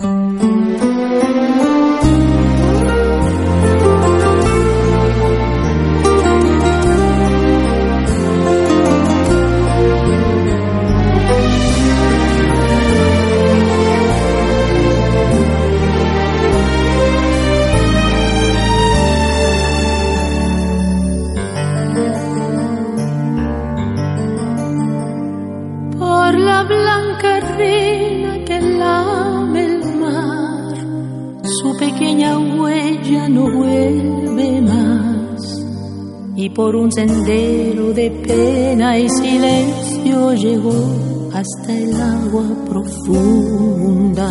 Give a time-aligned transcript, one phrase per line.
[0.00, 0.69] por
[41.50, 44.30] hasta el agua profunda.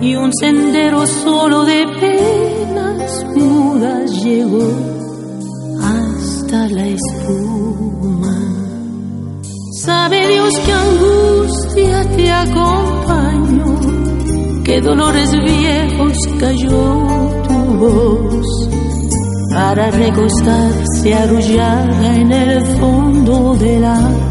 [0.00, 4.66] Y un sendero solo de penas mudas llegó
[5.80, 8.38] hasta la espuma.
[9.80, 13.80] Sabe Dios que angustia te acompañó,
[14.64, 17.04] que dolores viejos cayó
[17.46, 18.46] tu voz
[19.52, 24.21] para recostarse arrullada en el fondo de la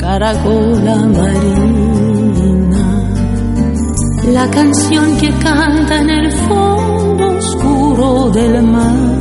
[0.00, 2.84] caracola marina.
[4.32, 9.18] La canción que canta en el fondo oscuro del mar,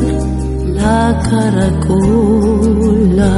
[0.81, 3.33] la caracola.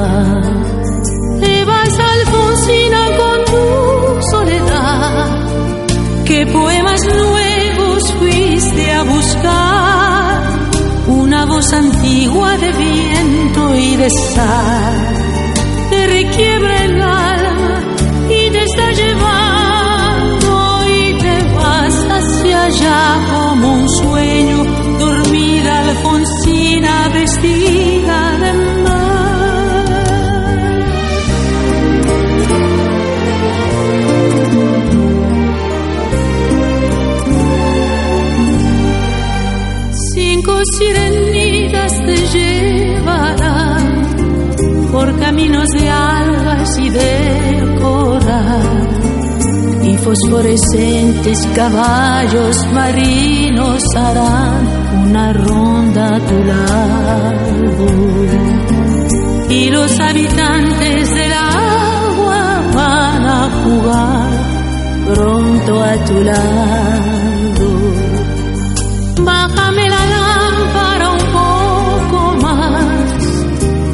[1.42, 3.66] Te vas Alfonsina con tu
[4.32, 5.28] soledad,
[6.26, 10.42] qué poemas nuevos fuiste a buscar
[11.08, 15.22] una voz antigua de viento y de sal
[15.92, 16.98] te requiebra el
[18.72, 20.52] está llevando
[20.88, 24.64] y te vas hacia allá como un sueño,
[25.00, 28.92] dormida Alfonsina vestida de mar.
[40.14, 41.22] Cinco sirenas
[44.92, 47.51] por caminos de algas y de
[50.04, 54.68] fosforescentes caballos marinos harán
[55.06, 57.42] una ronda a tu lado
[59.50, 64.30] y los habitantes del agua van a jugar
[65.14, 67.68] pronto a tu lado.
[69.24, 70.12] Bájame la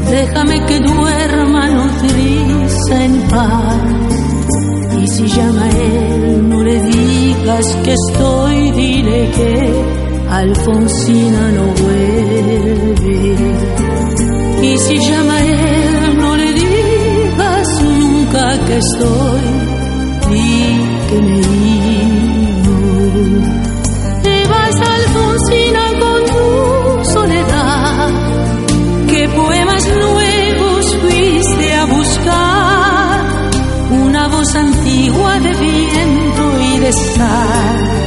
[0.09, 4.06] déjame que duerma nodriza en paz.
[5.17, 9.73] Si llama él, no le digas que estoy, dile que
[10.29, 13.35] Alfonsina no vuelve.
[14.61, 19.41] Y si llama él, no le digas nunca que estoy,
[20.29, 20.77] di
[21.09, 21.76] que me
[36.89, 38.06] viento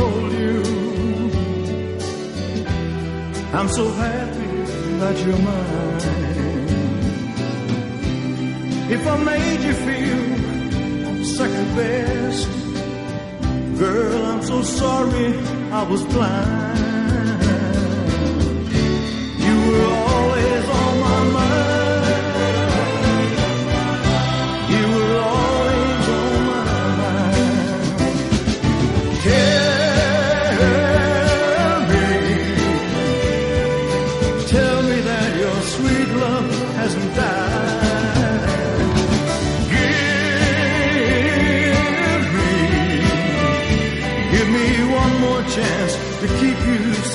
[0.00, 0.56] told you.
[3.58, 4.52] I'm so happy
[5.00, 5.90] that you're mine.
[8.96, 10.22] If I made you feel
[11.38, 12.48] second best
[13.80, 15.28] Girl, I'm so sorry
[15.78, 16.69] I was blind.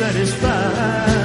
[0.05, 1.15] satisfied.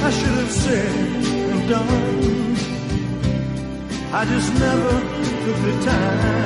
[0.00, 0.96] I should have said
[1.52, 2.56] and done.
[4.10, 4.92] I just never
[5.44, 6.37] took the time.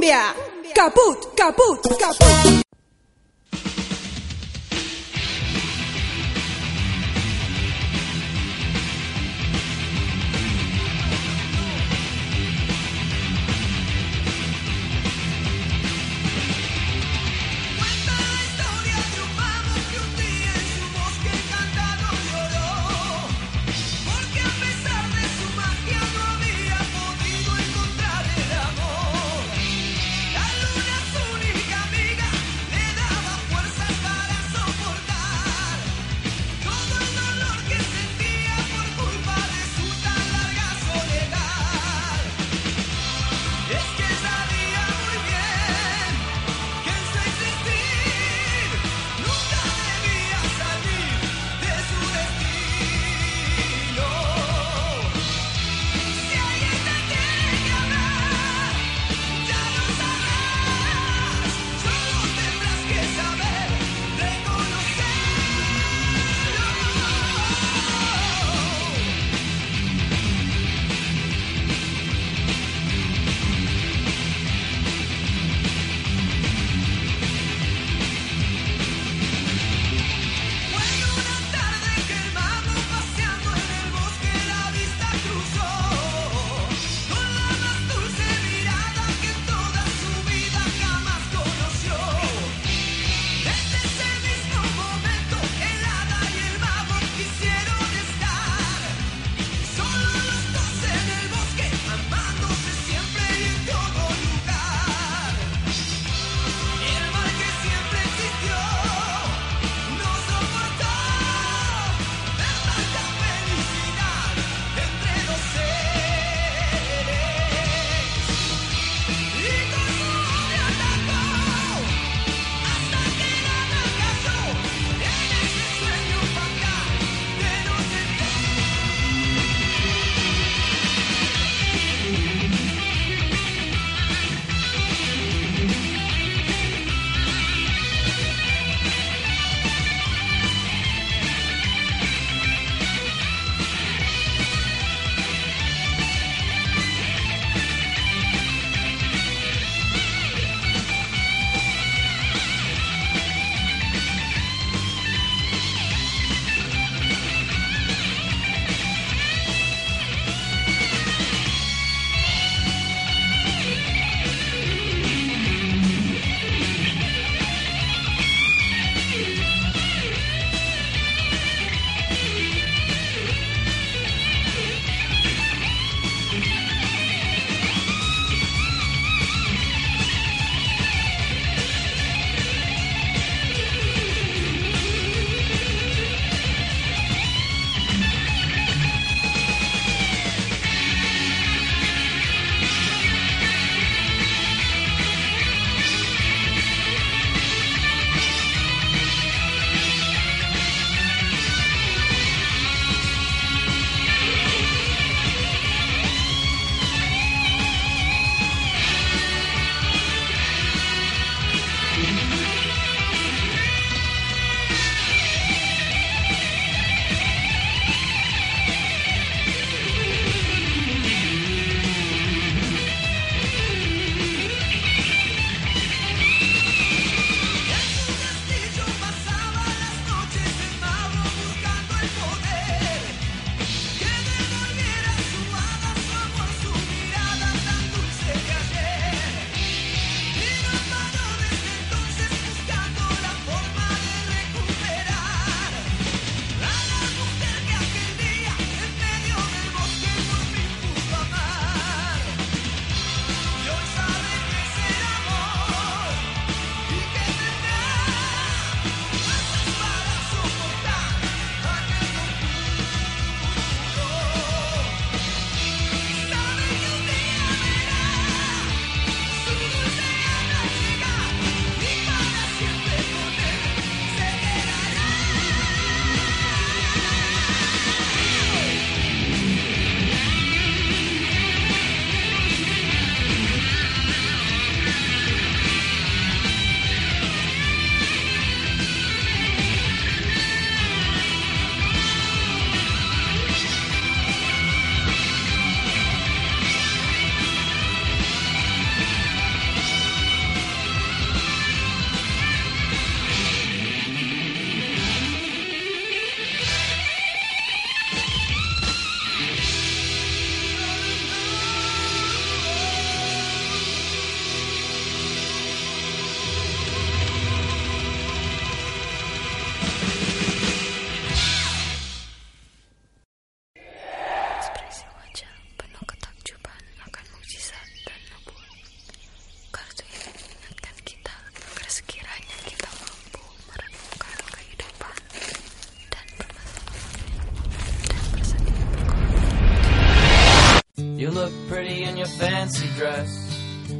[0.00, 0.34] Cumbia.
[0.74, 2.69] Caput, caput, caput.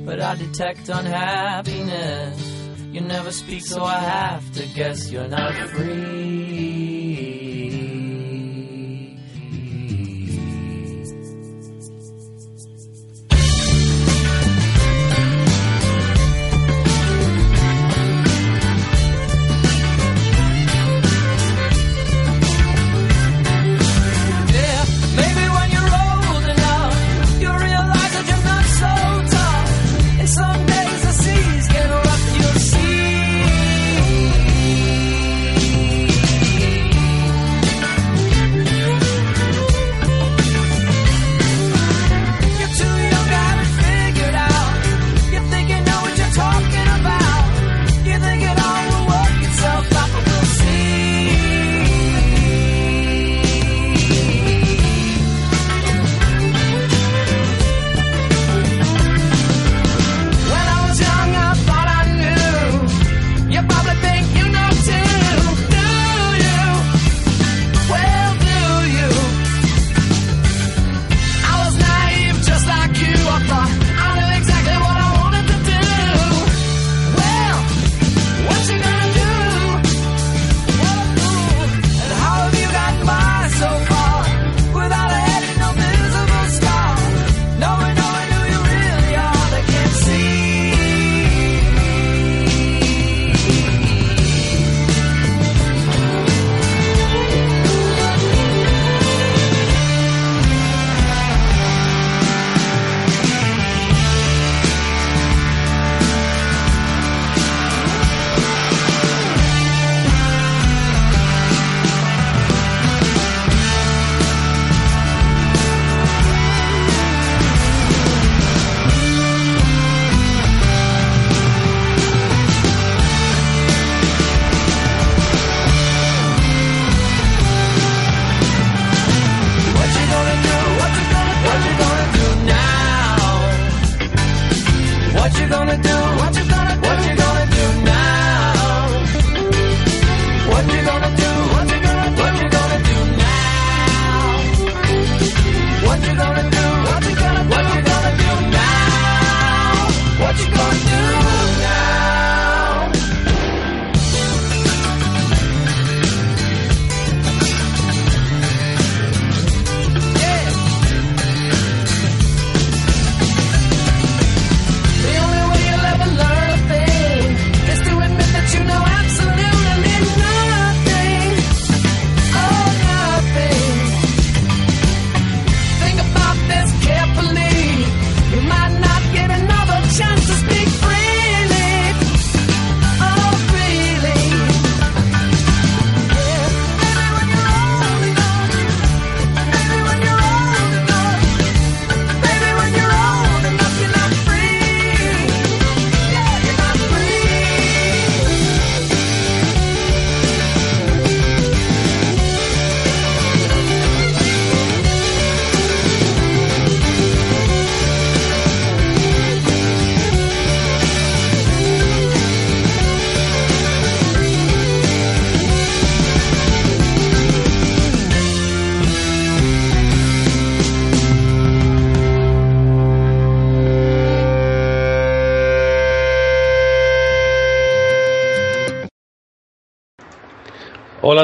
[0.04, 2.38] But I detect unhappiness.
[2.92, 6.19] You never speak, so I have to guess you're not free.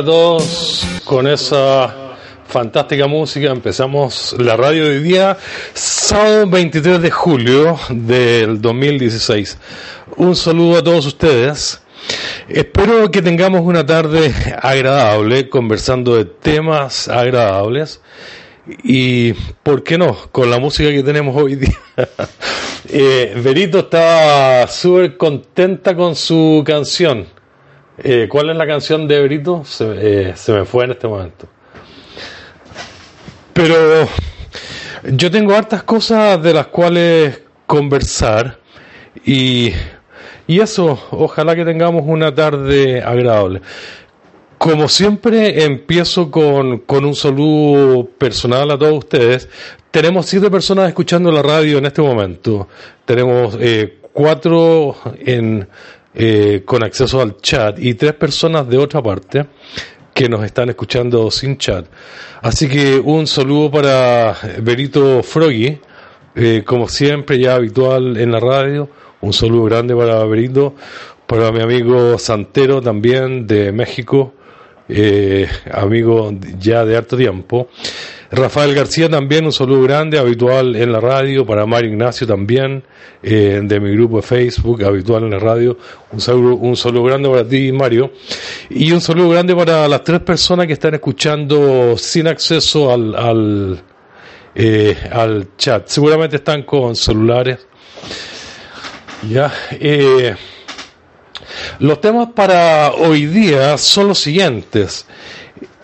[0.04, 5.38] Todos, con esa fantástica música empezamos la radio de día,
[5.72, 9.56] sábado 23 de julio del 2016.
[10.18, 11.80] Un saludo a todos ustedes.
[12.46, 18.02] Espero que tengamos una tarde agradable, conversando de temas agradables
[18.84, 19.32] y,
[19.62, 21.78] ¿por qué no?, con la música que tenemos hoy día.
[22.88, 27.26] Eh, Berito estaba súper contenta con su canción.
[27.98, 29.64] Eh, ¿Cuál es la canción de Brito?
[29.64, 31.46] Se, eh, se me fue en este momento.
[33.52, 34.06] Pero
[35.04, 38.58] yo tengo hartas cosas de las cuales conversar
[39.24, 39.72] y,
[40.46, 43.62] y eso, ojalá que tengamos una tarde agradable.
[44.58, 49.48] Como siempre, empiezo con, con un saludo personal a todos ustedes.
[49.90, 52.68] Tenemos siete personas escuchando la radio en este momento.
[53.04, 55.68] Tenemos eh, cuatro en,
[56.16, 59.46] eh, con acceso al chat y tres personas de otra parte
[60.14, 61.86] que nos están escuchando sin chat.
[62.42, 65.78] Así que un saludo para Berito Froggy,
[66.38, 68.90] Eh, como siempre, ya habitual en la radio,
[69.22, 70.74] un saludo grande para Berito,
[71.26, 74.34] para mi amigo Santero también de México,
[74.86, 77.68] eh, amigo ya de harto tiempo.
[78.30, 82.82] Rafael García también, un saludo grande, habitual en la radio, para Mario Ignacio también,
[83.22, 85.78] eh, de mi grupo de Facebook, habitual en la radio.
[86.10, 88.12] Un saludo, un saludo grande para ti, Mario.
[88.70, 93.82] Y un saludo grande para las tres personas que están escuchando sin acceso al, al,
[94.54, 94.96] eh,
[95.56, 95.86] chat.
[95.86, 97.66] Seguramente están con celulares.
[99.30, 100.34] Ya, eh,
[101.78, 105.06] los temas para hoy día son los siguientes.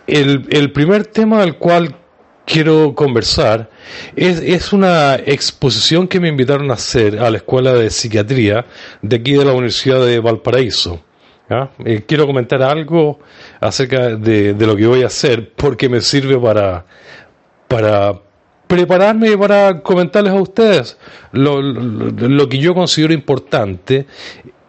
[0.06, 1.96] El, el primer tema del cual
[2.44, 3.70] quiero conversar
[4.16, 8.64] es, una exposición que me invitaron a hacer a la Escuela de Psiquiatría
[9.00, 11.00] de aquí de la Universidad de Valparaíso.
[11.84, 13.18] Eh, quiero comentar algo
[13.60, 16.86] acerca de, lo que voy a hacer porque me sirve para,
[17.68, 18.18] para
[18.66, 20.96] prepararme y para comentarles a ustedes
[21.32, 24.06] lo, que yo considero importante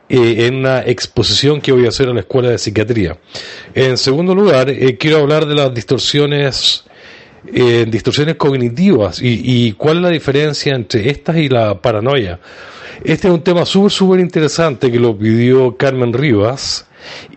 [0.09, 3.17] eh, en una exposición que voy a hacer en la Escuela de Psiquiatría.
[3.73, 6.83] En segundo lugar, eh, quiero hablar de las distorsiones
[7.51, 12.39] eh, distorsiones cognitivas y, y cuál es la diferencia entre estas y la paranoia.
[13.03, 16.87] Este es un tema súper, súper interesante que lo pidió Carmen Rivas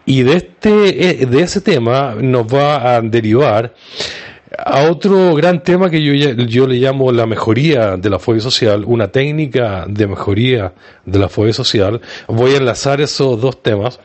[0.04, 3.74] y de, este, eh, de ese tema nos va a derivar
[4.58, 8.84] a otro gran tema que yo, yo le llamo la mejoría de la fobia social,
[8.86, 10.72] una técnica de mejoría
[11.04, 12.00] de la fobia social.
[12.28, 13.98] Voy a enlazar esos dos temas.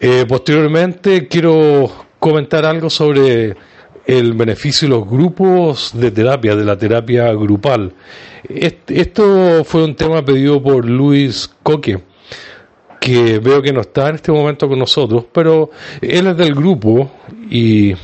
[0.00, 3.54] Eh, posteriormente quiero comentar algo sobre
[4.06, 7.92] el beneficio de los grupos de terapia, de la terapia grupal.
[8.48, 11.98] Est- Esto fue un tema pedido por Luis Coque
[13.00, 17.10] que veo que no está en este momento con nosotros, pero él es del grupo
[17.50, 17.94] y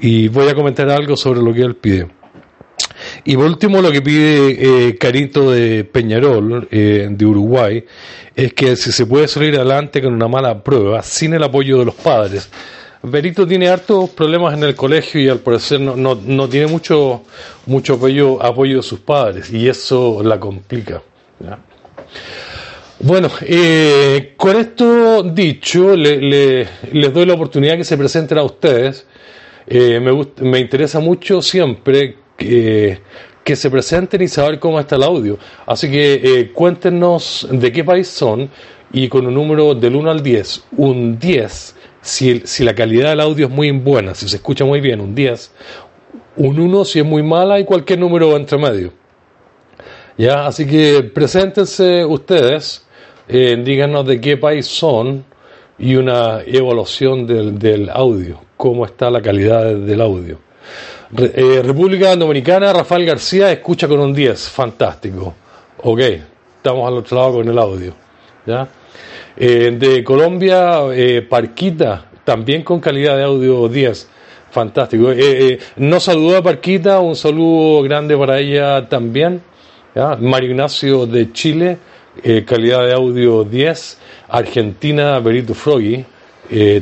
[0.00, 2.08] y voy a comentar algo sobre lo que él pide.
[3.24, 7.84] Y por último, lo que pide eh, Carito de Peñarol, eh, de Uruguay,
[8.34, 11.84] es que si se puede salir adelante con una mala prueba, sin el apoyo de
[11.86, 12.50] los padres.
[13.02, 17.22] Berito tiene hartos problemas en el colegio y al parecer no, no, no tiene mucho,
[17.66, 21.00] mucho apoyo, apoyo de sus padres y eso la complica.
[23.00, 28.42] Bueno, eh, con esto dicho, le- le- les doy la oportunidad que se presenten a
[28.42, 29.06] ustedes.
[29.68, 32.98] Eh, me, me interesa mucho siempre que,
[33.44, 35.38] que se presenten y saber cómo está el audio.
[35.66, 38.50] Así que eh, cuéntenos de qué país son
[38.92, 41.76] y con un número del 1 al 10, un 10,
[42.08, 45.52] si, la calidad del audio es muy buena, si se escucha muy bien, un 10,
[46.36, 48.92] un 1 si es muy mala y cualquier número entre medio.
[50.16, 52.84] Ya, así que preséntense ustedes,
[53.28, 55.24] eh, díganos de qué país son
[55.78, 60.38] y una evaluación del, audio, cómo está la calidad de- del audio.
[61.16, 65.34] Eh, República Dominicana, Rafael García, escucha con un 10, fantástico.
[65.82, 66.00] Ok,
[66.56, 67.94] estamos al otro lado con el audio.
[68.44, 68.66] ¿ya?
[69.40, 74.08] Eh, de Colombia, eh, Parquita, también con calidad de audio 10.
[74.50, 75.12] Fantástico.
[75.12, 79.40] Eh, no saludó a Parquita, un saludo grande para ella también.
[79.94, 80.16] ¿ya?
[80.16, 81.78] Mario Ignacio de Chile,
[82.46, 83.98] calidad de audio 10.
[84.28, 86.04] Argentina, Berito Froggy,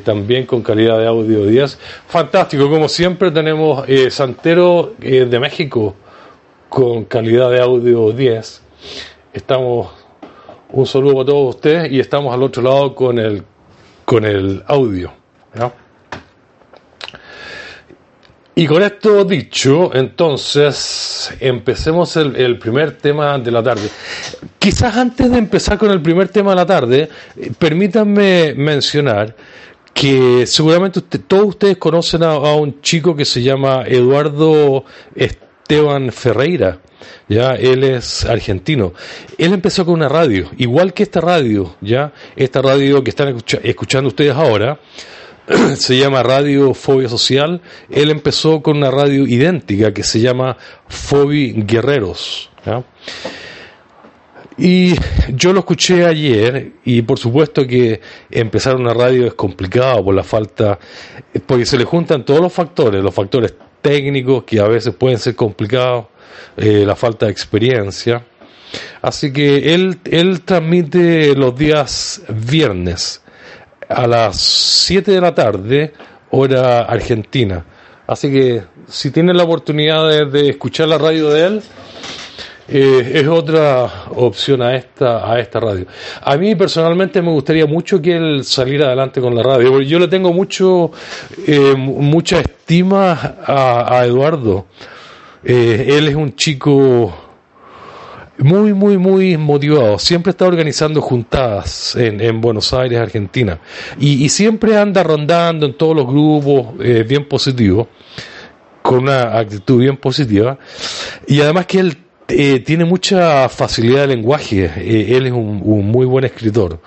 [0.02, 1.78] también con calidad de audio 10.
[2.08, 5.94] Fantástico, como siempre tenemos Santero de México
[6.70, 8.62] con calidad de audio 10.
[9.34, 9.88] Estamos,
[10.70, 13.42] un saludo para todos ustedes y estamos al otro lado con el,
[14.04, 15.12] con el audio.
[15.54, 15.72] ¿ya?
[18.58, 23.90] Y con esto dicho, entonces empecemos el, el primer tema de la tarde.
[24.58, 29.36] Quizás antes de empezar con el primer tema de la tarde, eh, permítanme mencionar
[29.92, 34.84] que seguramente todos ustedes conocen a, a un chico que se llama Eduardo
[35.70, 36.78] Esteban Ferreira.
[37.28, 38.92] Ya, él es argentino.
[39.36, 43.58] Él empezó con una radio, igual que esta radio, ya, esta radio que están escucha-
[43.64, 44.78] escuchando ustedes ahora,
[45.76, 47.60] se llama Radio Fobia Social.
[47.90, 52.48] Él empezó con una radio idéntica que se llama Fobi Guerreros.
[54.58, 54.94] Y
[55.34, 58.00] yo lo escuché ayer y por supuesto que
[58.30, 60.78] empezar una radio es complicado por la falta,
[61.44, 63.52] porque se le juntan todos los factores, los factores
[63.86, 66.06] técnicos que a veces pueden ser complicados,
[66.56, 68.24] eh, la falta de experiencia.
[69.00, 73.22] Así que él, él transmite los días viernes
[73.88, 75.92] a las 7 de la tarde,
[76.30, 77.64] hora argentina.
[78.08, 81.62] Así que si tienen la oportunidad de, de escuchar la radio de él,
[82.68, 85.86] eh, es otra opción a esta, a esta radio.
[86.20, 89.98] A mí personalmente me gustaría mucho que él saliera adelante con la radio, porque yo
[90.00, 90.90] le tengo mucho,
[91.46, 94.66] eh, mu- mucha estima a, Eduardo.
[95.44, 97.14] Eh, él es un chico
[98.38, 99.98] muy, muy, muy motivado.
[100.00, 103.60] Siempre está organizando juntadas en, en Buenos Aires, Argentina.
[104.00, 107.88] Y, siempre anda rondando en todos los grupos, bien positivo,
[108.82, 110.58] con una actitud bien positiva.
[111.28, 111.96] Y además que él
[112.28, 114.64] eh, tiene mucha facilidad de lenguaje.
[114.76, 116.80] Eh, él es un, muy buen escritor.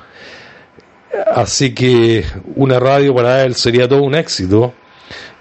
[1.33, 2.25] Así que
[2.55, 4.73] una radio para él sería todo un éxito.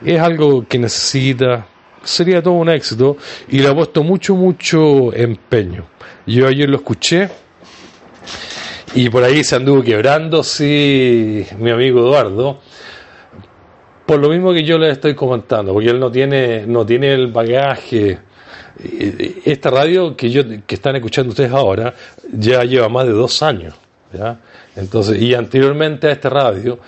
[0.05, 1.67] Es algo que necesita,
[2.03, 3.17] sería todo un éxito
[3.49, 5.87] y le ha puesto mucho, mucho empeño.
[6.27, 7.29] Yo ayer lo escuché
[8.95, 12.61] y por ahí se anduvo quebrando, sí, mi amigo Eduardo.
[14.07, 17.27] Por lo mismo que yo le estoy comentando, porque él no tiene, no tiene el
[17.27, 18.19] bagaje.
[18.83, 21.95] Eh, Esta radio que yo que están escuchando ustedes ahora
[22.33, 23.75] ya lleva más de dos años.
[24.75, 26.79] Entonces, y anteriormente a esta radio,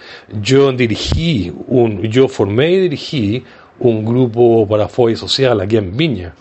[0.41, 3.45] yo dirigí un, yo formé y dirigí
[3.81, 6.35] un grupo para FOI social aquí en Viña,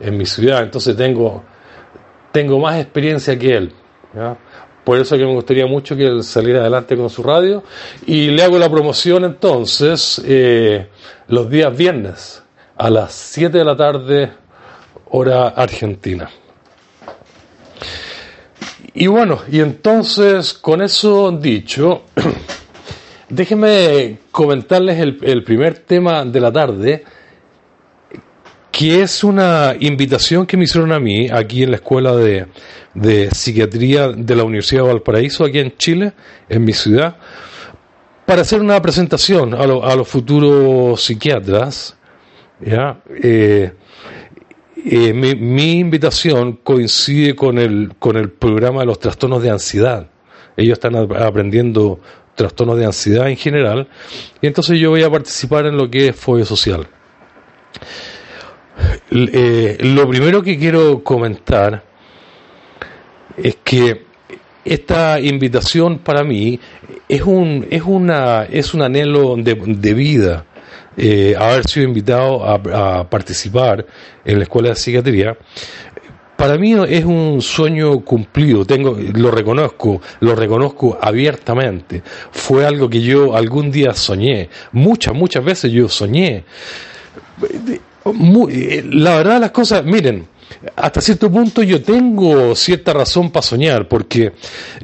[0.00, 0.62] en mi ciudad.
[0.62, 1.44] Entonces tengo,
[2.32, 3.72] tengo más experiencia que él.
[4.14, 4.36] ¿ya?
[4.84, 7.62] Por eso que me gustaría mucho que él saliera adelante con su radio.
[8.06, 10.88] Y le hago la promoción entonces eh,
[11.28, 12.42] los días viernes
[12.76, 14.32] a las 7 de la tarde,
[15.10, 16.28] hora argentina.
[18.94, 22.04] Y bueno, y entonces con eso dicho,
[23.28, 27.04] déjenme comentarles el, el primer tema de la tarde,
[28.70, 32.46] que es una invitación que me hicieron a mí aquí en la Escuela de,
[32.94, 36.12] de Psiquiatría de la Universidad de Valparaíso, aquí en Chile,
[36.48, 37.16] en mi ciudad,
[38.26, 41.96] para hacer una presentación a, lo- a los futuros psiquiatras.
[42.60, 42.98] ¿ya?
[43.22, 43.72] Eh,
[44.84, 50.08] eh, mi, mi invitación coincide con el, con el programa de los trastornos de ansiedad.
[50.56, 52.00] Ellos están ap- aprendiendo
[52.34, 53.88] trastornos de ansiedad en general,
[54.42, 56.86] y entonces yo voy a participar en lo que es FOIA social.
[59.10, 61.82] Eh, lo primero que quiero comentar
[63.38, 64.04] es que
[64.64, 66.58] esta invitación para mí
[67.08, 70.44] es un es una es un anhelo de vida
[70.96, 73.84] eh, haber sido invitado a, participar
[74.24, 75.36] en la escuela de psiquiatría
[76.36, 82.02] para mí es un sueño cumplido, tengo, lo reconozco, lo reconozco abiertamente.
[82.30, 86.44] Fue algo que yo algún día soñé, muchas, muchas veces yo soñé.
[88.50, 90.26] Eh, la verdad las cosas, miren,
[90.74, 94.32] hasta cierto punto yo tengo cierta razón para soñar, porque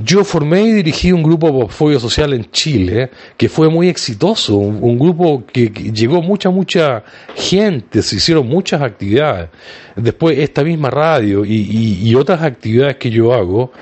[0.03, 4.57] yo formé y dirigí un grupo de apoyo social en Chile que fue muy exitoso,
[4.57, 7.05] un, grupo que, que llegó mucha, mucha
[7.35, 9.49] gente, se hicieron muchas actividades.
[9.97, 13.73] Después esta misma radio y, y- y otras actividades que yo hago,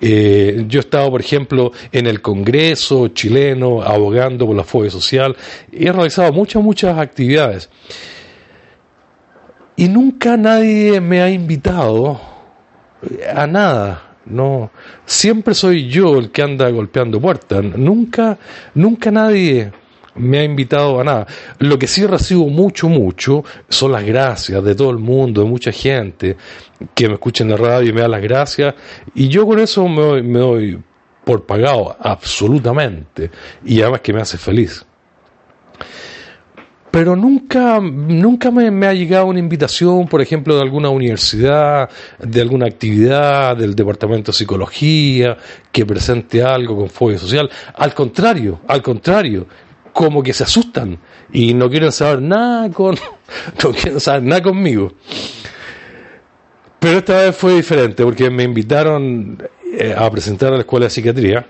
[0.00, 5.36] eh, yo he estado, por ejemplo, en el Congreso chileno abogando por la FOE social,
[5.72, 7.68] he realizado muchas, muchas actividades.
[9.78, 12.20] Y nunca nadie me ha invitado
[13.32, 14.16] a nada.
[14.26, 14.72] No,
[15.06, 17.62] siempre soy yo el que anda golpeando puertas.
[17.62, 18.36] Nunca,
[18.74, 19.70] nunca nadie
[20.16, 21.26] me ha invitado a nada.
[21.60, 25.70] Lo que sí recibo mucho, mucho son las gracias de todo el mundo, de mucha
[25.70, 26.36] gente
[26.92, 28.74] que me escucha en la radio y me da las gracias.
[29.14, 30.82] Y yo con eso me doy, me doy
[31.24, 33.30] por pagado, absolutamente.
[33.64, 34.84] Y además que me hace feliz
[36.90, 42.66] pero nunca, nunca me, ha llegado una invitación, por ejemplo, de alguna universidad, de alguna
[42.66, 45.36] actividad del departamento de psicología,
[45.70, 47.50] que presente algo con fobia social.
[47.74, 49.46] Al contrario, al contrario,
[49.92, 50.98] como que se asustan
[51.32, 52.94] y no quieren saber nada con,
[53.64, 54.92] no quieren saber nada conmigo.
[56.78, 60.90] Pero esta vez fue diferente porque me invitaron eh, a presentar a la escuela de
[60.90, 61.46] psiquiatría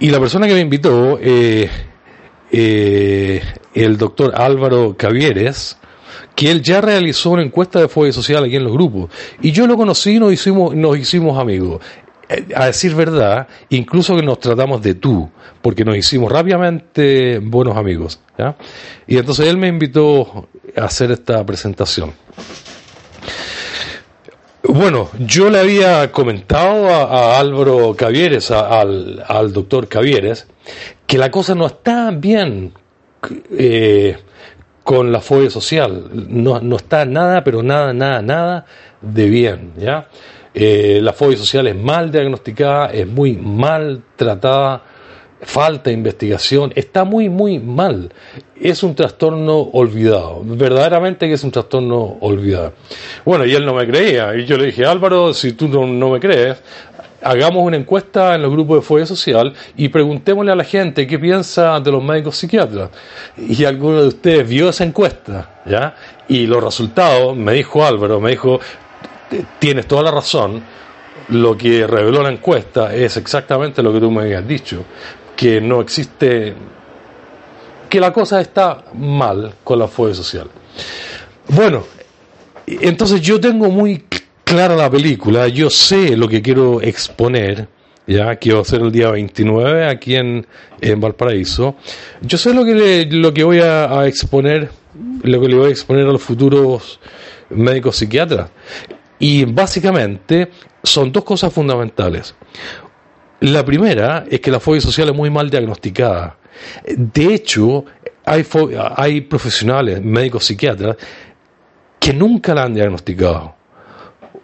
[0.00, 1.70] y la persona que me invitó, eh,
[2.52, 3.42] eh,
[3.74, 5.76] el doctor Álvaro Cavieres,
[6.34, 9.10] que él ya realizó una encuesta de fobia social aquí en los grupos.
[9.40, 11.80] Y yo lo conocí y nos hicimos, nos hicimos amigos.
[12.28, 15.28] Eh, A decir verdad, incluso que nos tratamos de tú,
[15.62, 18.20] porque nos hicimos rápidamente buenos amigos.
[19.06, 22.12] Y entonces él me invitó a hacer esta presentación.
[24.66, 30.46] Bueno, yo le había comentado a, Álvaro Cavieres, a- al, al doctor Cavieres,
[31.06, 32.72] que la cosa no está bien
[33.58, 34.16] eh,
[34.82, 36.08] con la fobia social.
[36.28, 38.64] No, no está nada, pero nada, nada, nada
[39.02, 39.72] de bien.
[39.76, 40.08] ¿ya?
[40.54, 44.82] Eh, la fobia social es mal diagnosticada, es muy mal tratada,
[45.44, 48.10] falta investigación, está muy, muy mal.
[48.60, 52.72] Es un trastorno olvidado, verdaderamente que es un trastorno olvidado.
[53.24, 56.10] Bueno, y él no me creía, y yo le dije, Álvaro, si tú no, no
[56.10, 56.62] me crees,
[57.24, 61.18] hagamos una encuesta en los grupos de fobia social y preguntémosle a la gente qué
[61.18, 62.90] piensa de los médicos psiquiatras.
[63.36, 65.96] Y alguno de ustedes vio esa encuesta, ¿ya?
[66.28, 68.60] Y los resultados, me dijo Álvaro, me dijo,
[69.58, 70.62] tienes toda la razón.
[71.28, 74.84] Lo que reveló la encuesta es exactamente lo que tú me habías dicho,
[75.36, 76.54] que no existe,
[77.88, 80.48] que la cosa está mal con la fobia social.
[81.48, 81.84] Bueno,
[82.66, 84.04] entonces yo tengo muy
[84.44, 87.68] clara la película, yo sé lo que quiero exponer,
[88.06, 90.46] ya que va a ser el día 29 aquí en,
[90.80, 91.76] en Valparaíso.
[92.20, 94.70] Yo sé lo que le- lo que voy a, a exponer,
[95.22, 97.00] lo que le voy a exponer a los futuros
[97.50, 98.50] médicos psiquiatras.
[99.18, 100.50] Y básicamente
[100.82, 102.34] son dos cosas fundamentales.
[103.40, 106.36] La primera es que la fobia social es muy mal diagnosticada.
[106.96, 107.84] De hecho,
[108.24, 110.96] hay, profesionales, médicos psiquiatras,
[111.98, 113.54] que nunca la han diagnosticado.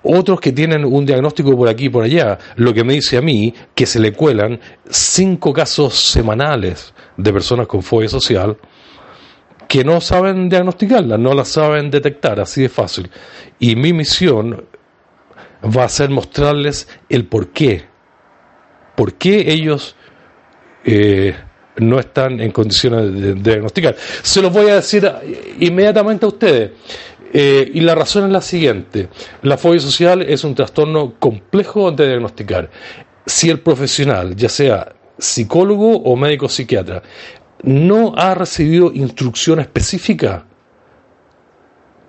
[0.03, 3.23] Otros que tienen un diagnóstico por aquí y por allá, lo que me dice a
[3.23, 8.57] mí que se le cuelan cinco casos semanales de personas con fobia social
[9.69, 13.09] que no saben diagnosticarla, no la saben detectar, así de fácil.
[13.61, 14.65] Y mi misión
[15.65, 17.90] va a ser mostrarles el por qué.
[19.01, 19.97] ¿Por qué ellos
[20.85, 21.35] eh,
[21.79, 23.97] no están en condiciones de, diagnosticar?
[23.97, 25.11] Se los voy a decir
[25.59, 26.73] inmediatamente a ustedes.
[27.33, 29.09] Eh, y la razón es la siguiente.
[29.41, 32.69] La fobia social es un trastorno complejo de diagnosticar.
[33.25, 37.03] Si el profesional, ya sea psicólogo o médico psiquiatra,
[37.63, 40.45] no ha recibido instrucción específica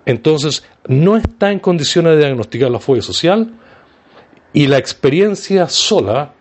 [0.05, 3.53] entonces no está en condiciones de diagnosticar la fobia social
[4.51, 6.33] y la experiencia sola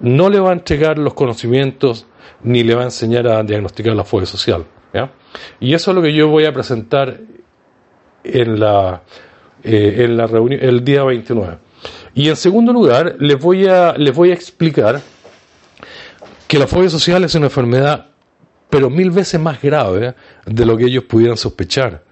[0.00, 2.06] no le va a entregar los conocimientos
[2.42, 4.64] ni le va a enseñar a diagnosticar la fobia social.
[4.92, 5.12] ¿ya?
[5.60, 7.20] Y eso es lo que yo voy a presentar
[8.24, 9.02] en la,
[9.62, 11.58] eh, en la reunión el día 29.
[12.14, 15.00] Y en segundo lugar, les voy a, les voy a explicar
[16.46, 18.06] que la fobia social es una enfermedad,
[18.68, 20.14] pero mil veces más grave
[20.44, 22.04] de lo que ellos pudieran sospechar.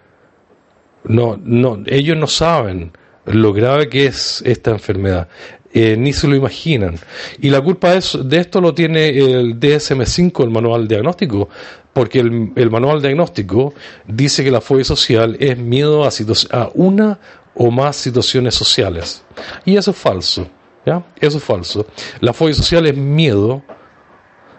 [1.04, 2.92] No, no, ellos no saben
[3.26, 5.28] lo grave que es esta enfermedad,
[5.72, 6.98] eh, ni se lo imaginan.
[7.40, 11.48] Y la culpa de, esto lo tiene el DSM-5, el manual diagnóstico,
[11.92, 13.74] porque el, el manual diagnóstico
[14.06, 16.10] dice que la fobia social es miedo a,
[16.50, 17.18] a una
[17.54, 19.22] o más situaciones sociales.
[19.64, 20.46] Y eso es falso.
[21.20, 21.86] Eso es falso.
[22.20, 23.62] La fobia social es miedo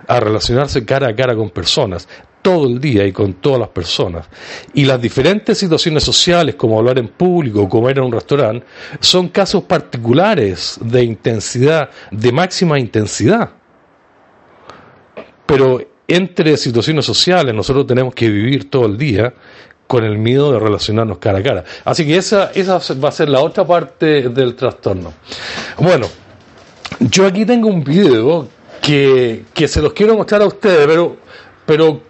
[0.07, 2.07] a relacionarse cara a cara con personas
[2.41, 4.27] todo el día y con todas las personas.
[4.73, 8.65] Y las diferentes situaciones sociales, como hablar en público, comer en un restaurante,
[8.99, 13.51] son casos particulares de intensidad, de máxima intensidad.
[15.45, 19.33] Pero entre situaciones sociales nosotros tenemos que vivir todo el día
[19.87, 21.63] con el miedo de relacionarnos cara a cara.
[21.83, 25.13] Así que esa, esa va a ser la otra parte del trastorno.
[25.77, 26.07] Bueno,
[26.99, 28.47] yo aquí tengo un video
[28.81, 31.17] que, que se los quiero mostrar a ustedes, pero,
[31.65, 32.01] pero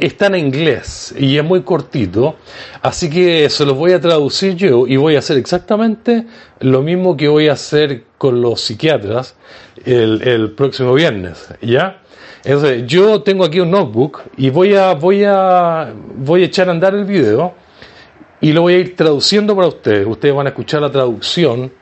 [0.00, 2.36] está en inglés y es muy cortito,
[2.82, 6.26] así que se los voy a traducir yo y voy a hacer exactamente
[6.60, 9.36] lo mismo que voy a hacer con los psiquiatras
[9.84, 12.02] el, próximo viernes, ¿ya?
[12.44, 16.72] Entonces, yo tengo aquí un notebook y voy a, voy a, voy a echar a
[16.72, 17.54] andar el video
[18.40, 20.06] y lo voy a ir traduciendo para ustedes.
[20.06, 21.72] Ustedes van a escuchar la traducción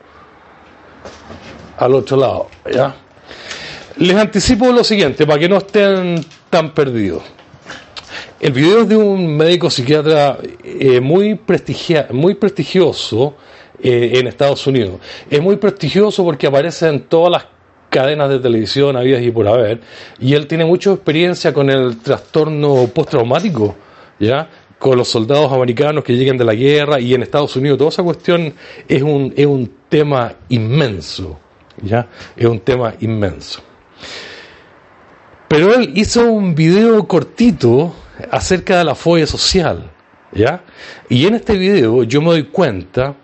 [1.77, 2.95] al otro lado, ¿ya?
[3.97, 7.36] Les anticipo lo siguiente, para que no estén tan perdidos.
[8.39, 13.35] El video es de un médico psiquiatra eh, muy, prestigia- muy prestigioso
[13.81, 14.99] eh, en Estados Unidos.
[15.29, 17.45] Es muy prestigioso porque aparece en todas las
[17.89, 19.79] cadenas de televisión habidas y por haber,
[20.19, 23.75] y él tiene mucha experiencia con el trastorno postraumático,
[24.19, 24.49] ¿ya?
[24.77, 28.03] con los soldados americanos que llegan de la guerra y en Estados Unidos toda esa
[28.03, 28.53] cuestión
[28.87, 31.39] es un, es un tema inmenso,
[31.81, 32.07] ¿ya?
[32.35, 33.61] Es un tema inmenso.
[35.47, 37.95] Pero él hizo un video cortito
[38.31, 39.89] acerca de la fobia social,
[40.31, 40.63] ¿ya?
[41.09, 43.15] Y en este video yo me doy cuenta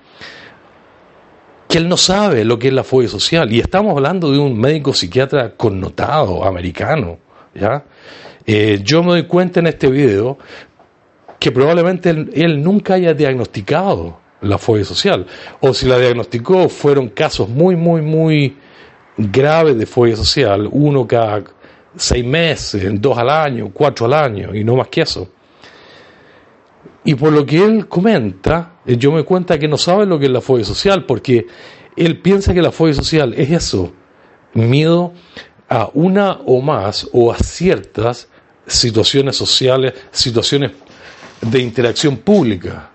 [1.68, 3.52] que él no sabe lo que es la fobia social.
[3.52, 7.18] Y estamos hablando de un médico psiquiatra connotado, americano,
[7.56, 7.84] ¿ya?
[8.46, 10.38] Eh, yo me doy cuenta en este video
[11.40, 15.26] que probablemente él, él nunca haya diagnosticado la fobia social.
[15.62, 18.58] O si la diagnosticó, fueron casos muy, muy, muy
[19.18, 21.44] graves de fobia social, uno cada
[21.96, 25.30] seis meses, dos al año, cuatro al año, y no más que eso.
[27.04, 30.26] Y por lo que él comenta, eh, yo me cuenta que no sabe lo que
[30.26, 31.46] es la fobia social, porque
[31.96, 33.92] él piensa que la fobia social es eso,
[34.54, 35.14] miedo
[35.70, 38.30] a una o más o a ciertas
[38.66, 40.72] situaciones sociales, situaciones
[41.42, 42.90] de interacción pública,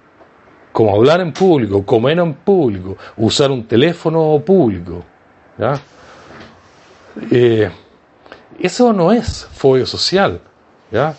[0.72, 5.04] como hablar en público, comer en público, usar un teléfono público.
[5.58, 5.80] ¿ya?
[7.30, 7.68] Eh,
[8.58, 10.40] eso no es fobia social.
[10.90, 11.14] ¿ya?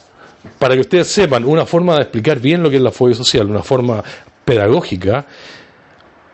[0.57, 3.49] Para que ustedes sepan, una forma de explicar bien lo que es la fobia social,
[3.49, 4.03] una forma
[4.45, 5.25] pedagógica,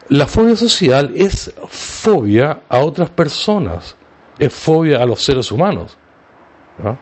[0.09, 3.95] La fobia social es fobia a otras personas,
[4.37, 5.97] es fobia a los seres humanos.
[6.77, 6.99] ¿no?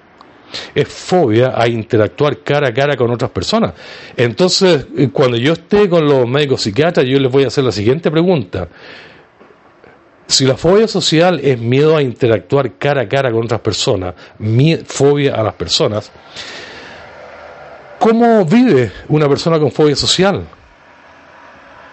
[0.74, 3.74] Es fobia a interactuar cara a cara con otras personas.
[4.16, 7.72] Entonces, eh, cuando yo esté con los médicos psiquiatras, yo les voy a hacer la
[7.74, 8.70] siguiente pregunta.
[10.34, 14.16] Si la fobia social es miedo a interactuar cara a cara con otras personas,
[14.88, 16.12] fobia a las personas,
[18.00, 20.44] ¿cómo vive una persona con fobia social?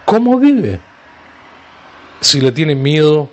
[0.05, 0.79] ¿Cómo vive?
[2.19, 3.29] Si le tiene miedo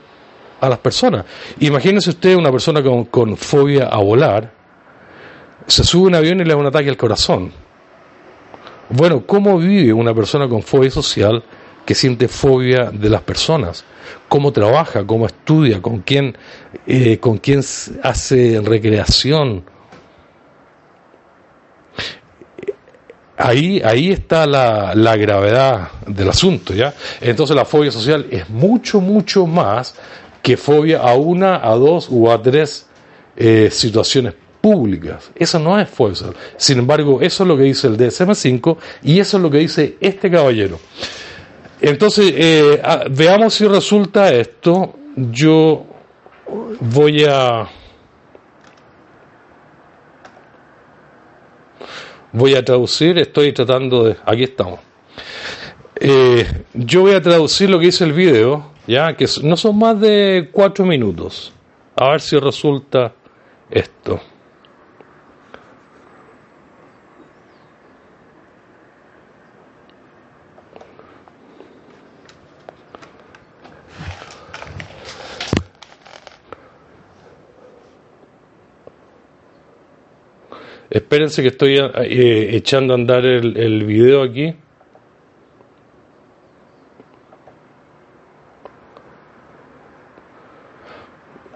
[0.60, 1.24] a las personas.
[1.58, 4.52] Imagínese usted una persona con, con fobia a volar,
[5.66, 7.50] se sube a un avión y le da un ataque al corazón.
[8.90, 11.42] Bueno, ¿cómo vive una persona con fobia social
[11.88, 13.82] que siente fobia de las personas?
[14.28, 15.06] ¿Cómo trabaja?
[15.06, 15.80] ¿Cómo estudia?
[15.80, 16.36] ¿Con quién,
[16.86, 17.60] eh, con quién
[18.02, 19.64] hace recreación?
[23.38, 26.92] Ahí, ahí está la, la gravedad del asunto, ¿ya?
[27.22, 29.94] Entonces la fobia social es mucho, mucho más
[30.42, 32.86] que fobia a una, a dos o a tres
[33.34, 35.30] eh, situaciones públicas.
[35.34, 36.16] Eso no es fobia.
[36.58, 39.96] Sin embargo, eso es lo que dice el DSM-5 y eso es lo que dice
[40.02, 40.78] este caballero.
[41.80, 44.94] Entonces, eh, ah, veamos si resulta esto.
[45.16, 45.84] Yo
[46.80, 47.68] voy a...
[52.32, 54.16] Voy a traducir, estoy tratando de...
[54.24, 54.80] Aquí estamos.
[55.96, 60.00] Eh, yo voy a traducir lo que dice el video, ya que no son más
[60.00, 61.52] de cuatro minutos.
[61.96, 63.12] A ver si resulta
[63.70, 64.20] esto.
[80.90, 84.54] Espérense que estoy eh, echando a andar el, el video aquí.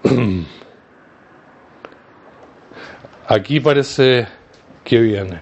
[3.29, 4.29] Aquí parece
[4.85, 5.41] que viene.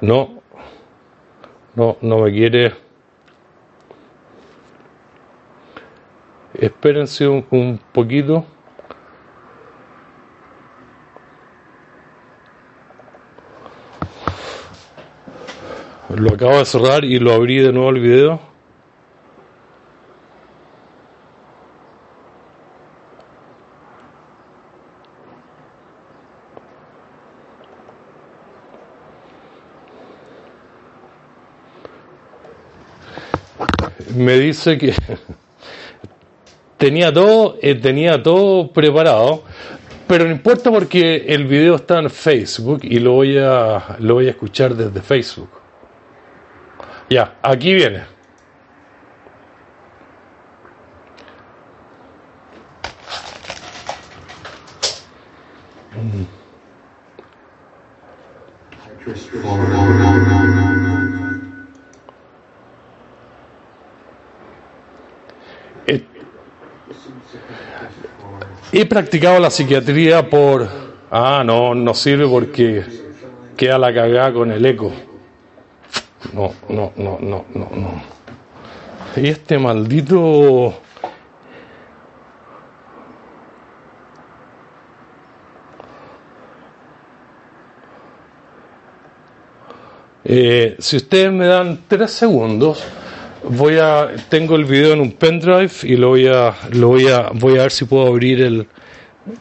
[0.00, 0.42] No,
[1.74, 2.72] no, no me quiere.
[6.54, 8.46] Espérense un, un poquito.
[16.16, 18.40] Lo acabo de cerrar y lo abrí de nuevo el video.
[34.14, 34.94] Me dice que
[36.76, 39.42] tenía todo, eh, tenía todo preparado,
[40.06, 44.28] pero no importa porque el video está en Facebook y lo voy a, lo voy
[44.28, 45.63] a escuchar desde Facebook.
[47.08, 48.04] Ya, aquí viene.
[65.86, 66.08] He,
[68.72, 70.68] he practicado la psiquiatría por...
[71.10, 72.84] Ah, no, no sirve porque
[73.56, 75.13] queda la cagada con el eco.
[76.32, 78.02] No, no, no, no, no, no.
[79.16, 80.74] Y este maldito...
[90.26, 92.82] Eh, si ustedes me dan tres segundos,
[93.46, 97.28] voy a tengo el video en un pendrive y lo voy a lo voy a
[97.34, 98.66] voy a ver si puedo abrir el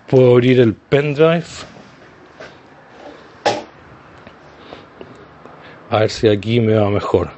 [0.08, 1.46] puedo abrir el pendrive.
[5.94, 7.30] A ver si aquí me va mejor.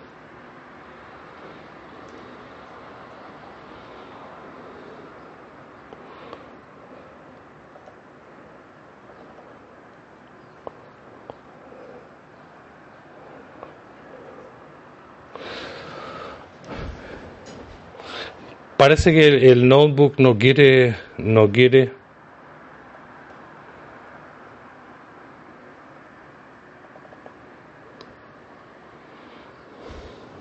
[18.78, 22.05] Parece que el, notebook no quiere no quiere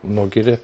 [0.04, 0.60] no quiere.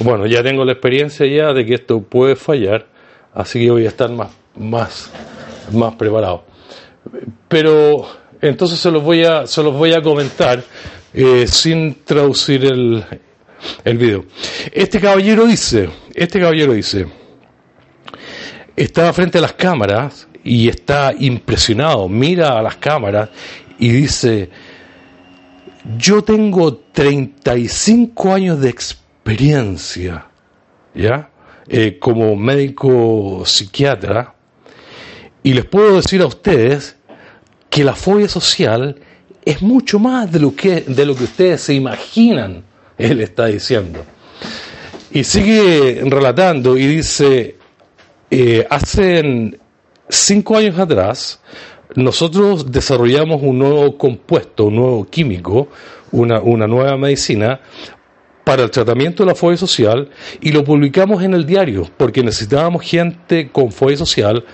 [0.00, 2.86] Bueno ya tengo la experiencia ya de que esto puede fallar
[3.34, 5.10] así que voy a estar más más
[5.72, 6.44] más preparado.
[7.48, 8.06] Pero
[8.40, 10.62] entonces se los voy a se los voy a comentar
[11.14, 13.04] eh, sin traducir el
[13.84, 14.24] el video.
[14.72, 17.06] Este caballero dice este caballero dice
[18.76, 22.08] estaba frente a las cámaras y está impresionado.
[22.08, 23.28] Mira a las cámaras
[23.78, 24.50] y dice
[25.98, 30.26] yo tengo 35 años de experiencia,
[30.94, 31.30] ¿ya?
[31.68, 34.34] Eh, como médico psiquiatra,
[35.42, 36.96] y les puedo decir a ustedes
[37.68, 38.96] que la fobia social
[39.44, 42.64] es mucho más de lo que, de lo que ustedes se imaginan,
[42.98, 44.04] él está diciendo.
[45.10, 47.56] Y sigue relatando y dice,
[48.30, 49.58] eh, hace
[50.08, 51.40] cinco años atrás,
[51.94, 55.68] nosotros desarrollamos un nuevo compuesto, un nuevo químico,
[56.10, 57.60] una, una nueva medicina
[58.44, 62.82] para el tratamiento de la fobia social y lo publicamos en el diario porque necesitábamos
[62.82, 64.44] gente con fobia social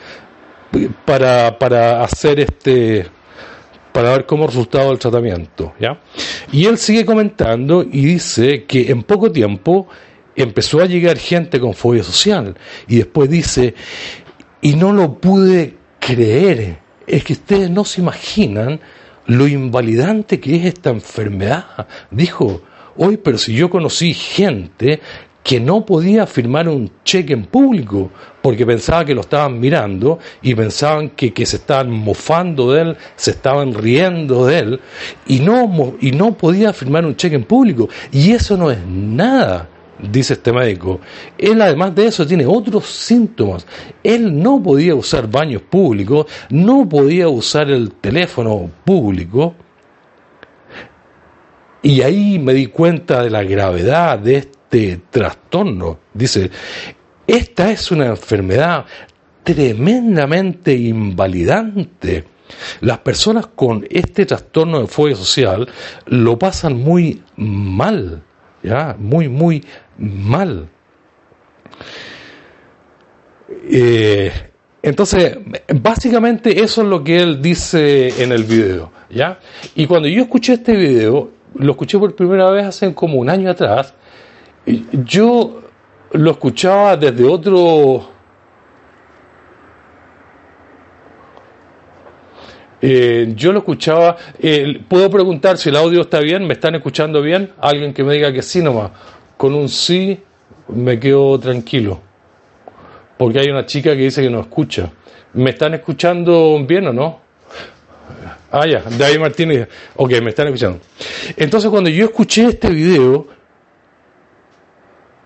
[1.05, 3.07] para, para hacer este
[3.93, 6.01] para ver cómo resultado el tratamiento ¿ya?
[6.53, 9.89] y él sigue comentando y dice que en poco tiempo
[10.36, 12.55] empezó a llegar gente con fobia social
[12.86, 13.74] y después dice
[14.61, 16.78] y no lo pude creer
[17.09, 18.80] es que ustedes no se imaginan
[19.26, 22.62] lo invalidante que es esta enfermedad dijo
[22.96, 25.00] hoy pero si yo conocí gente
[25.48, 28.11] que no podía firmar un cheque en público
[28.42, 32.96] porque pensaba que lo estaban mirando y pensaban que, que se estaban mofando de él,
[33.16, 34.80] se estaban riendo de él
[35.26, 37.88] y no, y no podía firmar un cheque en público.
[38.12, 39.68] Y eso no es nada,
[39.99, 41.01] dice este médico.
[41.36, 43.66] Él además de eso tiene otros síntomas.
[44.03, 49.55] Él no podía usar baños públicos, no podía usar el teléfono público.
[51.82, 55.99] Y ahí me di cuenta de la gravedad de este trastorno.
[56.12, 56.51] Dice,
[57.26, 58.84] esta es una enfermedad
[59.44, 62.24] tremendamente invalidante.
[62.80, 65.68] Las personas con este trastorno de fobia social
[66.07, 68.22] lo pasan muy mal,
[68.62, 68.96] ¿ya?
[68.99, 69.64] Muy, muy
[69.99, 70.68] mal.
[73.70, 74.32] Eh,
[74.82, 75.38] entonces,
[75.74, 79.38] básicamente eso es lo que él dice en el video, ¿ya?
[79.74, 83.51] Y cuando yo escuché este video, lo escuché por primera vez hace como un año
[83.51, 83.94] atrás,
[85.05, 85.62] yo
[86.12, 88.18] lo escuchaba desde otro...
[92.80, 97.20] Eh, yo lo escuchaba, eh, puedo preguntar si el audio está bien, me están escuchando
[97.20, 98.92] bien, alguien que me diga que sí nomás,
[99.39, 100.20] con un sí
[100.68, 102.03] me quedo tranquilo
[103.18, 104.91] porque hay una chica que dice que no escucha.
[105.34, 107.20] ¿Me están escuchando bien o no?
[108.51, 109.68] Ah, ya, David Martínez.
[109.97, 110.80] Ok, me están escuchando.
[111.36, 113.26] Entonces, cuando yo escuché este video,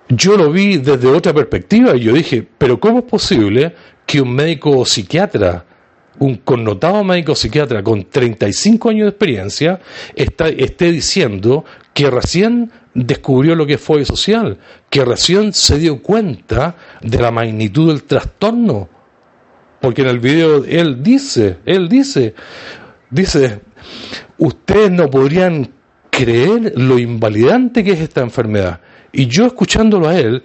[0.08, 3.74] yo lo vi desde otra perspectiva y yo dije, pero ¿cómo es posible
[4.06, 5.64] que un médico psiquiatra,
[6.18, 9.80] un connotado médico psiquiatra con 35 años de experiencia,
[10.16, 14.58] está, esté diciendo que recién descubrió lo que es fobia social,
[14.90, 18.88] que recién se dio cuenta de la magnitud del trastorno?
[19.80, 22.34] Porque en el video él dice, él dice,
[23.10, 23.60] dice,
[24.38, 25.70] ustedes no podrían
[26.10, 28.80] creer lo invalidante que es esta enfermedad.
[29.12, 30.44] Y yo escuchándolo a él,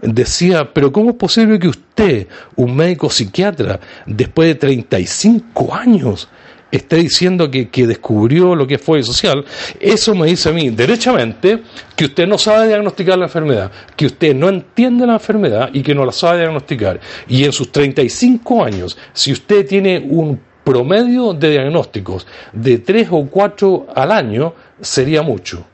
[0.00, 6.28] decía, pero ¿cómo es posible que usted, un médico psiquiatra, después de 35 años,
[6.72, 9.44] esté diciendo que, que descubrió lo que fue social?
[9.78, 11.62] Eso me dice a mí, derechamente,
[11.94, 15.94] que usted no sabe diagnosticar la enfermedad, que usted no entiende la enfermedad y que
[15.94, 16.98] no la sabe diagnosticar.
[17.28, 23.26] Y en sus 35 años, si usted tiene un promedio de diagnósticos de 3 o
[23.28, 25.66] 4 al año, sería mucho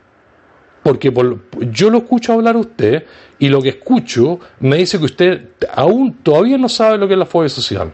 [0.81, 1.37] porque por-
[1.71, 3.03] yo lo escucho hablar a usted
[3.37, 5.41] y lo que escucho me dice que usted
[5.75, 7.91] aún todavía no sabe lo que es la fobia social.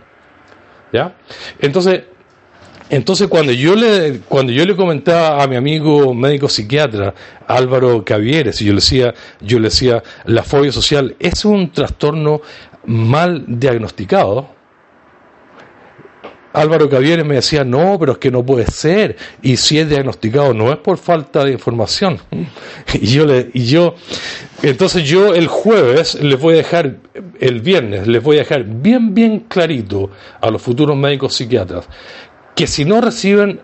[0.93, 1.13] ¿Ya?
[1.59, 2.03] Entonces,
[2.89, 7.13] entonces cuando yo le cuando yo le comentaba a mi amigo médico psiquiatra
[7.47, 12.41] Álvaro Cavieres y yo le decía yo le decía la fobia social es un trastorno
[12.85, 14.55] mal diagnosticado
[16.55, 19.17] Álvaro Cavieres me decía, no, pero es que no puede ser.
[19.41, 22.19] Y si es diagnosticado, no es por falta de información.
[22.93, 23.95] Y yo, le, y yo,
[24.63, 26.95] entonces yo el jueves les voy a dejar,
[27.39, 31.89] el viernes, les voy a dejar bien, bien clarito a los futuros médicos psiquiatras
[32.55, 33.59] que si no reciben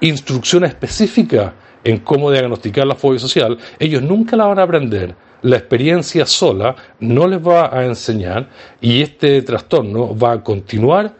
[0.00, 5.14] instrucción específica en cómo diagnosticar la fobia social, ellos nunca la van a aprender.
[5.42, 8.48] La experiencia sola no les va a enseñar
[8.80, 11.14] y este trastorno va a continuar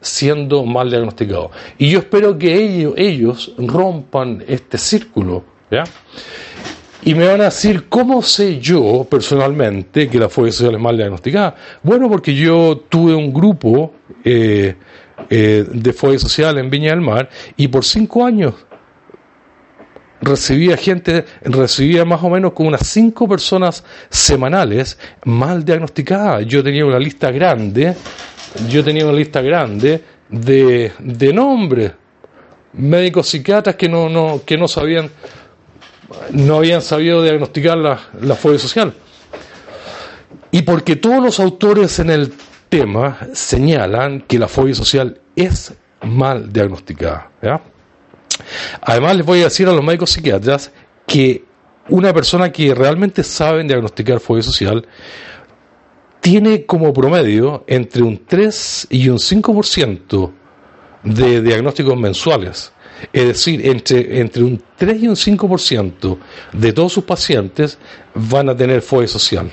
[0.00, 1.50] siendo mal diagnosticado.
[1.78, 5.44] Y yo espero que ellos, rompan este círculo.
[5.70, 5.84] ¿ya?
[7.04, 10.96] Y me van a decir, ¿cómo sé yo personalmente que la fobia social es mal
[10.96, 11.56] diagnosticada?
[11.82, 14.76] Bueno, porque yo tuve un grupo eh,
[15.30, 18.54] eh, de fobia social en Viña del Mar y por cinco años
[20.22, 26.46] recibía gente, recibía más o menos como unas cinco personas semanales mal diagnosticadas.
[26.46, 27.94] Yo tenía una lista grande,
[28.68, 31.92] yo tenía una lista grande de, de nombres
[32.74, 35.10] médicos psiquiatras que no, no, que no sabían,
[36.30, 38.94] no habían sabido diagnosticar la, la fobia social.
[40.50, 42.32] Y porque todos los autores en el
[42.72, 47.30] tema señalan que la fobia social es mal diagnosticada.
[48.80, 50.72] Además, les voy a decir a los médicos psiquiatras
[51.06, 51.44] que
[51.90, 54.88] una persona que realmente sabe diagnosticar fobia social
[56.22, 60.32] tiene como promedio entre un 3 y un 5%
[61.02, 62.72] de diagnósticos mensuales.
[63.12, 66.18] Es decir, entre, entre un 3 y un 5%
[66.54, 67.76] de todos sus pacientes
[68.14, 69.52] van a tener fobia social.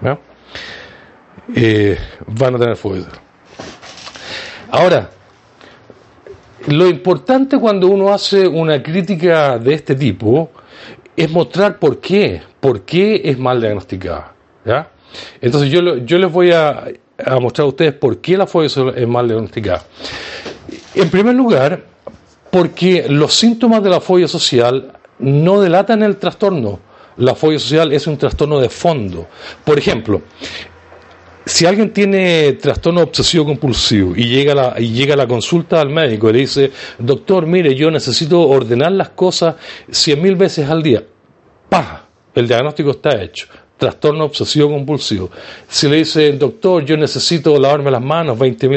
[0.00, 0.18] ¿Ya?
[1.54, 3.06] Eh, van a tener social.
[4.70, 5.10] Ahora,
[6.66, 10.50] lo importante cuando uno hace una crítica de este tipo
[11.16, 14.32] es mostrar por qué, por qué es mal diagnosticada.
[14.64, 14.88] ¿ya?
[15.40, 16.84] Entonces yo, yo les voy a,
[17.24, 18.66] a mostrar a ustedes por qué la fobia
[18.96, 19.84] es mal diagnosticada.
[20.94, 21.82] En primer lugar,
[22.50, 26.80] porque los síntomas de la fobia social no delatan el trastorno.
[27.16, 29.26] La fobia social es un trastorno de fondo.
[29.64, 30.22] Por ejemplo,
[31.46, 35.90] si alguien tiene trastorno obsesivo compulsivo y llega, a la, y llega la consulta al
[35.90, 39.54] médico y le dice, doctor, mire, yo necesito ordenar las cosas
[39.88, 41.04] cien mil veces al día,
[41.68, 42.02] ¡pah!
[42.34, 43.46] El diagnóstico está hecho.
[43.78, 45.30] Trastorno obsesivo compulsivo.
[45.68, 48.68] Si le dice, doctor, yo necesito lavarme las manos 20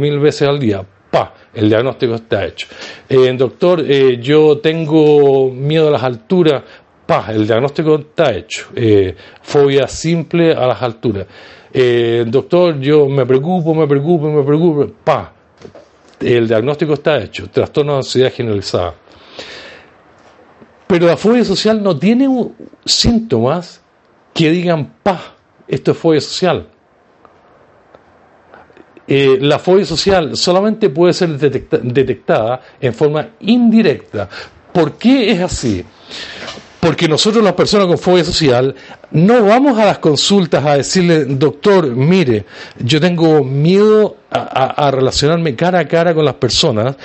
[0.00, 1.34] mil veces al día, ¡pah!
[1.54, 2.68] El diagnóstico está hecho.
[3.08, 6.62] Eh, doctor, eh, yo tengo miedo a las alturas,
[7.08, 7.32] ¡pah!
[7.32, 8.66] El diagnóstico está hecho.
[8.76, 11.26] Eh, fobia simple a las alturas.
[11.72, 15.32] Eh, doctor, yo me preocupo, me preocupo, me preocupo, ¡pah!
[16.20, 17.48] El diagnóstico está hecho.
[17.48, 18.92] Trastorno de ansiedad generalizada.
[20.86, 22.28] Pero la fobia social no tiene
[22.84, 23.80] síntomas
[24.34, 25.34] que digan, pa,
[25.66, 26.68] esto es fobia social.
[29.06, 34.28] Eh, la fobia social solamente puede ser detecta- detectada en forma indirecta.
[34.72, 35.84] ¿Por qué es así?
[36.80, 38.74] Porque nosotros las personas con fobia social
[39.10, 42.44] no vamos a las consultas a decirle, doctor, mire,
[42.78, 46.96] yo tengo miedo a, relacionarme cara a cara con las personas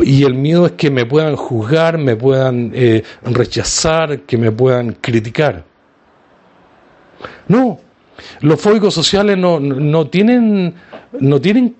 [0.00, 4.92] y el miedo es que me puedan juzgar, me puedan eh, rechazar, que me puedan
[4.92, 5.64] criticar.
[7.48, 7.80] No,
[8.40, 10.74] los fóbicos sociales no, no tienen,
[11.18, 11.74] no tienen,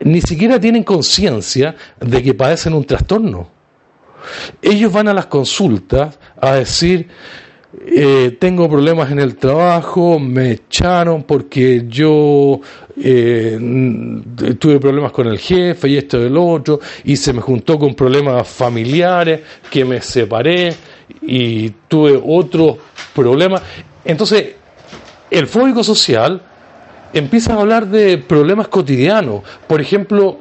[0.00, 3.61] ni siquiera tienen conciencia de que padecen un trastorno.
[4.60, 7.08] Ellos van a las consultas a decir,
[7.86, 12.60] eh, tengo problemas en el trabajo, me echaron porque yo
[13.02, 13.58] eh,
[14.58, 17.94] tuve problemas con el jefe y esto y el otro, y se me juntó con
[17.94, 20.74] problemas familiares, que me separé
[21.22, 22.76] y tuve otros
[23.14, 23.62] problemas.
[24.04, 24.54] Entonces,
[25.30, 26.42] el fóbico social
[27.14, 29.42] empieza a hablar de problemas cotidianos.
[29.66, 30.38] Por ejemplo,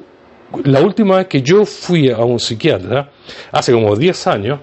[0.63, 3.09] la última vez que yo fui a un psiquiatra,
[3.51, 4.59] hace como 10 años,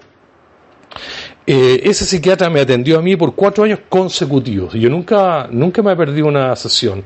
[1.46, 4.74] eh, ese psiquiatra me atendió a mí por cuatro años consecutivos.
[4.74, 7.04] Yo nunca, nunca me perdí una sesión.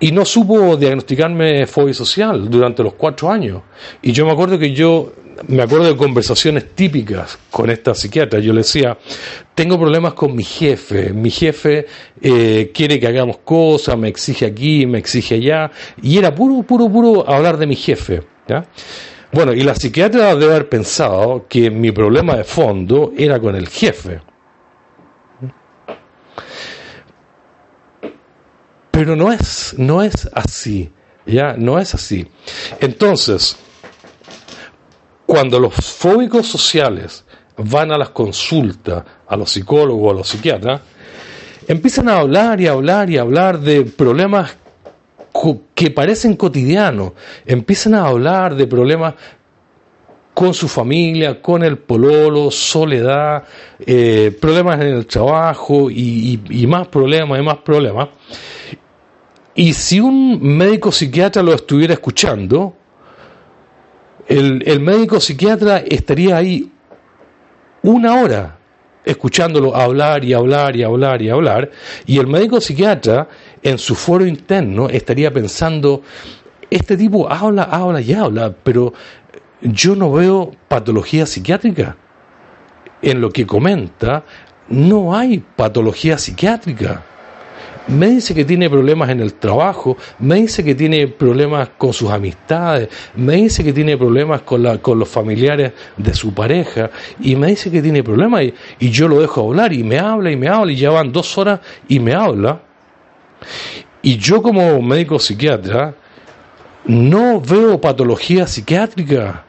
[0.00, 3.62] Y no supo diagnosticarme fobia social durante los cuatro años.
[4.02, 5.12] Y yo me acuerdo que yo,
[5.48, 8.40] me acuerdo de conversaciones típicas con esta psiquiatra.
[8.40, 8.96] Yo le decía,
[9.54, 11.12] tengo problemas con mi jefe.
[11.12, 11.86] Mi jefe
[12.20, 15.70] eh, quiere que hagamos cosas, me exige aquí, me exige allá.
[16.02, 18.22] Y era puro, puro, puro hablar de mi jefe.
[18.48, 18.64] ¿ya?
[19.32, 23.68] Bueno, y la psiquiatra debe haber pensado que mi problema de fondo era con el
[23.68, 24.20] jefe.
[28.90, 30.92] Pero no es, no es así,
[31.26, 32.28] ya, no es así.
[32.80, 33.56] Entonces,
[35.26, 37.24] cuando los fóbicos sociales
[37.56, 40.80] van a las consultas, a los psicólogos, a los psiquiatras,
[41.66, 44.56] empiezan a hablar y hablar y hablar de problemas
[45.74, 47.12] que parecen cotidianos,
[47.44, 49.14] empiezan a hablar de problemas
[50.32, 53.44] con su familia, con el pololo, soledad,
[53.78, 58.08] eh, problemas en el trabajo y más problemas y más problemas.
[59.54, 62.74] Y si un médico psiquiatra lo estuviera escuchando,
[64.26, 66.70] el, el médico psiquiatra estaría ahí
[67.82, 68.58] una hora
[69.04, 71.70] escuchándolo hablar y hablar y hablar y hablar,
[72.06, 73.28] y el médico psiquiatra
[73.62, 76.02] en su foro interno estaría pensando,
[76.70, 78.92] este tipo habla, habla y habla, pero
[79.60, 81.96] yo no veo patología psiquiátrica.
[83.02, 84.24] En lo que comenta,
[84.68, 87.02] no hay patología psiquiátrica
[87.88, 92.10] me dice que tiene problemas en el trabajo, me dice que tiene problemas con sus
[92.10, 97.36] amistades, me dice que tiene problemas con, la, con los familiares de su pareja, y
[97.36, 100.36] me dice que tiene problemas, y, y yo lo dejo hablar, y me habla, y
[100.36, 102.60] me habla, y ya van dos horas, y me habla.
[104.02, 105.94] Y yo como médico psiquiatra,
[106.86, 109.44] no veo patología psiquiátrica.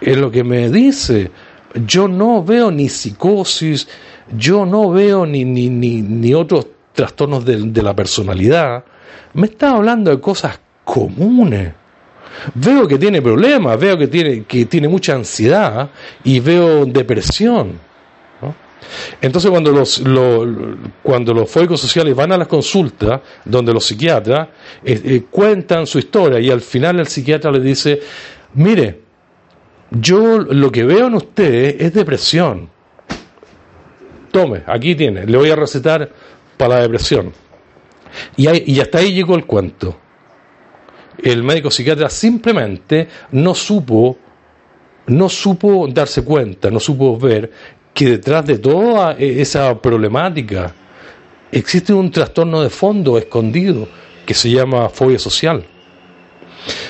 [0.00, 1.30] Es lo que me dice.
[1.86, 3.88] Yo no veo ni psicosis,
[4.36, 8.84] yo no veo ni, ni, ni, ni otros trastornos de, la personalidad.
[9.34, 11.72] Me está hablando de cosas comunes.
[12.54, 15.90] Veo que tiene problemas, veo que tiene, que tiene mucha ansiedad
[16.24, 17.78] y veo depresión.
[19.20, 24.48] Entonces cuando los, lo- cuando los fóbicos sociales van a las consultas, donde los psiquiatras
[24.84, 28.00] eh, eh, cuentan su historia y al final el psiquiatra les dice,
[28.54, 29.00] mire,
[29.90, 32.68] yo lo que veo en usted es depresión.
[34.30, 36.08] Tome, aquí tiene, le voy a recetar
[36.68, 37.32] la depresión.
[38.36, 39.98] Y, y hasta ahí llegó el cuento.
[41.22, 44.16] El médico psiquiatra simplemente no supo,
[45.06, 47.50] no supo darse cuenta, no supo ver
[47.94, 50.74] que detrás de toda e- esa problemática
[51.50, 53.86] existe un trastorno de fondo escondido
[54.24, 55.64] que se llama fobia social.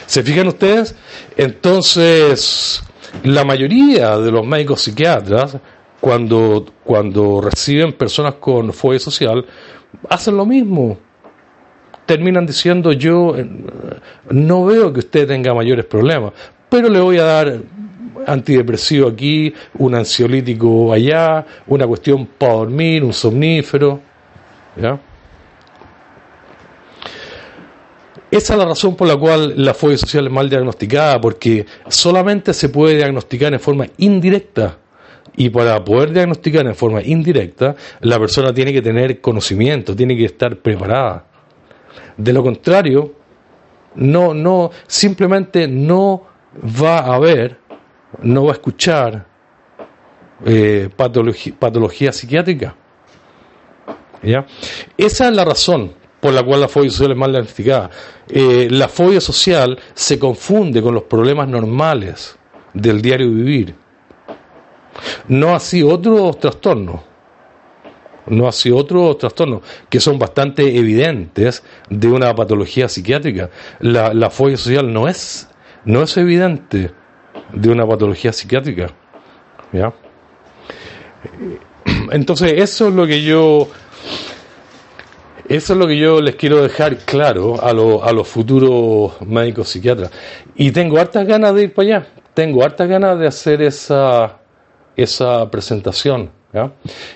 [0.06, 0.94] ¿Se fijan ustedes?
[1.36, 2.82] Entonces,
[3.24, 5.56] la mayoría de los médicos psiquiatras,
[6.02, 9.46] cuando, cuando reciben personas con fobia social,
[10.10, 10.98] hacen lo mismo.
[12.06, 13.48] Terminan diciendo, yo eh,
[14.28, 16.32] no veo que usted tenga mayores problemas,
[16.68, 17.60] pero le voy a dar
[18.26, 24.00] antidepresivo aquí, un ansiolítico allá, una cuestión para dormir, un somnífero.
[24.76, 24.98] ¿ya?
[28.28, 32.52] Esa es la razón por la cual la fobia social es mal diagnosticada, porque solamente
[32.54, 34.78] se puede diagnosticar en forma indirecta.
[35.36, 40.26] Y para poder diagnosticar en forma indirecta, la persona tiene que tener conocimiento, tiene que
[40.26, 41.24] estar preparada.
[42.16, 43.14] De lo contrario,
[43.94, 46.26] no, no, simplemente no
[46.80, 47.58] va a haber,
[48.22, 49.26] no va a escuchar
[50.44, 52.74] eh, patología, patología psiquiátrica.
[54.22, 54.46] ¿Ya?
[54.96, 57.90] Esa es la razón por la cual la fobia social es mal diagnosticada.
[58.28, 62.38] Eh, la fobia social se confunde con los problemas normales
[62.74, 63.74] del diario vivir.
[65.28, 67.00] No así otros trastornos.
[68.26, 73.50] No así otros trastornos que son bastante evidentes de una patología psiquiátrica.
[73.80, 75.48] La, la fobia social no es,
[75.84, 76.92] no es evidente
[77.52, 78.90] de una patología psiquiátrica.
[79.72, 79.92] ¿Ya?
[82.12, 83.68] Entonces, eso es lo que yo
[85.48, 89.68] eso es lo que yo les quiero dejar claro a, lo- a los futuros médicos
[89.68, 90.10] psiquiatras.
[90.54, 92.06] Y tengo hartas ganas de ir para allá.
[92.34, 94.38] Tengo hartas ganas de hacer esa,
[95.04, 96.30] esa presentación.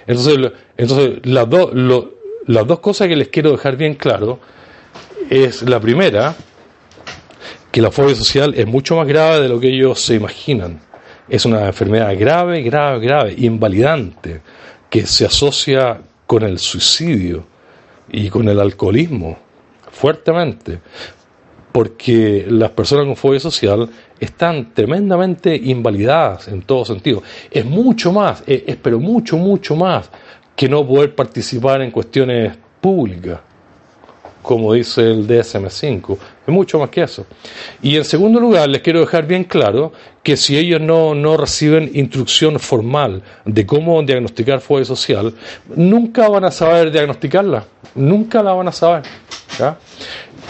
[0.07, 2.14] Entonces, entonces las, lo-
[2.47, 4.39] las dos cosas que les quiero dejar bien claro
[5.30, 6.34] es la primera,
[7.70, 10.80] que la fobia social es mucho más grave de lo que ellos se imaginan.
[11.28, 14.41] Es una enfermedad grave, grave, grave, invalidante,
[14.89, 17.45] que se asocia con el suicidio
[18.11, 19.37] y con el alcoholismo
[19.91, 20.78] fuertemente,
[21.77, 23.87] porque las personas con fobia social
[24.18, 27.22] están tremendamente invalidadas en todo sentido.
[27.51, 30.09] Es mucho más, es, pero mucho, mucho más
[30.57, 33.41] que no poder participar en cuestiones públicas
[34.41, 36.16] como dice el DSM5.
[36.47, 37.27] Es mucho más que eso.
[37.83, 41.91] Y en segundo lugar, les quiero dejar bien claro que si ellos no, no reciben
[41.93, 45.35] instrucción formal de cómo diagnosticar fobia social,
[45.74, 47.66] nunca van a saber diagnosticarla.
[47.97, 49.03] Nunca la van a saber.
[49.59, 49.77] ¿ya?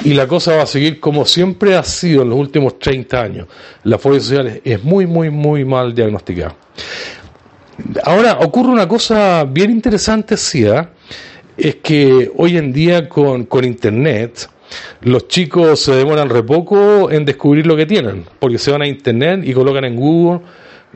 [0.05, 3.47] Y la cosa va a seguir como siempre ha sido en los últimos 30 años.
[3.85, 6.55] La fobia social es- muy, muy, muy mal diagnosticada.
[8.05, 10.91] Ahora ocurre una cosa bien interesante, sí, ¿ah?
[11.57, 14.49] es que hoy en día con, con Internet
[15.03, 18.87] los chicos se demoran re poco en descubrir lo que tienen, porque se van a
[18.87, 20.41] Internet y colocan en Google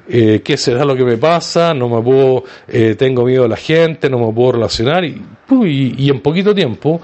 [0.08, 3.56] eh, qué será lo que me pasa, no me puedo, eh, tengo miedo a la
[3.56, 5.20] gente, no me puedo relacionar y
[6.10, 7.00] en poquito tiempo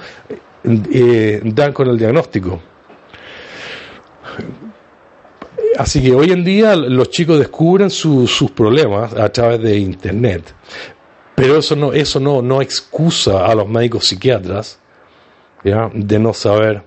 [0.93, 2.61] eh, dan con el diagnóstico.
[5.79, 10.55] Así que hoy en día los chicos descubren su- sus problemas a través de Internet.
[11.35, 14.79] Pero eso no, eso no, no excusa a los médicos psiquiatras
[15.63, 15.91] ¿ya?
[15.93, 16.83] de no saber,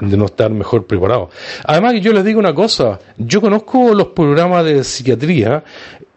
[0.00, 1.30] de no estar mejor preparados.
[1.64, 5.64] Además, yo les digo una cosa, yo conozco los programas de psiquiatría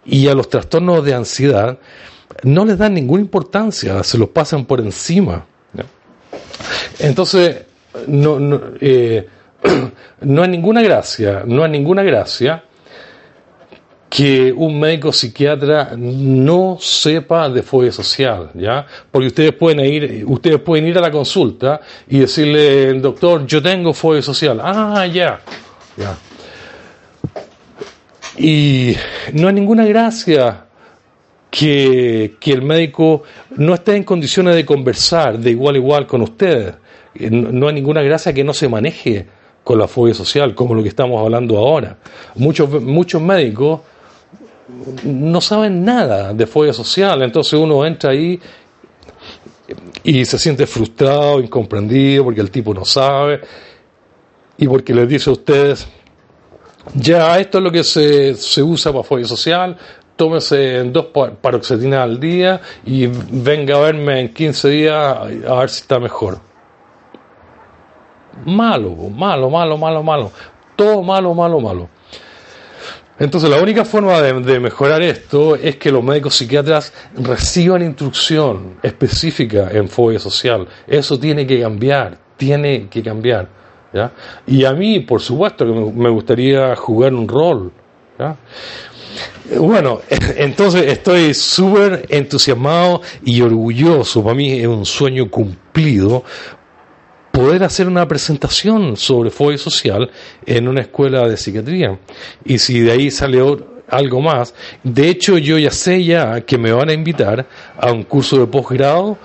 [0.06, 1.80] y a los trastornos de ansiedad
[2.44, 5.46] no les dan ninguna importancia, se los pasan por encima.
[7.00, 7.66] Entonces,
[8.08, 9.28] no, no, eh,
[10.22, 12.64] no hay ninguna gracia, no hay ninguna gracia
[14.10, 18.86] que un médico psiquiatra no sepa de fobia social, ¿ya?
[19.12, 23.94] Porque ustedes pueden ir, ustedes pueden ir a la consulta y decirle, doctor, yo tengo
[23.94, 24.62] fobia social.
[24.64, 25.42] Ah, ya,
[25.98, 26.16] ya.
[28.38, 28.96] Y
[29.34, 30.65] no hay ninguna gracia
[31.58, 33.24] que, que el médico
[33.56, 36.76] no esté en condiciones de conversar de igual a igual con ustedes.
[37.16, 39.26] Eh, No, hay ninguna gracia que no se maneje
[39.64, 41.96] con la fobia social, como lo que estamos hablando ahora.
[42.36, 43.80] Muchos, muchos médicos
[45.06, 48.38] no saben nada de fobia social, entonces uno entra ahí
[50.04, 53.40] y se siente frustrado, incomprendido, porque el tipo no sabe
[54.58, 55.88] y porque les dice a ustedes,
[56.96, 59.78] ya esto es lo que se, se usa para fobia social,
[60.16, 65.70] tómese dos pa- paroxetinas al día y venga a verme en 15 días a ver
[65.70, 66.40] si está mejor.
[68.46, 70.32] Malo, malo, malo, malo, malo.
[70.76, 71.90] Todo malo, malo, malo.
[73.18, 78.76] Entonces la única forma de, de mejorar esto es que los médicos psiquiatras reciban instrucción
[78.84, 80.68] específica en fobia social.
[80.86, 83.48] Eso tiene que cambiar, tiene que cambiar.
[83.94, 84.12] ¿ya?
[84.46, 87.72] Y a mí, por supuesto, que me gustaría jugar un rol.
[88.20, 88.36] ¿ya?
[89.54, 90.02] Bueno,
[90.38, 94.24] entonces estoy súper entusiasmado y orgulloso.
[94.24, 96.24] Para mí es un sueño cumplido
[97.32, 100.10] poder hacer una presentación sobre fobia social
[100.46, 102.00] en una escuela de psiquiatría.
[102.44, 103.40] Y si de ahí sale
[103.90, 107.46] algo más, de hecho yo ya sé ya que me van a invitar
[107.78, 109.18] a un curso de posgrado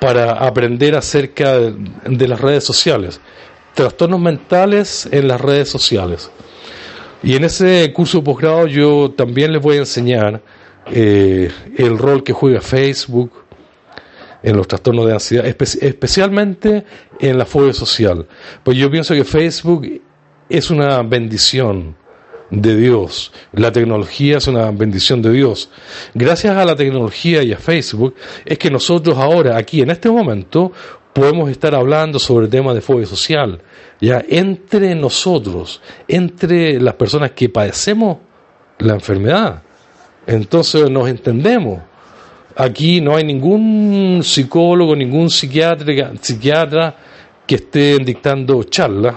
[0.00, 3.20] para aprender acerca de las redes sociales,
[3.74, 6.30] trastornos mentales en las redes sociales.
[7.26, 10.40] Y en ese curso de posgrado yo también les voy a enseñar
[10.86, 13.32] eh, el rol que juega Facebook
[14.44, 16.84] en los trastornos de ansiedad, espe- especialmente
[17.18, 18.28] en la fobia social.
[18.62, 20.00] Pues yo pienso que Facebook
[20.48, 21.96] es una bendición
[22.50, 23.32] de Dios.
[23.52, 25.68] La tecnología es una bendición de Dios.
[26.14, 28.14] Gracias a la tecnología y a Facebook
[28.44, 30.70] es que nosotros ahora, aquí en este momento,
[31.16, 33.58] podemos estar hablando sobre temas de fobia social.
[34.02, 38.18] Ya entre nosotros, entre las personas que padecemos
[38.80, 39.62] la enfermedad.
[40.26, 41.80] Entonces nos entendemos.
[42.54, 46.94] Aquí no hay ningún psicólogo, ningún psiquiatra, psiquiatra
[47.46, 49.14] que esté dictando charlas,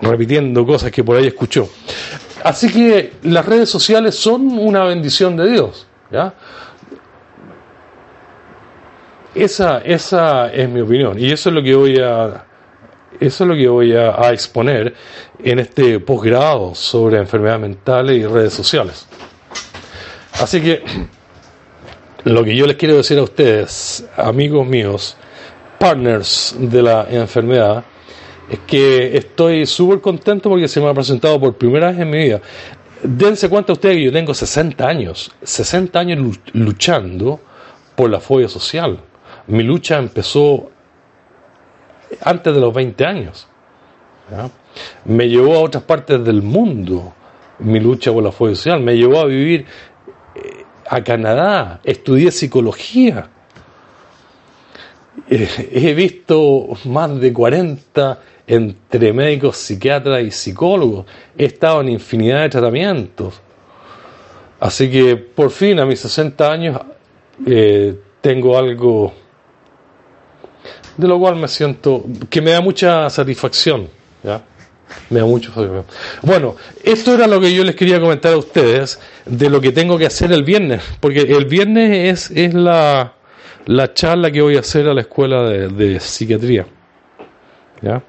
[0.00, 1.68] repitiendo cosas que por ahí escuchó.
[2.42, 5.86] Así que las redes sociales son una bendición de Dios.
[6.10, 6.32] ¿ya?
[9.34, 12.44] Esa, esa es mi opinión y eso es lo que voy a
[13.20, 14.94] eso es lo que voy a, exponer
[15.42, 19.06] en este posgrado sobre enfermedades mentales y redes sociales.
[20.40, 20.82] Así que
[22.24, 25.16] lo que yo les quiero decir a ustedes, amigos míos,
[25.78, 27.84] partners de la enfermedad,
[28.50, 32.18] es que estoy súper contento porque se me ha presentado por primera vez en mi
[32.24, 32.40] vida.
[33.02, 37.40] Dense cuenta ustedes que yo tengo 60 años, 60 años lu- luchando
[37.94, 38.98] por la fobia social.
[39.46, 40.70] Mi lucha empezó
[42.20, 43.48] antes de los 20 años.
[45.04, 47.12] Me llevó a otras partes del mundo
[47.58, 48.80] mi lucha por la fobia social.
[48.80, 49.66] Me llevó a vivir
[50.34, 53.28] eh, a Canadá, estudié psicología.
[55.28, 61.06] Eh, he visto más de 40 entre médicos, psiquiatras y psicólogos.
[61.36, 63.40] He estado en infinidad de tratamientos.
[64.60, 66.80] Así que por fin a mis 60 años
[67.46, 69.12] eh, tengo algo
[70.96, 73.88] de lo cual me siento, que me da mucha satisfacción.
[74.22, 74.42] ¿ya?
[75.10, 75.86] Me da mucho satisfacción.
[76.22, 79.98] Bueno, esto era lo que yo les quería comentar a ustedes de lo que tengo
[79.98, 83.14] que hacer el viernes, porque el viernes es, es la,
[83.66, 86.66] la charla que voy a hacer a la escuela de, psiquiatría.
[87.80, 88.02] ¿ya?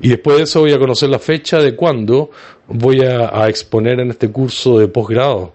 [0.00, 2.30] Y después de eso voy a conocer la fecha de cuándo
[2.68, 5.52] voy a, a exponer en este curso de posgrado,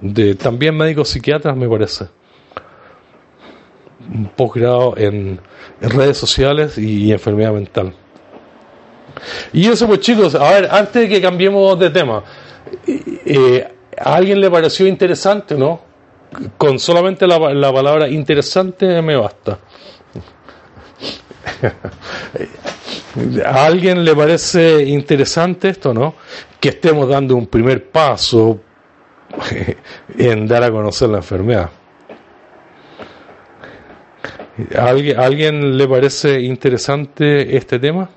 [0.00, 2.06] de también médicos psiquiatras, me parece
[4.12, 5.40] un posgrado en,
[5.80, 7.94] en redes sociales y, enfermedad mental.
[9.52, 12.24] Y eso pues chicos, a ver, antes de que cambiemos de tema,
[12.86, 15.82] eh, eh, ¿a alguien le pareció interesante, no?
[16.56, 19.58] Con solamente la, la palabra interesante me basta.
[23.44, 26.14] ¿A alguien le parece interesante esto, no?
[26.60, 28.60] Que estemos dando un primer paso
[30.18, 31.70] en dar a conocer la enfermedad.
[34.76, 38.08] ¿A alguien, alguien le parece interesante este tema?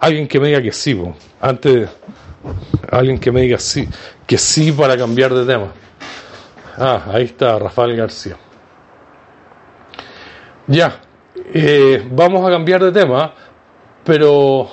[0.00, 1.00] Alguien que me diga que sí,
[1.40, 1.88] antes,
[2.90, 3.88] alguien que me diga sí,
[4.26, 5.72] que sí para cambiar de tema.
[6.76, 8.36] Ah, ahí está Rafael García.
[10.66, 11.00] Ya,
[11.52, 13.32] eh, vamos a cambiar de tema,
[14.04, 14.68] pero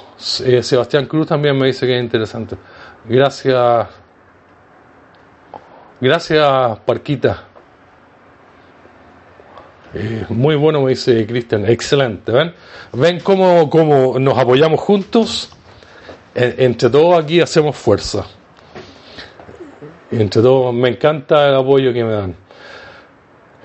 [0.46, 2.56] eh, Sebastián Cruz también me dice que es interesante.
[3.06, 3.88] Gracias,
[6.00, 7.51] gracias Parquita.
[10.30, 11.66] Muy bueno, me dice Cristian.
[11.70, 12.32] Excelente.
[12.32, 12.54] ¿Ven?
[12.94, 15.50] ¿Ven cómo, cómo nos apoyamos juntos?
[16.34, 18.26] En- entre todos aquí hacemos fuerza.
[20.12, 22.36] Entre todos, me encanta el apoyo que me dan.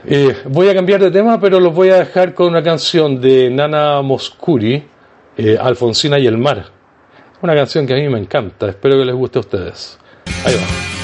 [0.09, 3.51] Eh, voy a cambiar de tema, pero los voy a dejar con una canción de
[3.51, 4.85] Nana Moscuri
[5.37, 6.67] eh, Alfonsina y el mar.
[7.43, 9.99] Una canción que a mí me encanta, espero que les guste a ustedes.
[10.45, 10.96] Ahí va.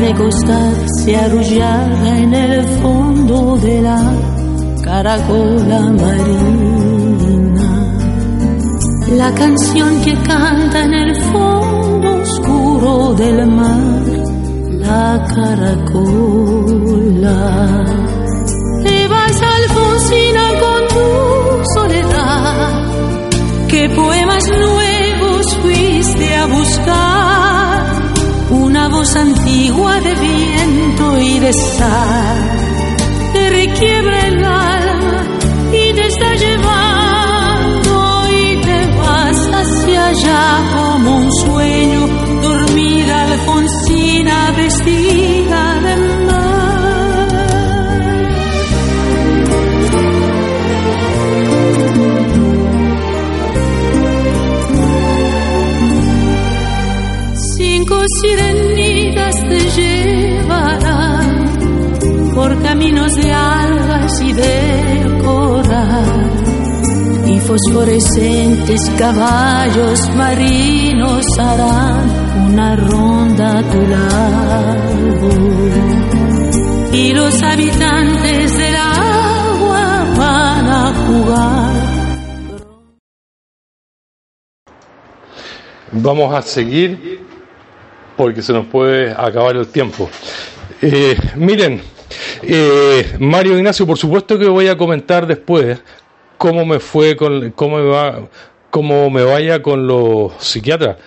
[0.00, 4.00] Recostarse arrullada en el fondo de la
[4.82, 7.68] caracola marina.
[9.16, 14.02] La canción que canta en el fondo oscuro del mar,
[14.88, 16.54] la caracola.
[18.84, 21.08] Te vas Alfonsina con tu
[21.74, 22.70] soledad.
[23.68, 27.29] ¿Qué poemas nuevos fuiste a buscar?
[29.00, 32.38] Antigua de viento y de sal.
[33.32, 35.24] Te requiebra el alma
[35.72, 42.08] y te está llevando y te vas hacia allá como un sueño.
[42.42, 45.96] Dormida Alfonsina vestida de
[46.26, 46.50] mar.
[59.50, 61.28] Te llevarán
[62.36, 66.30] por caminos de algas y de coral.
[67.26, 72.10] Y fosforescentes caballos marinos harán
[72.48, 75.28] una ronda a tu lado.
[76.92, 81.80] Y los habitantes del agua van a jugar
[85.92, 87.09] Vamos a seguir
[88.20, 90.10] porque se nos puede acabar el tiempo.
[90.82, 91.80] Eh, miren,
[92.42, 95.82] eh, Mario Ignacio, por supuesto que voy a comentar después
[96.36, 98.28] cómo me fue con cómo me va
[98.68, 100.98] cómo me vaya con los psiquiatras.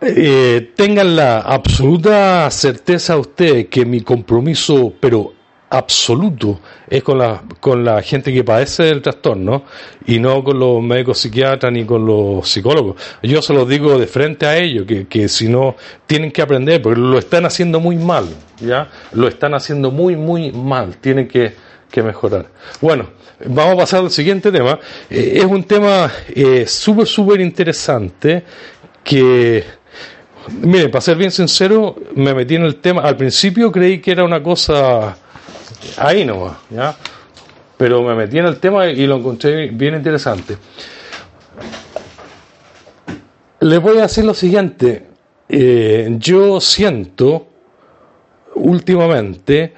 [0.00, 5.32] Eh, tengan la absoluta certeza ustedes que mi compromiso, pero
[5.70, 9.64] absoluto, es con la, con la gente que padece del trastorno
[10.06, 12.96] y no con los médicos psiquiatras ni con los psicólogos.
[13.22, 15.76] Yo se los digo de frente a ellos, que, que si no
[16.06, 18.26] tienen que aprender, porque lo están haciendo muy mal,
[18.60, 18.88] ¿ya?
[19.12, 21.54] Lo están haciendo muy, muy mal, tienen que,
[21.90, 22.46] que mejorar.
[22.80, 23.10] Bueno,
[23.44, 24.78] vamos a pasar al siguiente tema.
[25.10, 28.42] Eh, es un tema eh, súper, súper interesante
[29.04, 29.78] que
[30.50, 33.02] Miren, para ser bien sincero, me metí en el tema.
[33.02, 35.16] Al principio creí que era una cosa
[35.96, 36.96] ahí nomás, ¿ya?
[37.76, 40.56] Pero me metí en el tema y lo encontré bien interesante.
[43.60, 45.06] Les voy a decir lo siguiente.
[45.48, 47.48] Eh, yo siento
[48.54, 49.74] últimamente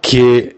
[0.00, 0.56] que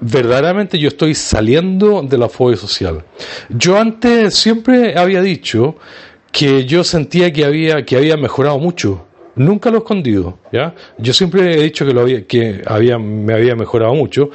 [0.00, 3.04] verdaderamente yo estoy saliendo de la fobia social.
[3.48, 5.76] Yo antes siempre había dicho
[6.32, 9.06] que yo sentía que había que había mejorado mucho.
[9.36, 10.74] Nunca lo he escondido, ¿ya?
[10.98, 14.30] Yo siempre he dicho que lo había, que había me había mejorado mucho.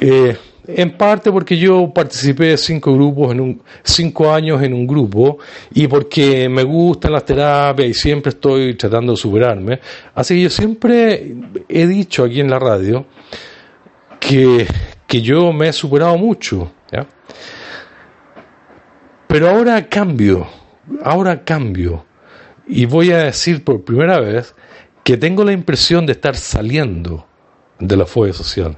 [0.00, 0.36] Eh,
[0.66, 5.38] en parte porque yo participé de cinco grupos en un cinco años en un grupo
[5.74, 9.80] y porque me gustan las terapias y siempre estoy tratando de superarme.
[10.14, 11.34] Así que yo siempre
[11.68, 13.04] he dicho aquí en la radio
[14.18, 14.66] que,
[15.06, 17.06] que yo me he superado mucho, ¿ya?
[19.26, 20.46] Pero ahora cambio,
[21.02, 22.04] ahora cambio.
[22.66, 24.54] Y voy a decir por primera vez
[25.02, 27.26] que tengo la impresión de estar saliendo
[27.78, 28.76] de la fobia social.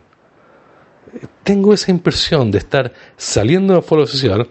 [1.44, 4.48] Tengo esa impresión de estar saliendo de la fobia social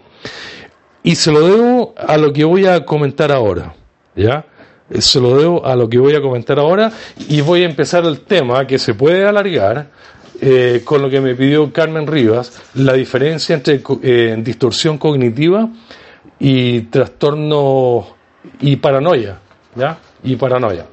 [1.02, 3.74] y se lo debo a lo que voy a comentar ahora,
[4.16, 4.44] ¿ya?
[4.98, 6.90] Se lo debo a lo que voy a comentar ahora
[7.28, 9.90] y voy a empezar el tema que se puede alargar
[10.40, 15.68] eh, con lo que me pidió Carmen Rivas, la diferencia entre eh, distorsión cognitiva
[16.38, 18.15] y trastorno
[18.60, 19.38] y paranoia,
[19.74, 19.98] ¿ya?
[20.22, 20.86] Y paranoia.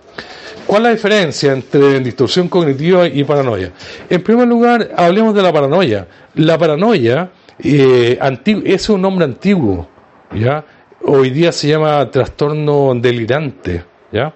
[0.66, 3.72] ¿Cuál es la diferencia entre distorsión cognitiva y paranoia?
[4.10, 6.08] En primer lugar, hablemos de la paranoia.
[6.36, 8.18] La paranoia eh,
[8.66, 9.88] es un nombre antiguo,
[10.34, 10.64] ¿ya?
[11.06, 14.34] Hoy día se llama trastorno delirante, ¿ya?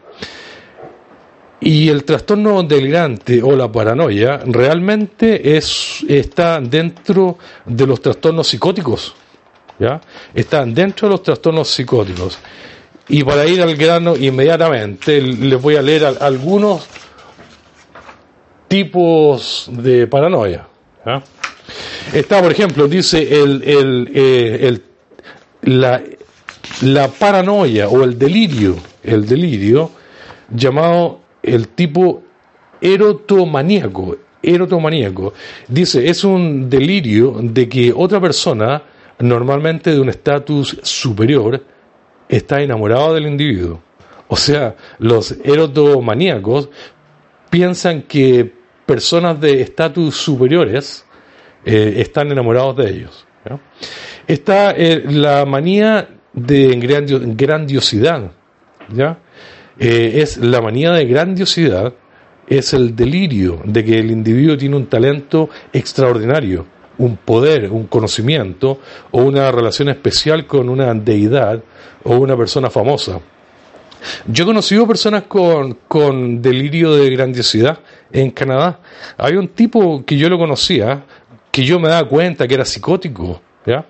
[1.60, 9.16] Y el trastorno delirante o la paranoia realmente es, está dentro de los trastornos psicóticos.
[9.80, 10.00] ¿ya?
[10.34, 12.38] Están dentro de los trastornos psicóticos.
[13.10, 16.88] Y para ir al grano inmediatamente, les voy a leer al- algunos
[18.68, 20.68] tipos de paranoia.
[22.14, 24.84] Está, por ejemplo, dice el, eh, el-
[25.80, 26.02] la,
[26.82, 29.92] la paranoia o el delirio, el delirio
[30.54, 32.24] llamado el tipo
[32.82, 34.18] erotomaníaco.
[34.44, 35.34] Erotomaníaco.
[35.68, 38.82] Dice, es un delirio de que otra persona,
[39.20, 41.64] normalmente de un estatus superior,
[42.30, 43.82] está enamorado del individuo.
[44.28, 46.70] O sea, los erotomaníacos
[47.50, 48.52] piensan que
[48.86, 51.06] personas de estatus superiores
[51.66, 53.26] eh, están enamorados de ellos.
[54.28, 58.32] Está eh, la manía de grandio- grandiosidad.
[58.94, 59.18] ¿ya?
[59.80, 61.94] Eh, es la manía de grandiosidad,
[62.48, 66.66] es el delirio de que el individuo tiene un talento extraordinario,
[66.98, 68.80] un poder, un conocimiento
[69.12, 71.62] o una relación especial con una deidad
[72.04, 73.20] o una persona famosa.
[74.28, 77.80] Yo he conocido personas con, con delirio de grandiosidad
[78.12, 78.80] en Canadá.
[79.18, 81.04] Había un tipo que yo lo conocía,
[81.52, 83.42] que yo me daba cuenta que era psicótico.
[83.66, 83.86] ¿ya?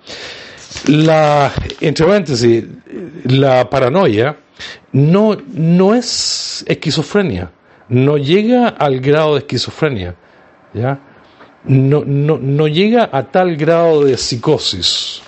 [0.86, 2.06] La, entre
[3.24, 4.36] la paranoia
[4.92, 7.50] no, no es esquizofrenia,
[7.88, 10.14] no llega al grado de esquizofrenia.
[10.72, 10.98] ¿ya?
[11.64, 15.22] No, no, no llega a tal grado de psicosis.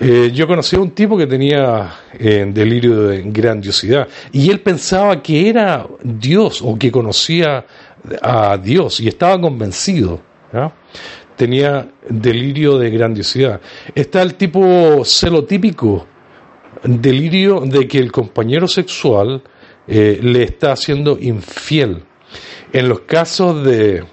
[0.00, 5.20] Eh, yo conocí a un tipo que tenía eh, delirio de grandiosidad y él pensaba
[5.20, 7.66] que era Dios o que conocía
[8.22, 10.20] a Dios y estaba convencido.
[11.36, 13.60] Tenía delirio de grandiosidad.
[13.94, 16.06] Está el tipo celotípico,
[16.84, 19.42] delirio de que el compañero sexual
[19.86, 22.04] eh, le está haciendo infiel.
[22.72, 24.04] En los casos de,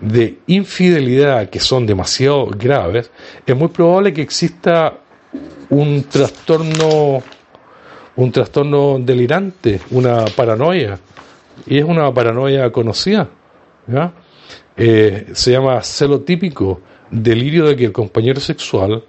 [0.00, 3.10] de infidelidad que son demasiado graves,
[3.46, 4.98] es muy probable que exista
[5.70, 7.22] un trastorno,
[8.16, 10.98] un trastorno delirante, una paranoia,
[11.66, 13.28] y es una paranoia conocida.
[14.76, 19.02] Eh, se llama celotípico, delirio de que el compañero sexual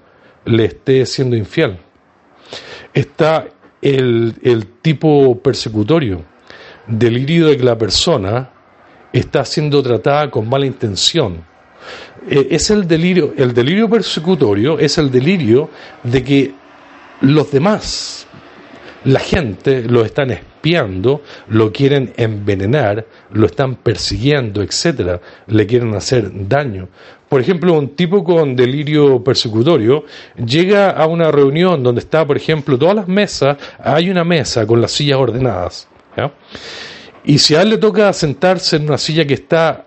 [0.45, 1.77] le esté siendo infiel.
[2.93, 3.45] Está
[3.81, 6.21] el, el tipo persecutorio,
[6.87, 8.49] delirio de que la persona
[9.13, 11.43] está siendo tratada con mala intención.
[12.29, 15.69] Eh, es el delirio, el delirio persecutorio es el delirio
[16.03, 16.53] de que
[17.21, 18.27] los demás,
[19.05, 26.29] la gente, lo están espiando, lo quieren envenenar, lo están persiguiendo, etcétera, le quieren hacer
[26.47, 26.89] daño.
[27.29, 30.05] Por ejemplo, un tipo con delirio persecutorio
[30.35, 34.81] llega a una reunión donde está, por ejemplo, todas las mesas, hay una mesa con
[34.81, 35.87] las sillas ordenadas.
[37.23, 39.85] Y si a él le toca sentarse en una silla que está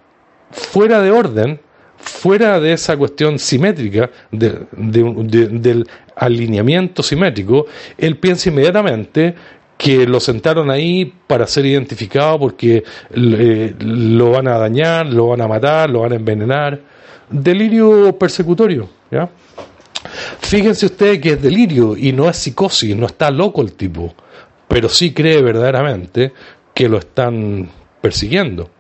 [0.51, 1.61] fuera de orden,
[1.97, 5.87] fuera de esa cuestión simétrica, de- de- de- del
[6.17, 7.67] alineamiento simétrico,
[7.97, 9.35] él piensa inmediatamente
[9.79, 12.85] que lo sentaron ahí para ser identificado porque
[13.15, 16.79] eh, lo van a dañar, lo van a matar, lo van a envenenar.
[17.31, 19.29] Delirio persecutorio, ¿ya?
[20.41, 24.15] Fíjense ustedes que es delirio y no es psicosis, no está loco el tipo,
[24.71, 26.33] pero sí cree verdaderamente
[26.73, 27.69] que lo están
[28.01, 28.71] persiguiendo.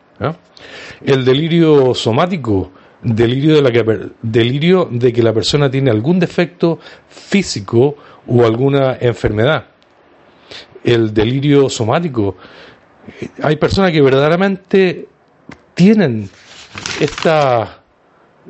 [1.04, 2.70] El delirio somático,
[3.02, 7.96] delirio de, que, delirio de que la persona tiene algún defecto físico
[8.28, 9.64] o alguna enfermedad.
[10.84, 12.36] El delirio somático,
[13.20, 15.08] eh, hay personas que verdaderamente
[15.74, 16.30] tienen
[17.00, 17.82] esta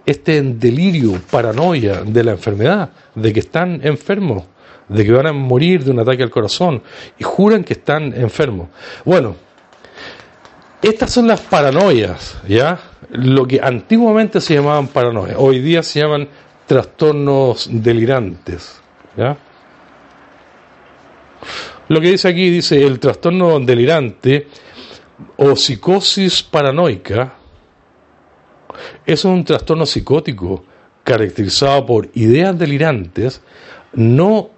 [0.04, 4.44] este delirio, paranoia de la enfermedad, de que están enfermos,
[4.90, 6.82] de que van a morir de un ataque al corazón
[7.18, 8.68] y juran que están enfermos.
[9.04, 9.36] Bueno,
[10.82, 12.78] estas son las paranoias, ¿ya?
[13.10, 16.28] Lo que antiguamente se llamaban paranoias, hoy día se llaman
[16.66, 18.80] trastornos delirantes,
[19.16, 19.36] ¿ya?
[21.88, 24.48] Lo que dice aquí dice el trastorno delirante
[25.36, 27.34] o psicosis paranoica
[29.04, 30.64] es un trastorno psicótico
[31.02, 33.42] caracterizado por ideas delirantes
[33.92, 34.50] no,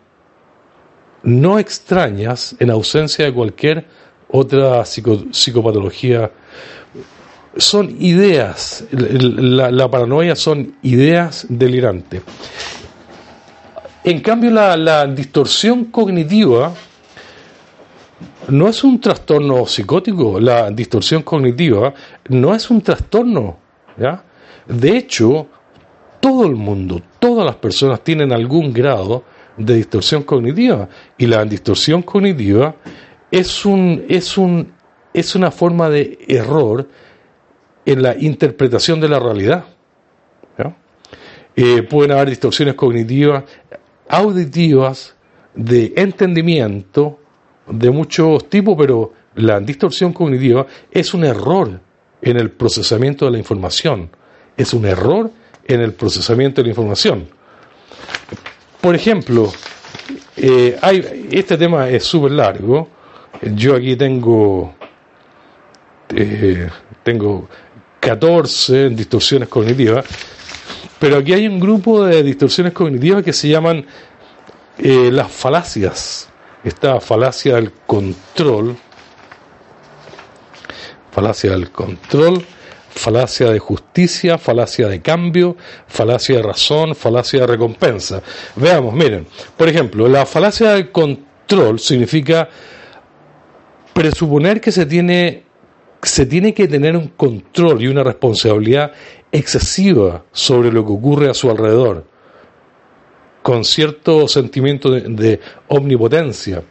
[1.22, 3.86] no extrañas en ausencia de cualquier
[4.28, 6.30] otra psico- psicopatología
[7.56, 12.22] son ideas, la, la paranoia son ideas delirantes.
[14.04, 16.72] En cambio, la, la distorsión cognitiva
[18.48, 21.92] no es un trastorno psicótico, la distorsión cognitiva
[22.30, 23.58] no es un trastorno.
[23.98, 24.24] ¿ya?
[24.66, 25.46] De hecho,
[26.20, 29.24] todo el mundo, todas las personas tienen algún grado
[29.56, 30.88] de distorsión cognitiva
[31.18, 32.74] y la distorsión cognitiva
[33.30, 34.72] es, un, es, un,
[35.12, 36.88] es una forma de error
[37.84, 39.64] en la interpretación de la realidad.
[41.54, 43.44] Eh, pueden haber distorsiones cognitivas,
[44.08, 45.14] auditivas,
[45.54, 47.18] de entendimiento,
[47.66, 51.80] de muchos tipos, pero la distorsión cognitiva es un error
[52.20, 54.10] en el procesamiento de la información.
[54.56, 55.30] Es un error
[55.64, 57.26] en el procesamiento de la información.
[58.82, 59.52] Por ejemplo,
[60.36, 60.76] eh,
[61.30, 62.88] este tema es súper largo.
[63.54, 64.74] Yo aquí tengo,
[66.08, 66.68] eh,
[67.04, 67.48] tengo
[68.00, 70.04] 14 distorsiones cognitivas,
[70.98, 73.86] pero aquí hay un grupo de distorsiones cognitivas que se llaman
[74.78, 76.28] eh, las falacias.
[76.64, 78.76] Esta falacia del control,
[81.12, 82.44] falacia del control,
[82.94, 85.56] falacia de justicia, falacia de cambio,
[85.86, 88.22] falacia de razón, falacia de recompensa.
[88.56, 92.48] Veamos, miren, por ejemplo, la falacia del control significa
[93.92, 95.44] presuponer que se tiene
[96.02, 98.92] se tiene que tener un control y una responsabilidad
[99.30, 102.04] excesiva sobre lo que ocurre a su alrededor,
[103.40, 106.64] con cierto sentimiento de, de omnipotencia.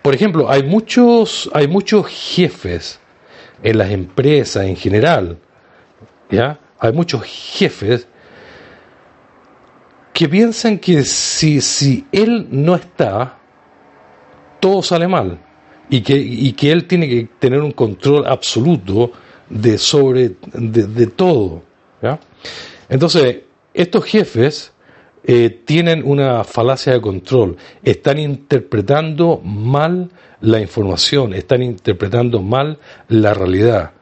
[0.00, 3.00] Por ejemplo, hay muchos, hay muchos jefes
[3.64, 5.38] en las empresas en general,
[6.30, 6.60] ¿ya?
[6.78, 8.06] Hay muchos jefes
[10.12, 13.38] que piensan que si, si él no está,
[14.60, 15.38] todo sale mal
[15.88, 19.12] y que, y que él tiene que tener un control absoluto
[19.48, 21.62] de sobre de, todo.
[22.02, 22.20] ¿ya?
[22.90, 23.40] Entonces,
[23.72, 24.73] estos jefes
[25.26, 30.10] eh, tienen una falacia de control, están interpretando mal
[30.42, 32.78] la información, están interpretando mal
[33.08, 33.92] la realidad.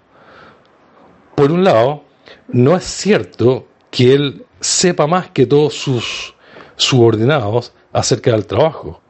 [1.37, 2.03] Por un lado,
[2.49, 6.35] no es cierto que él sepa más que todos sus
[6.75, 9.01] subordinados acerca del trabajo.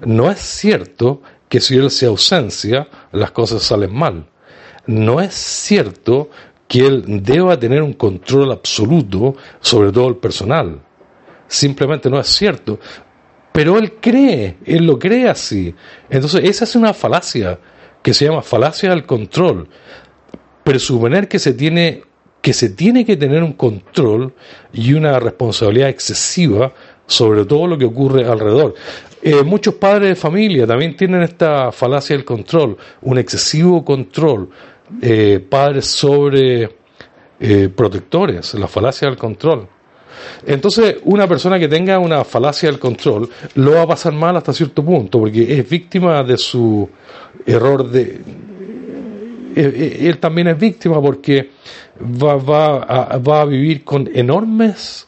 [0.00, 4.26] No es cierto que si él se ausencia, las cosas salen mal.
[4.86, 6.30] No es cierto
[6.66, 10.80] que él deba tener un control absoluto sobre todo el personal
[11.50, 12.78] simplemente no es cierto.
[13.52, 15.74] Pero él cree, él lo cree así.
[16.08, 17.58] Entonces, esa es una falacia
[18.02, 19.68] que se llama falacia del control.
[20.64, 22.04] Presuponer que se tiene
[22.40, 24.32] que se tiene que tener un control
[24.72, 26.72] y una responsabilidad excesiva
[27.06, 28.74] sobre todo lo que ocurre alrededor.
[29.20, 34.48] Eh, muchos padres de familia también tienen esta falacia del control, un excesivo control,
[35.02, 36.76] eh, padres sobre
[37.38, 39.68] eh, protectores, la falacia del control.
[40.46, 44.52] Entonces, una persona que tenga una falacia del control lo va a pasar mal hasta
[44.52, 46.88] cierto punto, porque es víctima de su
[47.46, 48.02] error de...
[48.02, 48.20] eh,
[49.56, 51.50] eh, Él también es víctima porque
[52.00, 55.06] va, va, a, va a vivir con enormes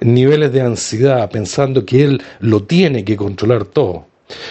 [0.00, 4.06] niveles de ansiedad, pensando que él lo tiene que controlar todo.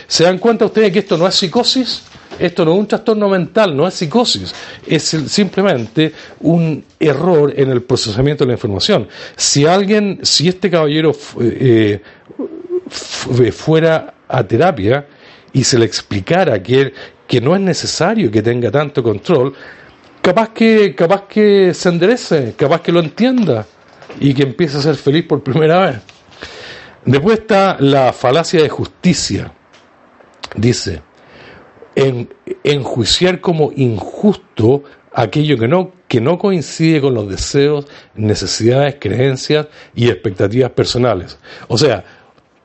[0.07, 2.03] ¿Se dan cuenta ustedes que esto no es psicosis?
[2.41, 4.53] Esto no es un trastorno mental, no es psicosis,
[4.88, 9.07] es simplemente un error en el procesamiento de la información.
[9.35, 12.01] Si alguien, si este caballero eh,
[12.89, 15.05] fu- fuera a terapia
[15.53, 16.93] y se le explicara que,
[17.27, 19.53] que no es necesario que tenga tanto control,
[20.22, 23.65] capaz que, capaz que se enderece, capaz que lo entienda
[24.19, 25.95] y que empiece a ser feliz por primera vez.
[27.05, 29.51] Después está la falacia de justicia.
[30.55, 31.01] Dice,
[32.02, 32.30] en,
[32.64, 34.84] enjuiciar como injusto
[35.14, 41.38] aquello que no, que no coincide con los deseos, necesidades, creencias y expectativas personales.
[41.68, 42.03] O sea,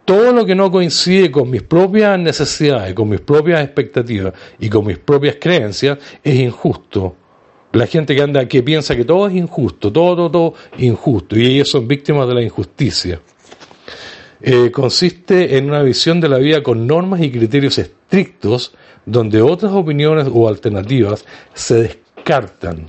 [0.05, 4.87] todo lo que no coincide con mis propias necesidades, con mis propias expectativas y con
[4.87, 7.17] mis propias creencias es injusto.
[7.73, 11.47] La gente que anda, que piensa que todo es injusto, todo, todo, todo injusto, y
[11.47, 13.21] ellos son víctimas de la injusticia
[14.41, 19.73] eh, consiste en una visión de la vida con normas y criterios estrictos donde otras
[19.73, 22.89] opiniones o alternativas se descartan.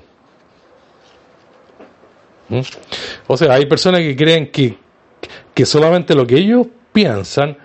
[2.49, 2.60] ¿Mm?
[3.28, 4.78] O sea, hay personas que creen que,
[5.53, 7.57] que solamente lo que ellos piensan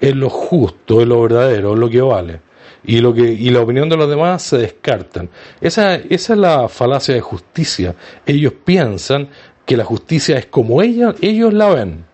[0.00, 2.40] es lo justo, es lo verdadero, es lo que vale.
[2.84, 5.28] Y, lo que, y la opinión de los demás se descartan.
[5.60, 7.94] Esa, esa es la falacia de justicia.
[8.24, 9.28] Ellos piensan
[9.66, 12.07] que la justicia es como ella, ellos la ven.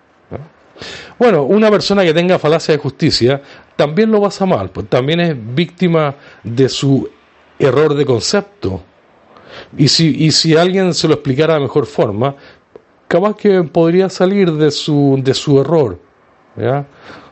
[0.74, 1.16] ¿No?
[1.18, 3.42] Bueno, una persona que tenga falacia de justicia
[3.76, 7.09] también lo pasa mal, pues también es víctima de su
[7.59, 8.82] error de concepto.
[9.76, 12.34] Y si, y si alguien se lo explicara de mejor forma,
[13.09, 15.98] capaz que podría salir de su, de su error.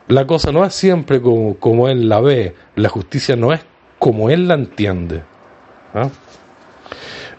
[0.07, 3.61] La cosa no es siempre como, como él la ve, la justicia no es
[3.99, 5.23] como él la entiende.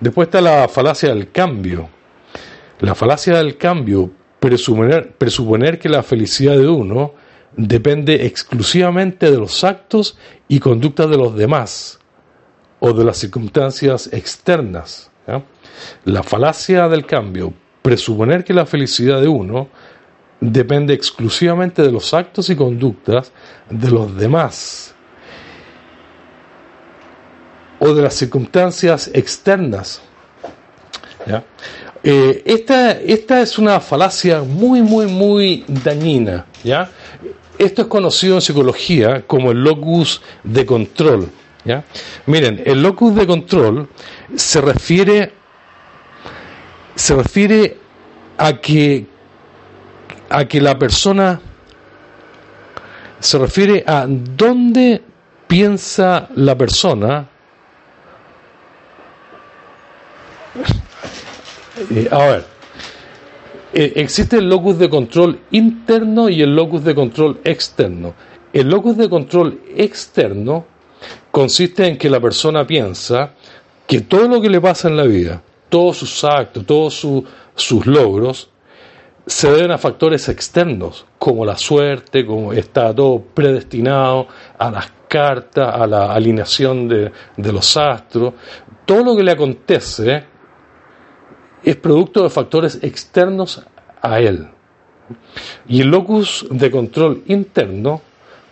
[0.00, 1.88] Después está la falacia del cambio.
[2.80, 4.10] La falacia del cambio,
[4.48, 7.14] presuponer, que la felicidad de uno
[7.56, 10.18] depende exclusivamente de los actos
[10.48, 11.98] y conductas de los demás
[12.80, 15.10] o de las circunstancias externas.
[16.04, 19.68] La falacia del cambio, presuponer que la felicidad de uno
[20.40, 23.32] depende exclusivamente de los actos y conductas
[23.70, 24.94] de los demás
[27.78, 30.02] o de las circunstancias externas.
[31.26, 31.42] ¿ya?
[32.06, 36.44] Eh, esta, esta es una falacia muy, muy, muy dañina.
[36.62, 36.90] ¿ya?
[37.56, 41.30] Esto es conocido en psicología como el locus de control.
[41.64, 41.82] ¿ya?
[42.26, 43.88] Miren, el locus de control
[44.36, 45.32] se refiere,
[46.94, 47.78] se refiere
[48.36, 49.06] a que,
[50.28, 51.40] a que la persona
[53.18, 55.00] se refiere a dónde
[55.46, 57.26] piensa la persona
[61.90, 62.44] Eh, a ver,
[63.72, 68.14] eh, existe el locus de control interno y el locus de control externo.
[68.52, 70.64] El locus de control externo
[71.30, 73.32] consiste en que la persona piensa
[73.86, 77.24] que todo lo que le pasa en la vida, todos sus actos, todos su-
[77.56, 78.48] sus logros,
[79.26, 84.28] se deben a factores externos, como la suerte, como está todo predestinado
[84.58, 88.34] a las cartas, a la alineación de, de los astros.
[88.84, 90.24] Todo lo que le acontece
[91.64, 93.62] es producto de factores externos
[94.02, 94.48] a él.
[95.66, 98.00] Y el locus de control interno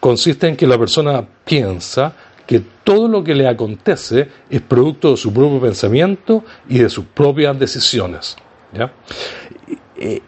[0.01, 2.14] consiste en que la persona piensa
[2.47, 7.05] que todo lo que le acontece es producto de su propio pensamiento y de sus
[7.06, 8.36] propias decisiones.
[8.74, 8.93] ¿ya?
[9.97, 10.20] Eh,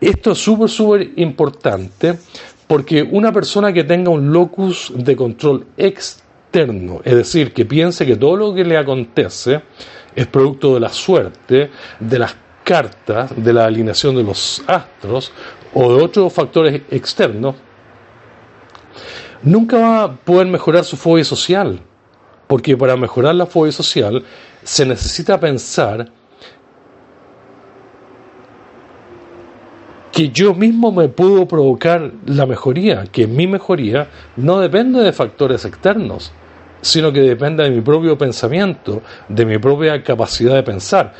[0.00, 2.18] Esto es súper, súper importante
[2.66, 8.16] porque una persona que tenga un locus de control externo, es decir, que piense que
[8.16, 9.62] todo lo que le acontece
[10.16, 11.70] es producto de la suerte,
[12.00, 12.34] de las
[12.64, 15.30] cartas, de la alineación de los astros
[15.72, 17.54] o de otros factores externos,
[19.42, 21.80] nunca va a poder mejorar su fobia social,
[22.48, 24.24] porque para mejorar la fobia social
[24.64, 26.10] se necesita pensar
[30.10, 35.66] que yo mismo me puedo provocar la mejoría, que mi mejoría no depende de factores
[35.66, 36.32] externos,
[36.80, 41.12] sino que depende de mi propio pensamiento, de mi propia capacidad de pensar.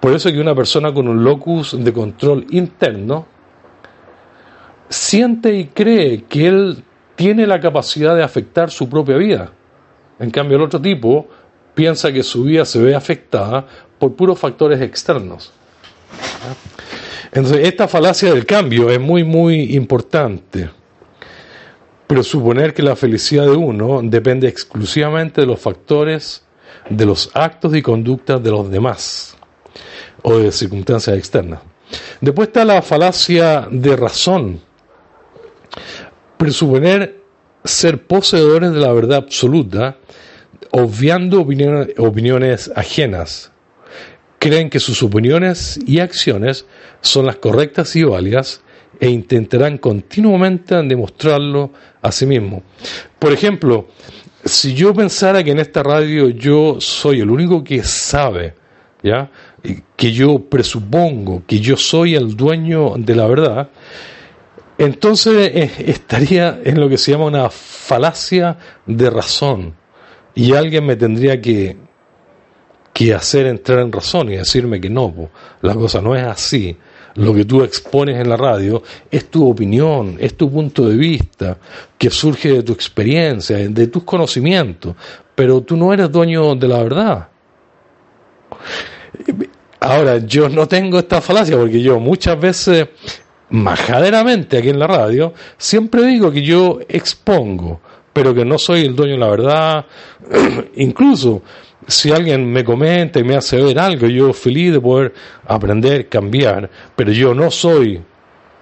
[0.00, 3.26] Por eso que una persona con un locus de control interno
[4.88, 6.84] siente y cree que él
[7.16, 9.50] tiene la capacidad de afectar su propia vida.
[10.18, 11.26] En cambio, el otro tipo
[11.74, 13.66] piensa que su vida se ve afectada
[13.98, 15.52] por puros factores externos.
[17.32, 20.70] Entonces, esta falacia del cambio es muy, muy importante.
[22.06, 26.44] Presuponer que la felicidad de uno depende exclusivamente de los factores,
[26.90, 29.36] de los actos y conductas de los demás
[30.22, 31.60] o de circunstancias externas.
[32.20, 34.60] Después está la falacia de razón.
[36.36, 37.22] Presuponer
[37.64, 39.96] ser poseedores de la verdad absoluta,
[40.70, 43.50] obviando opiniones, opiniones ajenas.
[44.38, 46.66] Creen que sus opiniones y acciones
[47.00, 48.63] son las correctas y válidas
[49.00, 51.70] e intentarán continuamente demostrarlo
[52.02, 52.62] a sí mismo.
[53.18, 53.88] Por ejemplo,
[54.44, 58.54] si yo pensara que en esta radio yo soy el único que sabe,
[59.02, 59.30] ¿ya?
[59.96, 63.70] Que yo presupongo que yo soy el dueño de la verdad,
[64.76, 69.74] entonces eh, estaría en lo que se llama una falacia de razón
[70.34, 71.76] y alguien me tendría que,
[72.92, 75.30] que hacer entrar en razón y decirme que no, po,
[75.62, 76.76] la cosa no es así.
[77.16, 81.56] Lo que tú expones en la radio es tu opinión, es tu punto de vista,
[81.96, 84.96] que surge de tu experiencia, de tus conocimientos,
[85.34, 87.28] pero tú no eres dueño de la verdad.
[89.78, 92.88] Ahora, yo no tengo esta falacia porque yo muchas veces,
[93.50, 97.80] majaderamente aquí en la radio, siempre digo que yo expongo,
[98.12, 99.86] pero que no soy el dueño de la verdad.
[100.76, 101.42] Incluso
[101.86, 105.12] si alguien me comenta y me hace ver algo, yo feliz de poder
[105.46, 108.00] aprender, cambiar, pero yo no soy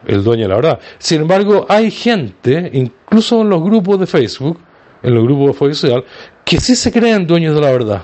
[0.07, 0.81] el dueño de la verdad.
[0.99, 4.59] Sin embargo, hay gente, incluso en los grupos de Facebook,
[5.03, 6.05] en los grupos de Facebook social,
[6.45, 8.03] que sí se creen dueños de la verdad.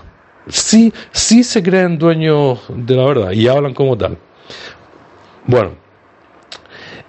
[0.49, 4.17] Sí, sí se creen dueños de la verdad y hablan como tal.
[5.47, 5.73] Bueno,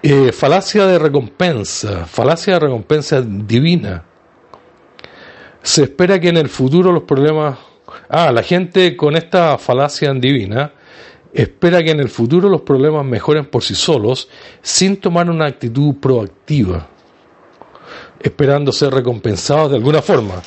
[0.01, 4.03] eh, falacia de recompensa, falacia de recompensa divina.
[5.61, 7.57] Se espera que en el futuro los problemas
[8.09, 10.71] Ah, la gente con esta falacia divina
[11.33, 14.29] espera que en el futuro los problemas mejoren por sí solos
[14.61, 16.87] sin tomar una actitud proactiva,
[18.19, 20.41] esperando ser recompensados de alguna forma.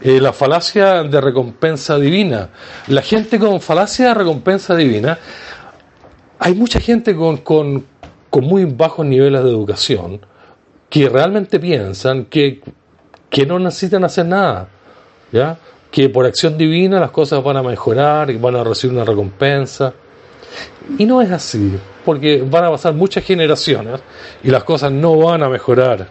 [0.00, 2.50] Eh, la falacia de recompensa divina.
[2.88, 5.18] La gente con falacia de recompensa divina,
[6.38, 7.86] hay mucha gente con, con,
[8.28, 10.20] con muy bajos niveles de educación
[10.90, 12.60] que realmente piensan que,
[13.30, 14.68] que no necesitan hacer nada,
[15.32, 15.58] ¿ya?
[15.90, 19.94] Que por acción divina las cosas van a mejorar y van a recibir una recompensa.
[20.98, 24.00] Y no es así, porque van a pasar muchas generaciones
[24.42, 26.08] y las cosas no van a mejorar.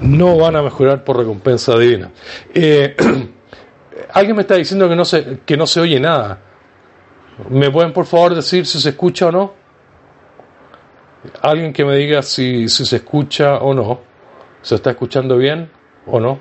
[0.00, 2.10] No van a mejorar por recompensa divina.
[2.54, 2.96] Eh,
[4.12, 6.38] alguien me está diciendo que no, se, que no se oye nada.
[7.48, 9.54] ¿Me pueden por favor decir si se escucha o no?
[11.42, 14.09] Alguien que me diga si, si se escucha o no.
[14.62, 15.70] ¿Se está escuchando bien
[16.06, 16.40] o no?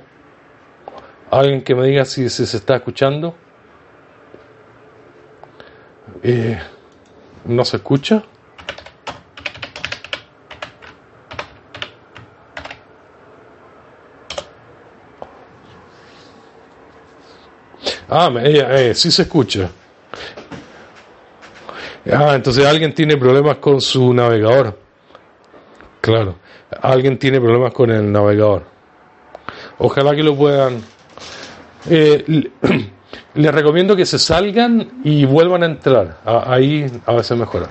[1.31, 3.35] Alguien que me diga si, se está escuchando.
[6.23, 6.59] Eh,
[7.45, 8.23] ¿No se escucha?
[18.07, 19.69] Ah, me- eh, eh, sí se escucha.
[22.11, 24.88] Ah, entonces alguien tiene problemas con su navegador.
[26.01, 26.35] Claro,
[26.81, 28.63] alguien tiene problemas con el navegador.
[29.79, 30.81] Ojalá que lo puedan.
[31.89, 32.51] Eh, le-
[33.35, 36.17] les recomiendo que se salgan y vuelvan a entrar.
[36.25, 37.67] Ahí a veces mejora.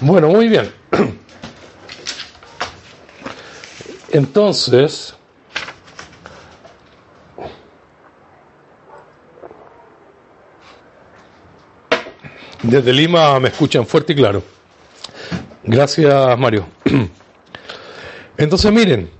[0.00, 0.72] Bueno, muy bien.
[4.12, 5.14] Entonces,
[12.62, 14.42] desde Lima me escuchan fuerte y claro.
[15.64, 16.66] Gracias, Mario.
[18.36, 19.10] Entonces, miren,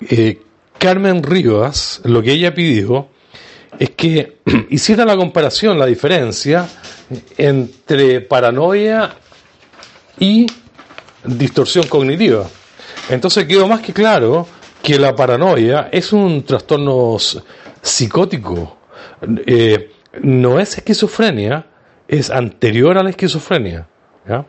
[0.00, 0.40] eh,
[0.78, 3.08] Carmen Rivas, lo que ella pidió
[3.78, 4.38] es que
[4.70, 6.68] hiciera la comparación, la diferencia
[7.36, 9.14] entre paranoia
[10.18, 10.46] y
[11.24, 12.48] distorsión cognitiva.
[13.10, 14.46] Entonces quedó más que claro
[14.82, 17.16] que la paranoia es un trastorno
[17.80, 18.78] psicótico.
[19.46, 21.66] Eh, no es esquizofrenia,
[22.08, 23.88] es anterior a la esquizofrenia.
[24.28, 24.44] ¿ya?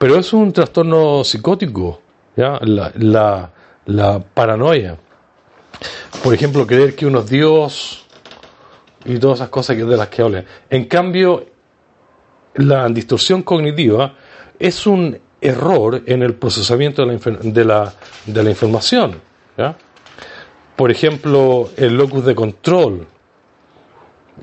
[0.00, 2.00] Pero es un trastorno psicótico,
[2.34, 2.58] ¿ya?
[2.62, 3.50] La, la,
[3.84, 4.96] la paranoia.
[6.24, 8.06] Por ejemplo, creer que uno es Dios
[9.04, 10.46] y todas esas cosas que de las que hablan.
[10.70, 11.44] En cambio,
[12.54, 14.14] la distorsión cognitiva
[14.58, 17.92] es un error en el procesamiento de la,
[18.24, 19.20] de información.
[20.76, 23.06] Por ejemplo, el locus de control,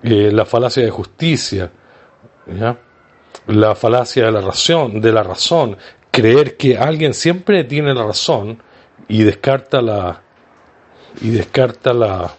[0.03, 1.71] eh, la falacia de justicia.
[3.45, 5.77] La falacia de la razón, de la razón,
[6.11, 8.61] creer que alguien siempre tiene la razón
[9.07, 10.21] y descarta la
[11.21, 12.33] y descarta la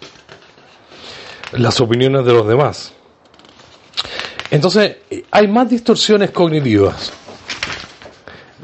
[1.53, 2.93] las opiniones de los demás.
[4.51, 4.97] Entonces,
[5.31, 7.13] hay más distorsiones cognitivas.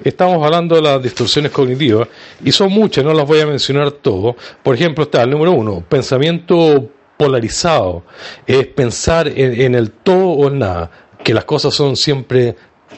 [0.02, 2.08] Estamos hablando de las distorsiones cognitivas
[2.42, 4.36] y son muchas, no las voy a mencionar todo.
[4.62, 8.02] Por ejemplo, está el número uno, pensamiento polarizado.
[8.46, 10.90] Es pensar en, en el todo o el nada,
[11.24, 12.54] que las cosas son siempre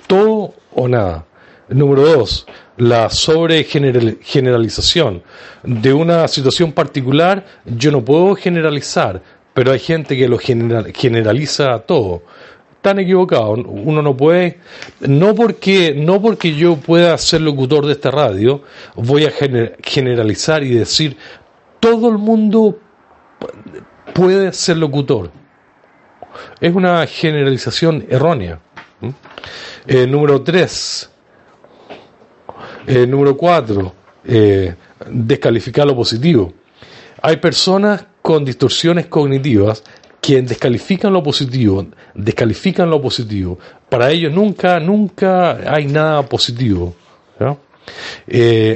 [0.06, 1.24] todo o nada.
[1.68, 2.46] Número dos,
[2.76, 5.22] la sobregeneralización
[5.62, 7.44] de una situación particular.
[7.64, 9.22] Yo no puedo generalizar,
[9.54, 12.22] pero hay gente que lo general- generaliza todo
[12.82, 13.50] tan equivocado.
[13.52, 14.58] Uno no puede,
[15.00, 18.62] no porque, no porque yo pueda ser locutor de esta radio,
[18.94, 21.16] voy a gener- generalizar y decir
[21.80, 22.78] todo el mundo
[24.14, 25.30] puede ser locutor.
[26.60, 28.58] Es una generalización errónea.
[29.00, 29.08] ¿Mm?
[29.86, 31.08] Eh, número tres.
[32.86, 33.94] Eh, número cuatro.
[34.24, 34.74] eh,
[35.08, 36.52] descalificar lo positivo.
[37.22, 39.84] Hay personas con distorsiones cognitivas
[40.20, 43.58] que descalifican lo positivo, descalifican lo positivo.
[43.88, 46.96] Para ellos nunca, nunca hay nada positivo.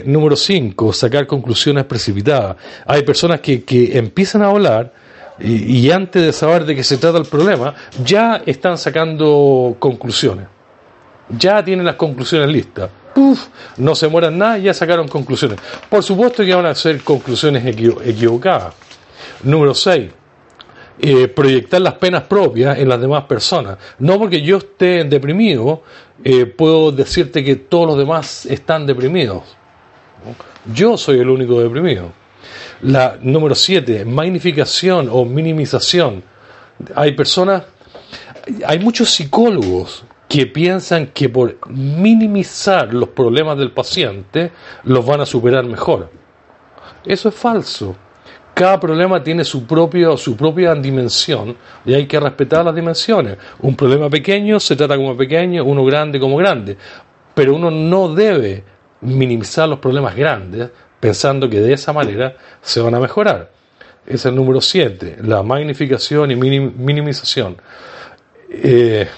[0.05, 2.57] número 5, sacar conclusiones precipitadas.
[2.87, 4.93] Hay personas que, que empiezan a hablar
[5.41, 10.47] y, antes de saber de qué se trata el problema, ya están sacando conclusiones.
[11.31, 12.91] Ya tienen las conclusiones listas.
[13.15, 13.47] Puf,
[13.77, 15.59] no se mueran nada, ya sacaron conclusiones.
[15.89, 18.75] Por supuesto que van a ser conclusiones equivo- equivocadas.
[19.43, 20.11] Número 6,
[21.01, 23.79] eh, proyectar las penas propias en las demás personas.
[23.99, 25.83] No porque yo esté deprimido,
[26.23, 29.43] eh, puedo decirte que todos los demás están deprimidos.
[30.75, 32.12] Yo soy el único deprimido.
[32.83, 36.23] La número 7, magnificación o minimización.
[36.95, 37.65] Hay personas,
[38.67, 44.53] hay muchos psicólogos que piensan que por minimizar los problemas del paciente
[44.85, 46.09] los van a superar mejor.
[47.05, 47.97] Eso es falso.
[48.55, 53.39] Cada problema tiene su, propio, su propia dimensión y hay que respetar las dimensiones.
[53.61, 56.77] Un problema pequeño se trata como pequeño, uno grande como grande.
[57.35, 58.62] Pero uno no debe
[59.01, 63.51] minimizar los problemas grandes pensando que de esa manera se van a mejorar.
[64.06, 67.56] Es el número 7, la magnificación y minim- minimización.
[68.51, 69.09] Eh,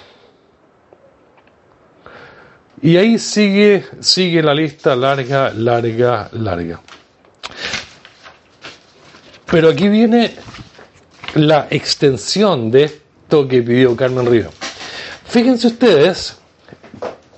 [2.83, 6.81] y ahí sigue, sigue la lista larga, larga, larga.
[9.51, 10.35] Pero aquí viene
[11.35, 14.51] la extensión de esto que pidió Carmen Río.
[15.27, 16.39] Fíjense ustedes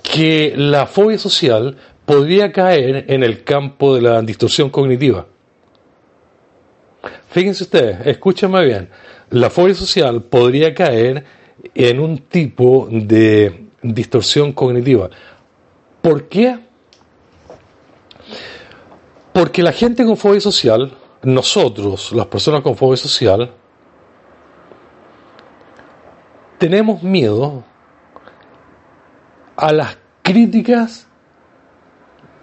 [0.01, 5.25] que la fobia social podría caer en el campo de la distorsión cognitiva.
[7.29, 8.89] Fíjense ustedes, escúchenme bien,
[9.29, 11.25] la fobia social podría caer
[11.73, 15.09] en un tipo de distorsión cognitiva.
[16.01, 16.59] ¿Por qué?
[19.33, 23.51] Porque la gente con fobia social, nosotros, las personas con fobia social,
[26.57, 27.63] tenemos miedo
[29.57, 31.07] a las críticas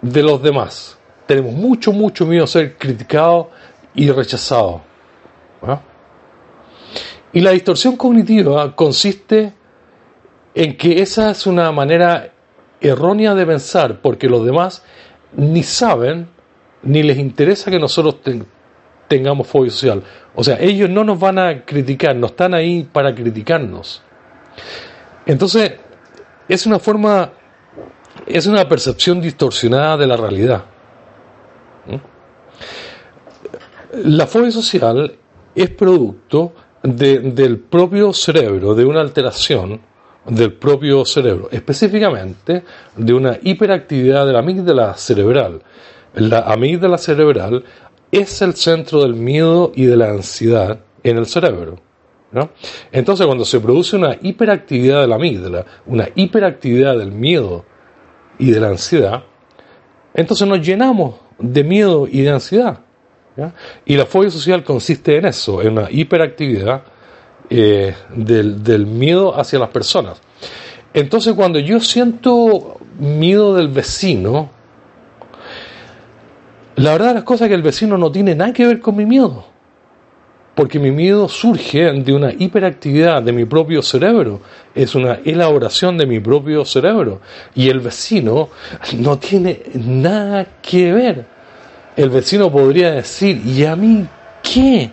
[0.03, 0.99] de los demás.
[1.25, 3.47] Tenemos mucho, mucho miedo a ser criticados
[3.95, 4.81] y rechazados.
[7.31, 9.53] Y la distorsión cognitiva consiste
[10.53, 12.29] en que esa es una manera
[12.79, 14.83] errónea de pensar, porque los demás
[15.35, 16.27] ni saben
[16.83, 18.45] ni les interesa que nosotros ten-
[19.07, 20.03] tengamos fobia social.
[20.35, 24.03] O sea, ellos no nos van a criticar, no están ahí para criticarnos.
[25.25, 25.73] Entonces,
[26.47, 27.31] es una forma,
[28.27, 30.63] es una percepción distorsionada de la realidad.
[34.05, 35.13] La fobia social
[35.53, 39.79] es producto de- del propio cerebro, de una alteración
[40.25, 42.63] del propio cerebro, específicamente
[42.95, 45.61] de una hiperactividad de la amígdala cerebral.
[46.15, 47.63] La amígdala cerebral
[48.11, 51.79] es el centro del miedo y de la ansiedad en el cerebro.
[52.91, 57.63] Entonces, cuando se produce una hiperactividad de la amígdala, una hiperactividad del miedo
[58.39, 59.23] y de la ansiedad,
[60.13, 62.79] entonces nos llenamos de miedo y de ansiedad.
[63.85, 66.83] Y la fobia social consiste en eso, en una hiperactividad
[67.49, 70.21] eh, del, del miedo hacia las personas.
[70.93, 74.51] Entonces, cuando yo siento miedo del vecino,
[76.75, 78.95] la verdad de las cosas es que el vecino no tiene nada que ver con
[78.95, 79.45] mi miedo.
[80.55, 84.39] Porque mi miedo surge de una hiperactividad de mi propio cerebro.
[84.75, 87.21] Es una elaboración de mi propio cerebro.
[87.55, 88.49] Y el vecino
[88.97, 91.25] no tiene nada que ver.
[91.95, 94.05] El vecino podría decir, ¿y a mí
[94.43, 94.91] qué?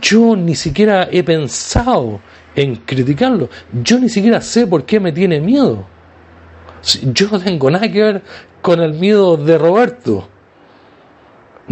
[0.00, 2.20] Yo ni siquiera he pensado
[2.54, 3.50] en criticarlo.
[3.82, 5.84] Yo ni siquiera sé por qué me tiene miedo.
[7.12, 8.22] Yo no tengo nada que ver
[8.60, 10.28] con el miedo de Roberto.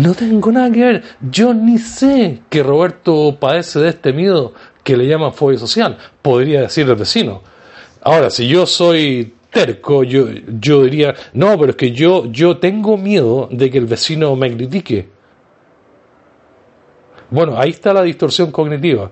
[0.01, 1.03] No tengo nada que ver.
[1.21, 5.99] Yo ni sé que Roberto padece de este miedo que le llaman fobia social.
[6.23, 7.43] Podría decir el vecino.
[8.01, 10.27] Ahora, si yo soy terco, yo,
[10.59, 14.57] yo diría, no, pero es que yo, yo tengo miedo de que el vecino me
[14.57, 15.11] critique.
[17.29, 19.11] Bueno, ahí está la distorsión cognitiva.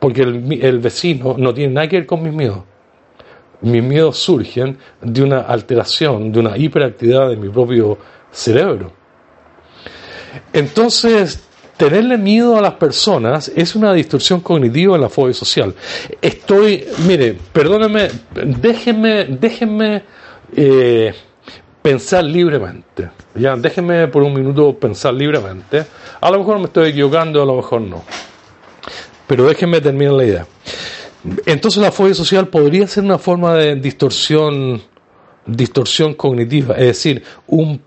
[0.00, 2.64] Porque el, el vecino no tiene nada que ver con mis miedos.
[3.60, 7.96] Mis miedos surgen de una alteración, de una hiperactividad de mi propio
[8.32, 8.97] cerebro.
[10.52, 11.40] Entonces,
[11.76, 15.74] tenerle miedo a las personas es una distorsión cognitiva en la fobia social.
[16.20, 20.02] Estoy, mire, perdónenme, déjenme, déjenme
[20.56, 21.14] eh,
[21.80, 23.10] pensar libremente.
[23.34, 25.86] Ya, déjenme por un minuto pensar libremente.
[26.20, 28.02] A lo mejor me estoy equivocando, a lo mejor no.
[29.26, 30.46] Pero déjenme terminar la idea.
[31.46, 34.82] Entonces la fobia social podría ser una forma de distorsión,
[35.46, 37.80] distorsión cognitiva, es decir, un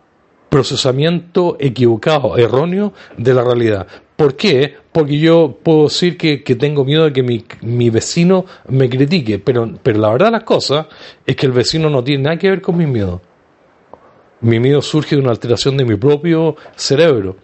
[0.51, 3.87] procesamiento equivocado, erróneo de la realidad.
[4.17, 4.75] ¿Por qué?
[4.91, 9.39] Porque yo puedo decir que, que tengo miedo de que mi, mi vecino me critique,
[9.39, 10.87] pero, pero la verdad de las cosas
[11.25, 13.21] es que el vecino no tiene nada que ver con mis miedos.
[14.41, 17.37] Mi miedo surge de una alteración de mi propio cerebro.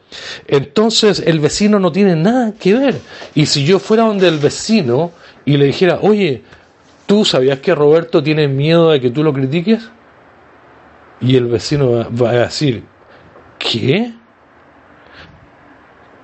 [0.45, 2.95] Entonces el vecino no tiene nada que ver.
[3.35, 5.11] Y si yo fuera donde el vecino
[5.45, 6.41] y le dijera, oye,
[7.05, 9.89] ¿tú sabías que Roberto tiene miedo de que tú lo critiques?
[11.21, 12.83] Y el vecino va- va a decir,
[13.57, 14.13] ¿qué?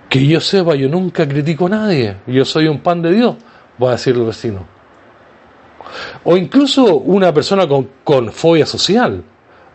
[0.10, 2.18] Que yo sepa, yo nunca critico a nadie.
[2.28, 3.36] Yo soy un pan de Dios,
[3.82, 4.66] va a decir el vecino.
[6.24, 9.24] O incluso una persona con, con fobia social.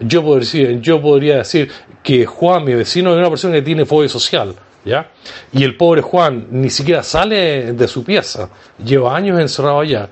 [0.00, 1.70] Yo podría, yo podría decir
[2.02, 4.54] que Juan, mi vecino, es una persona que tiene fobia social.
[4.84, 5.10] ¿ya?
[5.52, 8.48] Y el pobre Juan ni siquiera sale de su pieza.
[8.84, 10.08] Lleva años encerrado allá.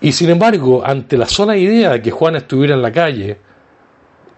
[0.00, 3.36] Y sin embargo, ante la sola idea de que Juan estuviera en la calle,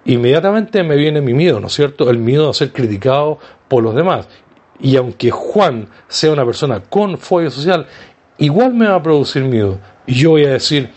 [0.04, 2.10] inmediatamente me viene mi miedo, ¿no es cierto?
[2.10, 3.38] El miedo a ser criticado
[3.68, 4.28] por los demás.
[4.80, 7.86] Y aunque Juan sea una persona con fobia social,
[8.38, 9.78] igual me va a producir miedo.
[10.06, 10.90] Y yo voy a decir,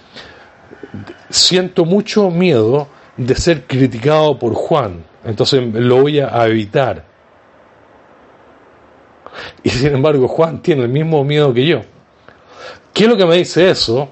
[1.30, 2.88] siento mucho miedo
[3.18, 7.06] de ser criticado por Juan, entonces lo voy a evitar.
[9.64, 11.82] Y sin embargo, Juan tiene el mismo miedo que yo.
[12.94, 14.10] ¿Qué es lo que me dice eso?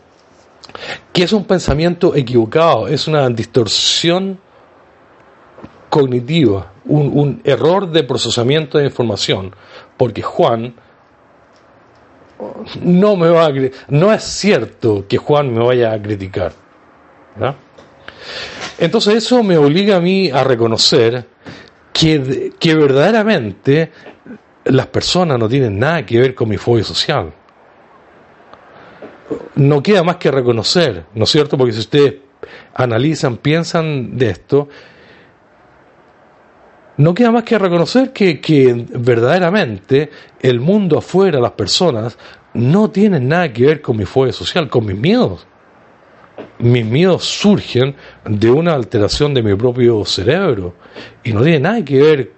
[1.12, 4.40] Que es un pensamiento equivocado, es una distorsión
[5.94, 9.56] cognitiva, un, un error de procesamiento de información,
[9.96, 10.74] porque Juan
[12.82, 13.52] no me va a
[13.90, 16.52] no es cierto que Juan me vaya a criticar.
[18.80, 21.28] Entonces eso me obliga a mí a reconocer
[21.94, 23.92] que, que verdaderamente
[24.66, 27.32] las personas no tienen nada que ver con mi fobia social.
[29.58, 31.56] No queda más que reconocer, ¿no es cierto?
[31.56, 32.16] Porque si ustedes
[32.74, 34.70] analizan, piensan de esto,
[36.98, 40.10] no queda más que reconocer que, que verdaderamente
[40.40, 42.18] el mundo afuera, las personas,
[42.54, 45.48] no tienen nada que ver con mi fobia social, con mis miedos.
[46.60, 47.96] Mis miedos surgen
[48.26, 50.76] de una alteración de mi propio cerebro
[51.24, 52.32] y no tiene nada que ver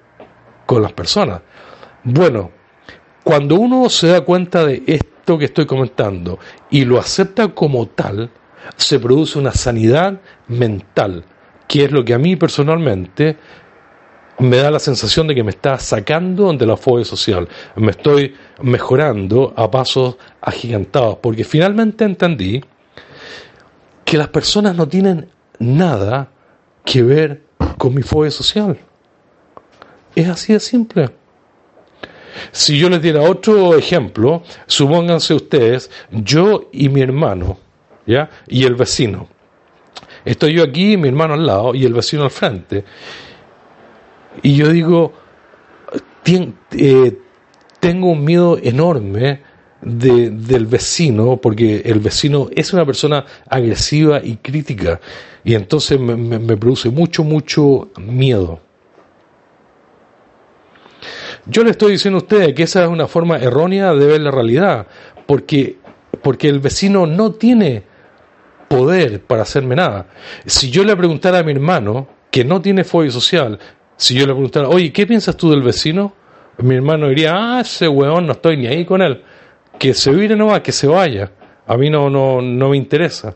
[0.65, 1.41] con las personas.
[2.03, 2.51] Bueno,
[3.23, 8.29] cuando uno se da cuenta de esto que estoy comentando y lo acepta como tal,
[8.77, 11.25] se produce una sanidad mental,
[11.67, 13.37] que es lo que a mí personalmente
[14.39, 18.35] me da la sensación de que me está sacando de la fobia social, me estoy
[18.61, 22.61] mejorando a pasos agigantados, porque finalmente entendí
[24.03, 25.29] que las personas no tienen
[25.59, 26.29] nada
[26.83, 27.41] que ver
[27.77, 28.77] con mi fobia social.
[30.15, 31.09] Es así de simple.
[32.51, 37.57] Si yo les diera otro ejemplo, supónganse ustedes, yo y mi hermano,
[38.05, 38.29] ¿ya?
[38.47, 39.29] Y el vecino.
[40.23, 42.83] Estoy yo aquí, mi hermano al lado y el vecino al frente.
[44.43, 45.13] Y yo digo,
[46.23, 47.17] "Tien- eh,
[47.79, 49.41] tengo un miedo enorme
[49.81, 54.99] de- del vecino, porque el vecino es una persona agresiva y crítica,
[55.43, 58.59] y entonces me produce mucho, mucho miedo.
[61.45, 64.31] Yo le estoy diciendo a ustedes que esa es una forma errónea de ver la
[64.31, 64.87] realidad,
[65.27, 65.77] porque,
[66.23, 67.83] porque el vecino no tiene
[68.67, 70.07] poder para hacerme nada.
[70.47, 73.59] Si yo le preguntara a mi hermano, que no tiene fobia social,
[73.97, 76.13] si yo le preguntara, oye, ¿qué piensas tú del vecino?
[76.57, 79.23] Mi hermano diría, ah, ese weón, no estoy ni ahí con él.
[79.77, 81.31] Que se vire nomás, que se vaya.
[81.67, 83.35] A mí no, no, no me interesa.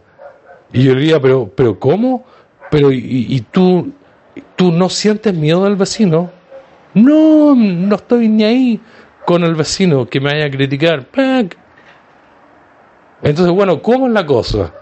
[0.71, 2.25] Y yo diría, pero, pero ¿cómo?
[2.71, 3.91] Pero, ¿y, y tú,
[4.55, 6.31] tú no sientes miedo del vecino?
[6.93, 8.79] No, no estoy ni ahí
[9.25, 11.05] con el vecino que me vaya a criticar.
[13.21, 14.73] Entonces, bueno, ¿cómo es la cosa?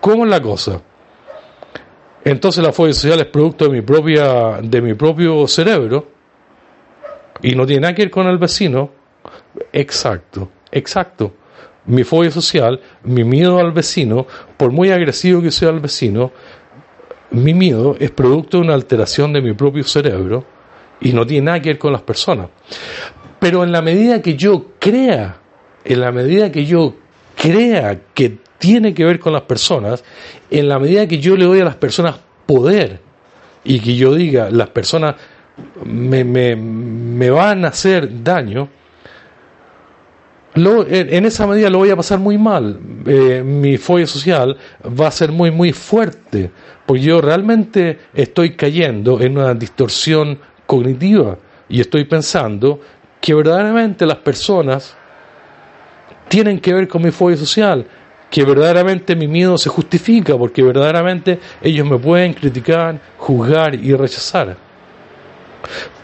[0.00, 0.80] ¿Cómo es la cosa?
[2.24, 6.08] Entonces la fobia social es producto de mi propia, de mi propio cerebro
[7.42, 8.90] y no tiene nada que ver con el vecino.
[9.72, 11.34] Exacto, exacto.
[11.86, 14.26] Mi fobia social, mi miedo al vecino,
[14.56, 16.30] por muy agresivo que sea el vecino,
[17.30, 20.44] mi miedo es producto de una alteración de mi propio cerebro
[21.00, 22.48] y no tiene nada que ver con las personas.
[23.38, 25.40] Pero en la medida que yo crea,
[25.84, 26.96] en la medida que yo
[27.34, 30.04] crea que tiene que ver con las personas,
[30.50, 32.16] en la medida que yo le doy a las personas
[32.46, 33.00] poder
[33.64, 35.16] y que yo diga, las personas
[35.84, 38.68] me, me, me van a hacer daño,
[40.54, 42.78] lo- en esa medida lo voy a pasar muy mal.
[43.06, 44.56] Eh, mi fobia social
[44.98, 46.50] va a ser muy, muy fuerte,
[46.86, 51.38] porque yo realmente estoy cayendo en una distorsión cognitiva
[51.68, 52.80] y estoy pensando
[53.20, 54.96] que verdaderamente las personas
[56.28, 57.84] tienen que ver con mi fobia social,
[58.30, 64.56] que verdaderamente mi miedo se justifica, porque verdaderamente ellos me pueden criticar, juzgar y rechazar.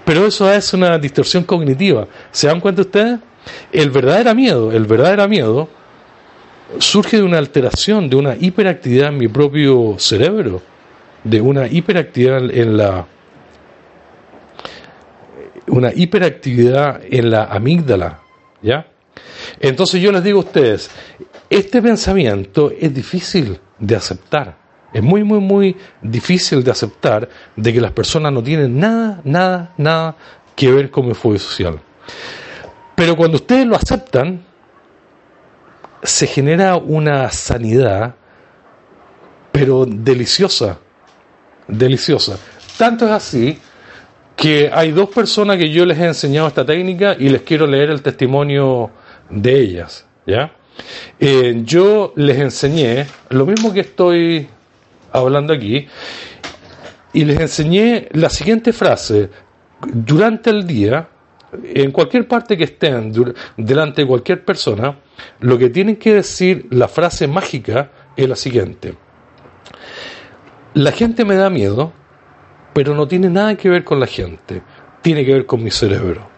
[0.04, 2.06] Pero eso es una distorsión cognitiva.
[2.30, 3.20] ¿Se dan cuenta ustedes?
[3.72, 5.68] El verdadero miedo, el verdadero miedo
[6.78, 10.62] surge de una alteración, de una hiperactividad en mi propio cerebro,
[11.22, 13.06] de una hiperactividad en la
[15.68, 18.20] una hiperactividad en la amígdala,
[18.62, 18.86] ¿ya?
[19.60, 20.90] Entonces yo les digo a ustedes,
[21.48, 24.56] este pensamiento es difícil de aceptar.
[24.92, 29.74] Es muy, muy, muy difícil de aceptar de que las personas no tienen nada, nada,
[29.76, 30.16] nada
[30.54, 31.80] que ver con mi fobia social.
[32.94, 34.42] Pero cuando ustedes lo aceptan,
[36.02, 38.14] se genera una sanidad,
[39.52, 40.78] pero deliciosa,
[41.68, 42.38] deliciosa.
[42.78, 43.58] Tanto es así
[44.36, 47.90] que hay dos personas que yo les he enseñado esta técnica y les quiero leer
[47.90, 48.90] el testimonio
[49.28, 50.52] de ellas, ¿ya?
[51.18, 54.46] Eh, yo les enseñé lo mismo que estoy
[55.12, 55.86] hablando aquí
[57.12, 59.30] y les enseñé la siguiente frase.
[59.80, 61.08] Durante el día,
[61.62, 63.12] en cualquier parte que estén,
[63.56, 64.96] delante de cualquier persona,
[65.40, 68.94] lo que tienen que decir, la frase mágica, es la siguiente.
[70.74, 71.92] La gente me da miedo,
[72.74, 74.62] pero no tiene nada que ver con la gente,
[75.00, 76.28] tiene que ver con mi cerebro.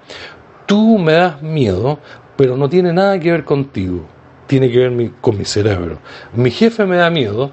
[0.66, 1.98] Tú me das miedo,
[2.36, 4.06] pero no tiene nada que ver contigo,
[4.48, 5.98] tiene que ver mi- con mi cerebro.
[6.34, 7.52] Mi jefe me da miedo,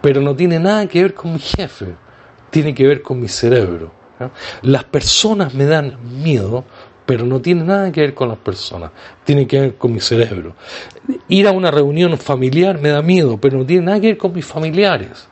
[0.00, 1.96] pero no tiene nada que ver con mi jefe,
[2.50, 3.90] tiene que ver con mi cerebro.
[4.62, 6.64] Las personas me dan miedo,
[7.04, 8.90] pero no tiene nada que ver con las personas,
[9.24, 10.54] tiene que ver con mi cerebro.
[11.28, 14.32] Ir a una reunión familiar me da miedo, pero no tiene nada que ver con
[14.32, 15.28] mis familiares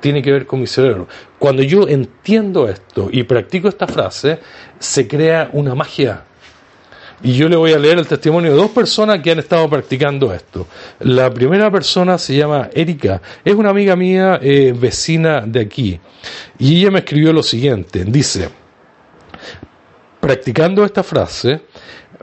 [0.00, 1.06] tiene que ver con mi cerebro.
[1.38, 4.40] Cuando yo entiendo esto y practico esta frase,
[4.80, 6.24] se crea una magia.
[7.24, 10.32] Y yo le voy a leer el testimonio de dos personas que han estado practicando
[10.34, 10.66] esto.
[11.00, 16.00] La primera persona se llama Erika, es una amiga mía, eh, vecina de aquí.
[16.58, 18.48] Y ella me escribió lo siguiente, dice,
[20.20, 21.60] practicando esta frase,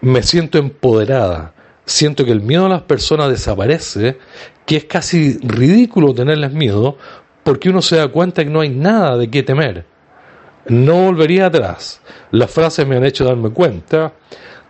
[0.02, 1.54] me siento empoderada,
[1.86, 4.18] siento que el miedo a las personas desaparece,
[4.66, 6.98] que es casi ridículo tenerles miedo,
[7.44, 9.86] porque uno se da cuenta que no hay nada de qué temer.
[10.68, 12.02] No volvería atrás.
[12.32, 14.14] Las frases me han hecho darme cuenta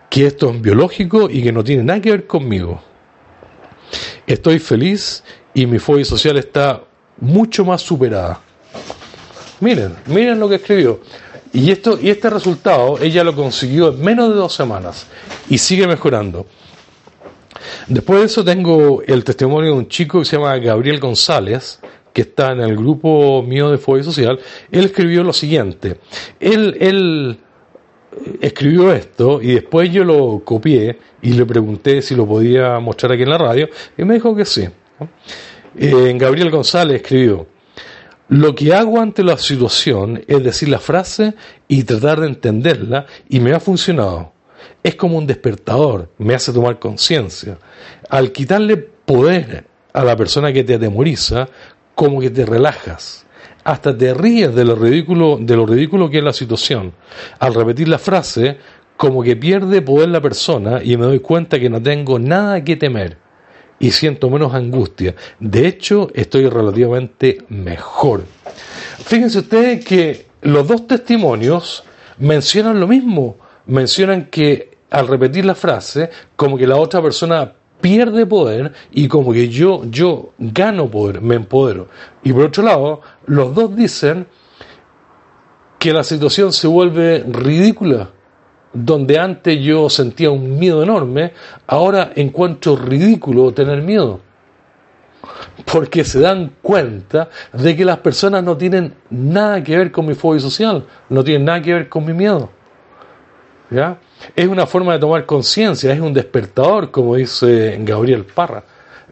[0.09, 2.81] que esto es biológico y que no tiene nada que ver conmigo.
[4.25, 5.23] Estoy feliz
[5.53, 6.83] y mi fobia social está
[7.19, 8.41] mucho más superada.
[9.59, 11.01] Miren, miren lo que escribió.
[11.51, 15.07] Y, esto, y este resultado ella lo consiguió en menos de dos semanas
[15.49, 16.45] y sigue mejorando.
[17.87, 21.79] Después de eso tengo el testimonio de un chico que se llama Gabriel González,
[22.13, 24.39] que está en el grupo mío de Fobia Social.
[24.71, 25.99] Él escribió lo siguiente.
[26.39, 27.39] Él, él
[28.41, 33.23] escribió esto y después yo lo copié y le pregunté si lo podía mostrar aquí
[33.23, 34.67] en la radio y me dijo que sí.
[35.77, 37.47] Eh, Gabriel González escribió,
[38.29, 41.33] lo que hago ante la situación es decir la frase
[41.67, 44.33] y tratar de entenderla y me ha funcionado.
[44.83, 47.57] Es como un despertador, me hace tomar conciencia.
[48.09, 51.47] Al quitarle poder a la persona que te atemoriza,
[51.95, 53.25] como que te relajas.
[53.69, 56.91] Hasta te ríes de lo ridículo, de lo ridículo que es la situación.
[57.37, 58.57] Al repetir la frase,
[58.97, 62.77] como que pierde poder la persona y me doy cuenta que no tengo nada que
[62.77, 63.17] temer
[63.77, 65.13] y siento menos angustia.
[65.39, 68.23] De hecho, estoy relativamente mejor.
[69.05, 71.83] Fíjense ustedes que los dos testimonios
[72.17, 73.37] mencionan lo mismo.
[73.67, 79.31] Mencionan que al repetir la frase, como que la otra persona pierde poder y como
[79.31, 81.87] que yo, yo gano poder, me empodero.
[82.23, 84.27] Y por otro lado, los dos dicen
[85.77, 88.09] que la situación se vuelve ridícula.
[88.71, 91.33] Donde antes yo sentía un miedo enorme,
[91.65, 94.19] ahora encuentro ridículo tener miedo.
[95.71, 100.13] Porque se dan cuenta de que las personas no tienen nada que ver con mi
[100.13, 102.51] fobia social, no tienen nada que ver con mi miedo.
[103.71, 103.97] ¿Ya?
[104.35, 108.63] Es una forma de tomar conciencia, es un despertador, como dice Gabriel Parra.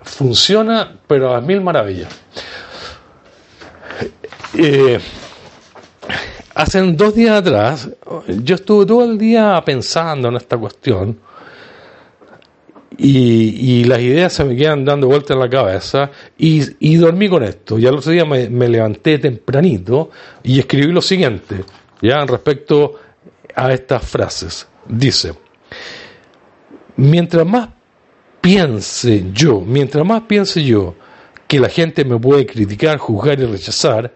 [0.02, 2.10] Funciona, pero a mil maravillas.
[4.54, 5.00] Eh,
[6.56, 7.90] hace dos días atrás,
[8.28, 11.20] yo estuve todo el día pensando en esta cuestión
[12.98, 17.30] y, y las ideas se me quedan dando vueltas en la cabeza y, y dormí
[17.30, 17.78] con esto.
[17.78, 20.10] Y al otro día me, me levanté tempranito
[20.44, 21.64] y escribí lo siguiente,
[22.02, 22.96] ya respecto
[23.56, 24.68] a estas frases.
[24.90, 25.34] Dice,
[26.96, 27.70] mientras más
[28.42, 30.96] piense yo, mientras más piense yo
[31.48, 34.14] que la gente me puede criticar, juzgar y rechazar,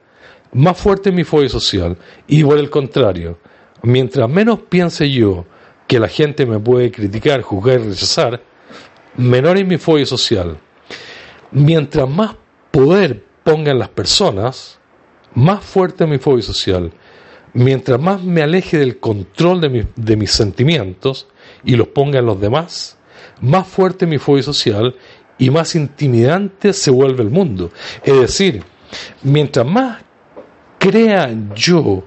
[0.54, 1.98] más fuerte es mi fobia social.
[2.28, 3.40] Y por el contrario,
[3.84, 5.46] mientras menos piense yo
[5.88, 8.42] que la gente me puede criticar, juzgar y rechazar,
[9.18, 10.58] menor es mi fobia social.
[11.52, 12.36] Mientras más
[12.72, 14.80] poder pongan las personas,
[15.34, 16.92] más fuerte es mi fobia social.
[17.54, 21.28] Mientras más me aleje del control de, de mis sentimientos
[21.64, 22.98] y los ponga en los demás,
[23.42, 24.96] más fuerte mi fobia social
[25.38, 27.72] y más intimidante se vuelve el mundo.
[28.04, 28.64] Es decir,
[29.24, 30.02] mientras más
[30.78, 32.04] crea yo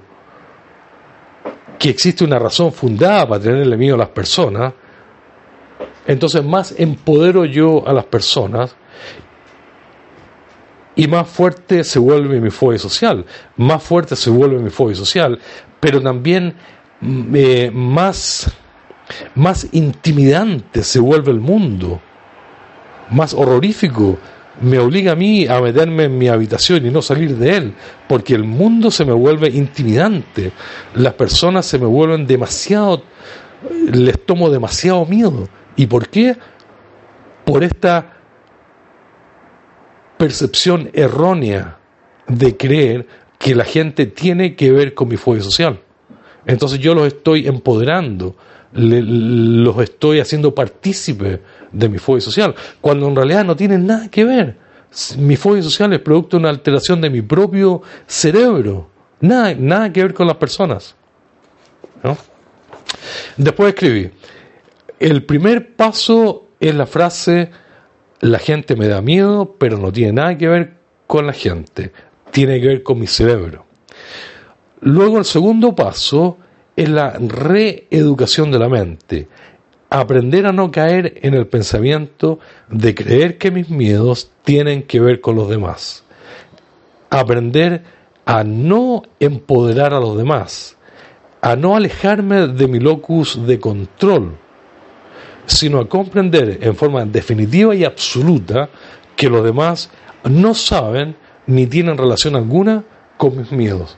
[1.77, 4.73] que existe una razón fundada para tenerle miedo a las personas,
[6.07, 8.75] entonces más empodero yo a las personas
[10.95, 13.25] y más fuerte se vuelve mi fobia social,
[13.57, 15.39] más fuerte se vuelve mi fobia social,
[15.79, 16.55] pero también
[17.01, 18.51] mm, eh, más,
[19.35, 21.99] más intimidante se vuelve el mundo,
[23.11, 24.17] más horrorífico,
[24.61, 27.73] me obliga a mí a meterme en mi habitación y no salir de él,
[28.07, 30.51] porque el mundo se me vuelve intimidante,
[30.93, 33.03] las personas se me vuelven demasiado,
[33.91, 35.49] les tomo demasiado miedo.
[35.75, 36.37] ¿Y por qué?
[37.43, 38.14] Por esta
[40.17, 41.77] percepción errónea
[42.27, 45.79] de creer que la gente tiene que ver con mi fobia social.
[46.45, 48.35] Entonces yo los estoy empoderando,
[48.73, 54.23] los estoy haciendo partícipe de mi fobia social, cuando en realidad no tienen nada que
[54.23, 54.57] ver.
[55.17, 58.89] Mi fobia social es producto de una alteración de mi propio cerebro,
[59.19, 60.95] nada, nada que ver con las personas.
[62.03, 62.17] ¿no?
[63.37, 64.11] Después escribí,
[64.99, 67.49] el primer paso es la frase,
[68.21, 70.73] la gente me da miedo, pero no tiene nada que ver
[71.07, 71.91] con la gente,
[72.31, 73.65] tiene que ver con mi cerebro.
[74.81, 76.37] Luego el segundo paso
[76.75, 79.27] es la reeducación de la mente.
[79.89, 82.39] Aprender a no caer en el pensamiento
[82.69, 86.03] de creer que mis miedos tienen que ver con los demás.
[87.09, 87.83] Aprender
[88.25, 90.75] a no empoderar a los demás.
[91.41, 94.35] A no alejarme de mi locus de control,
[95.45, 98.69] sino a comprender en forma definitiva y absoluta
[99.15, 99.89] que los demás
[100.23, 101.15] no saben
[101.47, 102.83] ni tienen relación alguna
[103.17, 103.97] con mis miedos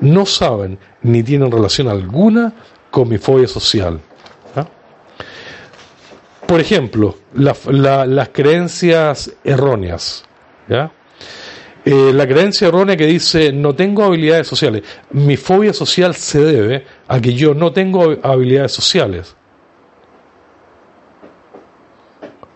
[0.00, 2.52] no saben ni tienen relación alguna
[2.90, 4.00] con mi fobia social.
[4.56, 4.66] ¿ah?
[6.46, 10.24] Por ejemplo, la- la- las creencias erróneas.
[11.84, 14.82] Eh, la creencia errónea que dice no tengo habilidades sociales.
[15.12, 19.36] Mi fobia social se debe a que yo no tengo habilidades sociales.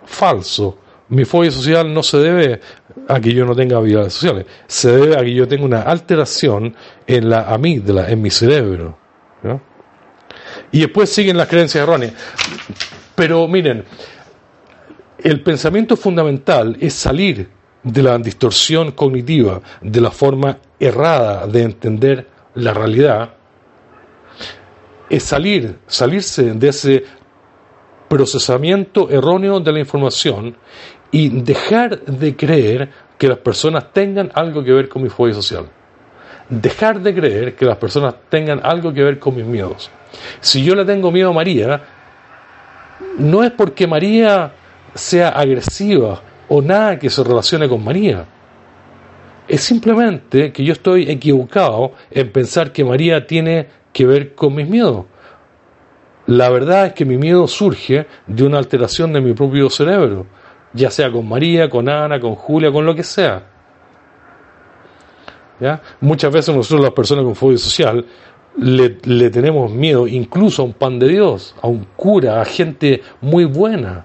[0.06, 0.78] Falso.
[1.08, 2.60] Mi fobia social no se debe
[3.06, 6.74] a que yo no tenga habilidades sociales, se debe a que yo tenga una alteración
[7.06, 8.98] en la amígdala, en mi cerebro.
[10.72, 12.12] Y después siguen las creencias erróneas.
[13.14, 13.84] Pero miren,
[15.22, 17.48] el pensamiento fundamental es salir
[17.82, 23.34] de la distorsión cognitiva, de la forma errada de entender la realidad,
[25.08, 27.04] es salir, salirse de ese
[28.08, 30.56] procesamiento erróneo de la información
[31.10, 35.66] y dejar de creer que las personas tengan algo que ver con mi fobia social.
[36.48, 39.90] Dejar de creer que las personas tengan algo que ver con mis miedos.
[40.40, 41.82] Si yo le tengo miedo a María,
[43.18, 44.52] no es porque María
[44.94, 48.24] sea agresiva o nada que se relacione con María.
[49.48, 54.68] Es simplemente que yo estoy equivocado en pensar que María tiene que ver con mis
[54.68, 55.06] miedos.
[56.26, 60.26] La verdad es que mi miedo surge de una alteración de mi propio cerebro,
[60.72, 63.44] ya sea con María, con Ana, con Julia, con lo que sea.
[66.00, 68.04] Muchas veces nosotros las personas con fobia social
[68.58, 73.02] le, le tenemos miedo incluso a un pan de Dios, a un cura, a gente
[73.20, 74.04] muy buena,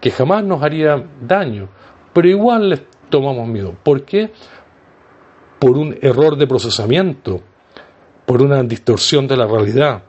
[0.00, 1.68] que jamás nos haría daño,
[2.12, 3.74] pero igual les tomamos miedo.
[3.82, 4.30] ¿Por qué?
[5.58, 7.40] Por un error de procesamiento,
[8.26, 10.02] por una distorsión de la realidad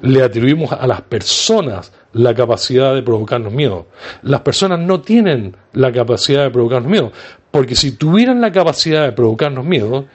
[0.00, 3.86] le atribuimos a las personas la capacidad de provocarnos miedo.
[4.22, 7.12] Las personas no tienen la capacidad de provocarnos miedo,
[7.50, 10.06] porque si tuvieran la capacidad de provocarnos miedo,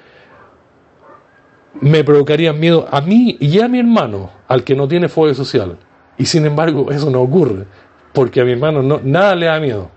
[1.80, 5.78] me provocarían miedo a mí y a mi hermano, al que no tiene fobia social.
[6.18, 7.66] Y sin embargo, eso no ocurre,
[8.14, 9.90] porque a mi hermano no, nada le da miedo.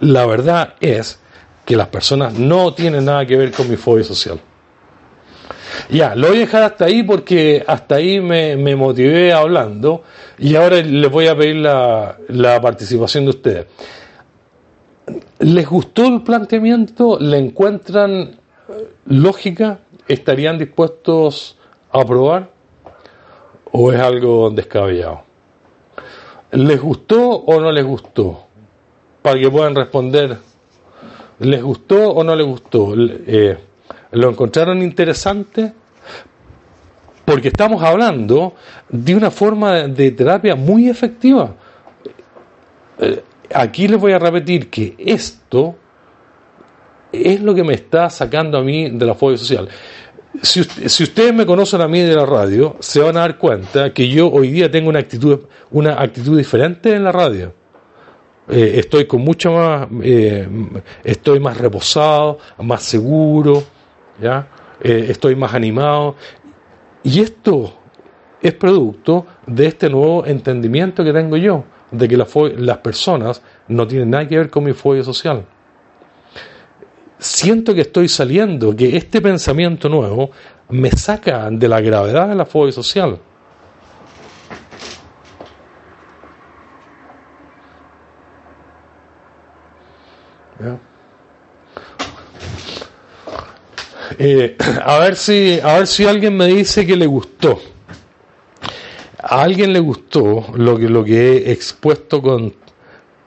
[0.00, 1.18] La verdad es
[1.64, 4.40] que las personas no tienen nada que ver con mi fobia social.
[5.90, 10.02] Ya, lo voy a dejar hasta ahí porque hasta ahí me, me motivé hablando
[10.38, 13.66] y ahora les voy a pedir la, la participación de ustedes.
[15.40, 17.18] ¿Les gustó el planteamiento?
[17.18, 18.38] ¿Le encuentran
[19.06, 19.80] lógica?
[20.06, 21.56] ¿Estarían dispuestos
[21.92, 22.50] a aprobar?
[23.72, 25.22] ¿O es algo descabellado?
[26.52, 28.44] ¿Les gustó o no les gustó?
[29.22, 30.38] Para que puedan responder,
[31.40, 32.94] ¿les gustó o no les gustó?
[32.96, 33.58] Eh,
[34.12, 35.72] ¿Lo encontraron interesante?
[37.24, 38.54] Porque estamos hablando
[38.88, 41.54] de una forma de terapia muy efectiva.
[42.98, 43.22] Eh,
[43.54, 45.74] Aquí les voy a repetir que esto
[47.10, 49.66] es lo que me está sacando a mí de la fobia social.
[50.42, 53.38] Si, ust- si ustedes me conocen a mí de la radio, se van a dar
[53.38, 55.40] cuenta que yo hoy día tengo una actitud,
[55.70, 57.54] una actitud diferente en la radio.
[58.50, 60.46] Eh, estoy con mucho más, eh,
[61.02, 63.64] estoy más reposado, más seguro,
[64.20, 64.48] ¿ya?
[64.80, 66.16] Eh, estoy más animado.
[67.02, 67.72] Y esto
[68.40, 74.10] es producto de este nuevo entendimiento que tengo yo, de que las personas no tienen
[74.10, 75.44] nada que ver con mi fobia social.
[77.18, 80.30] Siento que estoy saliendo, que este pensamiento nuevo
[80.68, 83.18] me saca de la gravedad de la fobia social.
[94.18, 97.60] Eh, a ver si a ver si alguien me dice que le gustó
[99.18, 102.54] a alguien le gustó lo que lo que he expuesto con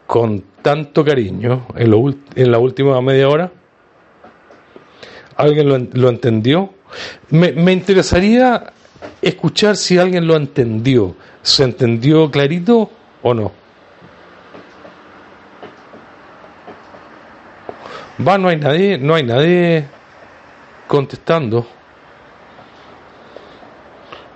[0.08, 3.52] con tanto cariño en, lo en la última media hora?
[5.38, 6.74] ¿Alguien lo, lo entendió?
[7.30, 8.74] Me, me interesaría
[9.22, 11.16] escuchar si alguien lo entendió.
[11.42, 12.92] ¿Se entendió clarito
[13.22, 13.52] o no?
[18.28, 19.86] Va, no hay nadie, no hay nadie
[20.92, 21.66] contestando.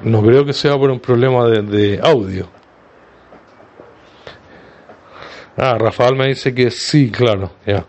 [0.04, 2.48] No creo que sea por un problema de, audio.
[5.58, 7.86] Ah, Rafael me dice que sí, claro, ya.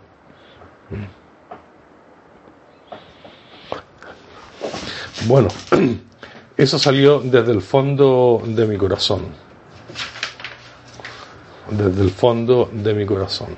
[5.27, 5.47] Bueno,
[6.57, 9.27] eso salió desde el fondo de mi corazón.
[11.71, 13.55] Desde el fondo de mi corazón.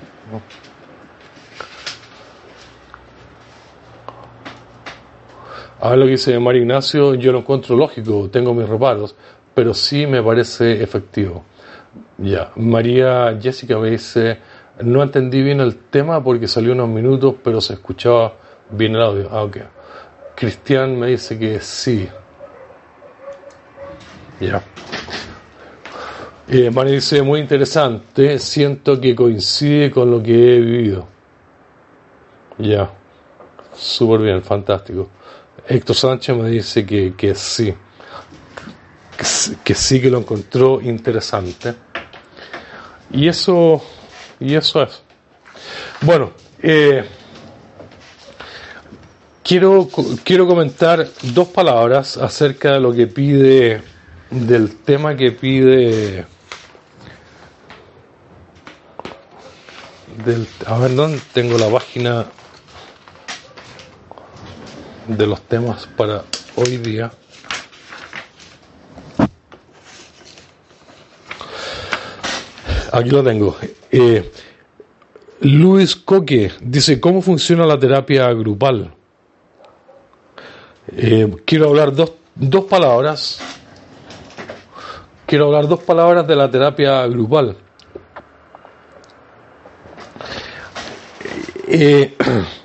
[5.81, 9.15] A ver lo que dice Mario Ignacio, yo lo encuentro lógico, tengo mis reparos,
[9.53, 11.43] pero sí me parece efectivo.
[12.17, 14.39] Ya, María Jessica me dice,
[14.81, 18.33] no entendí bien el tema porque salió unos minutos, pero se escuchaba
[18.71, 19.29] bien el audio.
[19.31, 19.57] Ah, ok.
[20.35, 22.09] Cristian me dice que sí.
[24.41, 24.61] Ya.
[26.71, 31.05] María dice, muy interesante, siento que coincide con lo que he vivido.
[32.57, 32.89] Ya.
[33.73, 35.09] Súper bien, fantástico.
[35.69, 37.73] Héctor Sánchez me dice que, que sí.
[39.63, 41.75] Que, sí- que lo encontró interesante.
[43.11, 43.83] Y eso,
[44.39, 45.01] y eso es.
[46.01, 46.31] Bueno,
[46.63, 47.05] eh,
[49.43, 49.87] quiero,
[50.23, 53.81] quiero comentar dos palabras acerca de lo que pide,
[54.31, 56.25] del tema que pide,
[60.25, 62.25] del, a ver, ¿dónde tengo la página
[65.17, 66.23] de los temas para
[66.55, 67.11] hoy día?
[72.91, 73.55] Aquí lo tengo.
[73.91, 74.31] Eh,
[75.41, 78.93] Luis Coque dice, ¿cómo funciona la terapia grupal?
[80.95, 83.39] Eh, quiero hablar dos, dos palabras.
[85.25, 87.55] Quiero hablar dos palabras de la terapia grupal.
[91.67, 92.15] Eh,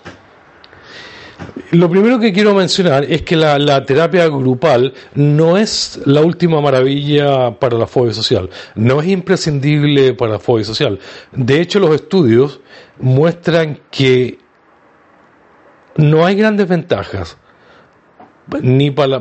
[1.74, 7.52] lo primero que quiero mencionar es que la, terapia grupal no es la última maravilla
[7.59, 10.98] para la fobia social, no es imprescindible para la fobia social.
[11.32, 12.60] De hecho, los estudios
[12.98, 14.38] muestran que
[15.96, 17.38] no hay grandes ventajas
[18.60, 19.18] ni para,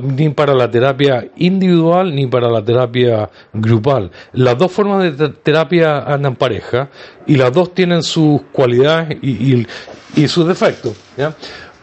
[0.53, 4.11] la, terapia individual ni para la terapia grupal.
[4.33, 6.89] Las dos formas de te- terapia andan pareja
[7.25, 10.97] y las dos tienen sus cualidades y sus defectos.
[11.15, 11.33] ¿ya?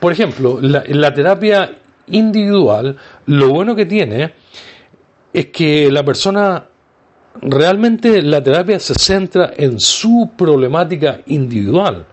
[0.01, 2.97] Por ejemplo, la, terapia individual,
[3.27, 4.35] lo bueno que tiene
[5.33, 6.67] es que la persona
[7.43, 12.07] realmente la terapia se centra en su problemática individual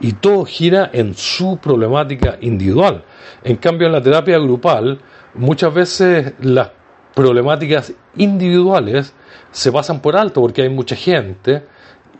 [0.00, 3.04] y todo gira en su problemática individual.
[3.44, 4.98] En cambio, en la terapia grupal,
[5.34, 6.70] muchas veces las
[7.14, 9.12] problemáticas individuales
[9.50, 11.64] se pasan por alto porque hay mucha gente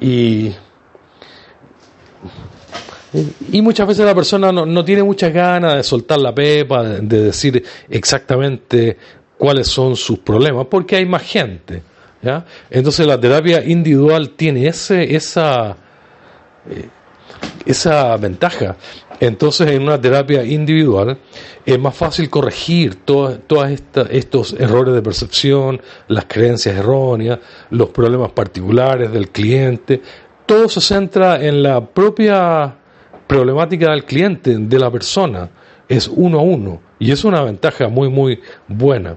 [0.01, 0.52] y,
[3.52, 7.01] y muchas veces la persona no, no tiene muchas ganas de soltar la pepa, de,
[7.01, 8.97] de decir exactamente
[9.39, 11.82] cuáles son sus problemas, porque hay más gente.
[12.22, 12.44] ¿ya?
[12.70, 15.76] Entonces la terapia individual tiene ese, esa,
[17.64, 18.76] esa ventaja.
[19.20, 21.18] Entonces, en una terapia individual
[21.66, 23.39] es más fácil corregir todos
[24.10, 27.40] estos errores de percepción, las creencias erróneas,
[27.70, 30.01] los problemas particulares del cliente.
[30.47, 32.77] Todo se centra en la propia
[33.28, 35.48] problemática del cliente, de la persona.
[35.88, 36.80] Es uno a uno.
[36.98, 39.16] Y es una ventaja muy, muy buena.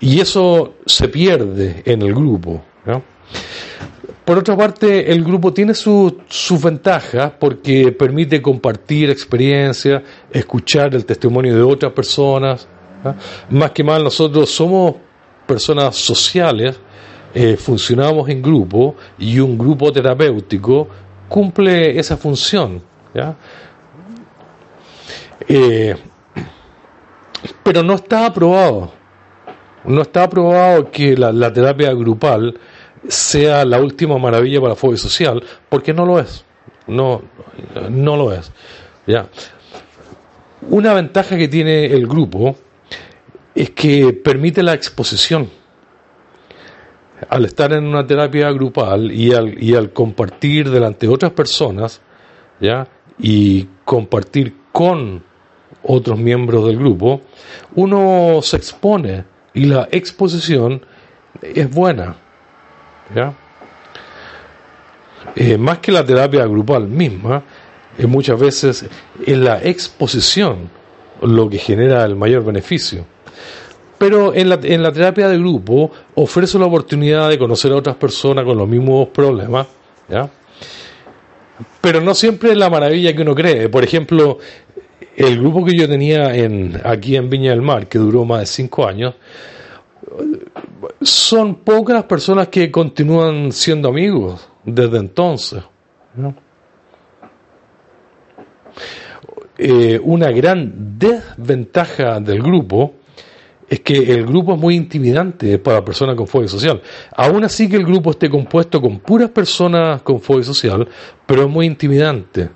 [0.00, 2.60] Y eso se pierde en el grupo.
[4.24, 11.04] Por otra parte, el grupo tiene su- sus ventajas porque permite compartir experiencias, escuchar el
[11.04, 12.66] testimonio de otras personas.
[13.50, 14.94] Más que mal, nosotros somos
[15.46, 16.78] personas sociales,
[17.34, 20.88] eh, funcionamos en grupo y un grupo terapéutico
[21.28, 22.80] cumple esa función.
[25.48, 25.96] Eh,
[27.62, 28.92] pero no está aprobado.
[29.84, 32.58] No está aprobado que la, la terapia grupal
[33.08, 36.44] sea la última maravilla para la fobia social, porque no lo es.
[36.86, 37.22] No,
[37.90, 38.52] no lo es.
[39.06, 39.26] ¿ya?
[40.68, 42.56] Una ventaja que tiene el grupo
[43.54, 45.50] es que permite la exposición.
[47.28, 52.00] Al estar en una terapia grupal y al, y al compartir delante de otras personas,
[52.60, 52.86] ¿ya?
[53.18, 55.22] Y compartir con
[55.82, 57.22] otros miembros del grupo,
[57.74, 59.24] uno se expone
[59.54, 60.84] y la exposición
[61.42, 62.16] es buena.
[63.14, 63.34] ¿ya?
[65.36, 67.42] eh, más que la terapia grupal misma,
[67.98, 68.86] eh, muchas veces
[69.26, 70.70] es la exposición
[71.22, 73.04] lo que genera el mayor beneficio.
[73.98, 77.96] Pero en la, en la terapia de grupo ofrece la oportunidad de conocer a otras
[77.96, 79.68] personas con los mismos problemas,
[80.08, 80.28] ¿ya?
[81.80, 83.68] Pero no siempre es la maravilla que uno cree.
[83.68, 84.38] Por ejemplo,
[85.16, 88.46] el grupo que yo tenía en, aquí en Viña del Mar, que duró más de
[88.46, 89.14] cinco años,
[91.00, 95.62] son pocas las personas que continúan siendo amigos desde entonces.
[96.14, 96.34] ¿no?
[99.58, 102.94] Eh, una gran desventaja del grupo
[103.72, 106.82] es que el grupo es muy intimidante para personas con fobia social.
[107.16, 110.86] Aún así que el grupo esté compuesto con puras personas con fobia social,
[111.24, 112.50] pero es muy intimidante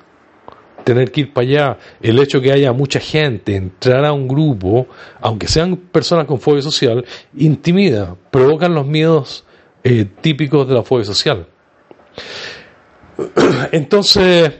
[0.84, 4.88] tener que ir para allá, el hecho que haya mucha gente, entrar a un grupo,
[5.22, 7.02] aunque sean personas con fobia social,
[7.34, 9.46] intimida, provocan los miedos
[9.84, 11.46] eh, típicos de la fobia social.
[13.72, 14.52] Entonces,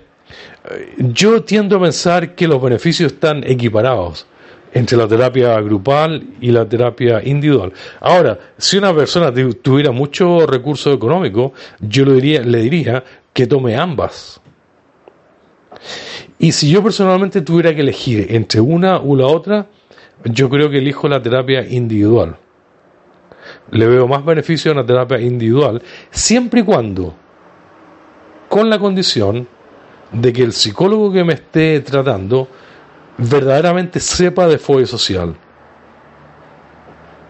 [0.71, 4.27] eh, yo tiendo a pensar que los beneficios están equiparados
[4.77, 7.73] entre la terapia grupal y la terapia individual.
[8.01, 13.47] Ahora, si una persona tu- tuviera mucho recurso económico, yo le diría, le diría que
[13.47, 14.39] tome ambas.
[16.39, 19.67] Y si yo personalmente tuviera que elegir entre una u la otra,
[20.25, 22.37] yo creo que elijo la terapia individual.
[23.71, 25.81] Le veo más beneficio a una terapia individual,
[26.11, 27.15] siempre y cuando,
[28.49, 29.49] con la condición
[30.13, 32.49] de que el psicólogo que me esté tratando
[33.19, 35.35] verdaderamente sepa de fobia social.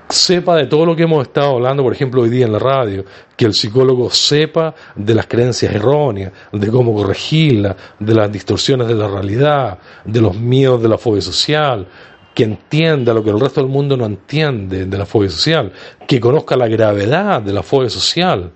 [0.09, 3.05] Sepa de todo lo que hemos estado hablando, por ejemplo, hoy día en la radio,
[3.37, 8.95] que el psicólogo sepa de las creencias erróneas, de cómo corregirlas, de las distorsiones de
[8.95, 11.89] la realidad, de los miedos de la fobia social,
[12.33, 15.73] que entienda lo que el resto del mundo no entiende de la fobia social,
[16.07, 18.53] que conozca la gravedad de la fobia social.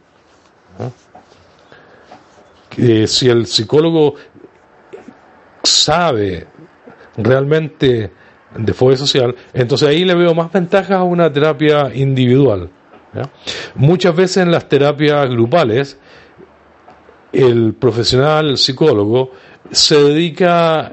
[0.78, 0.93] ¿no?
[2.69, 4.15] Que si el psicólogo
[5.65, 6.47] sabe
[7.16, 8.11] realmente
[8.57, 12.70] de fobia social, entonces ahí le veo más ventajas a una terapia individual.
[13.74, 15.99] Muchas veces en las terapias grupales,
[17.32, 19.31] el profesional, el psicólogo,
[19.70, 20.93] se dedica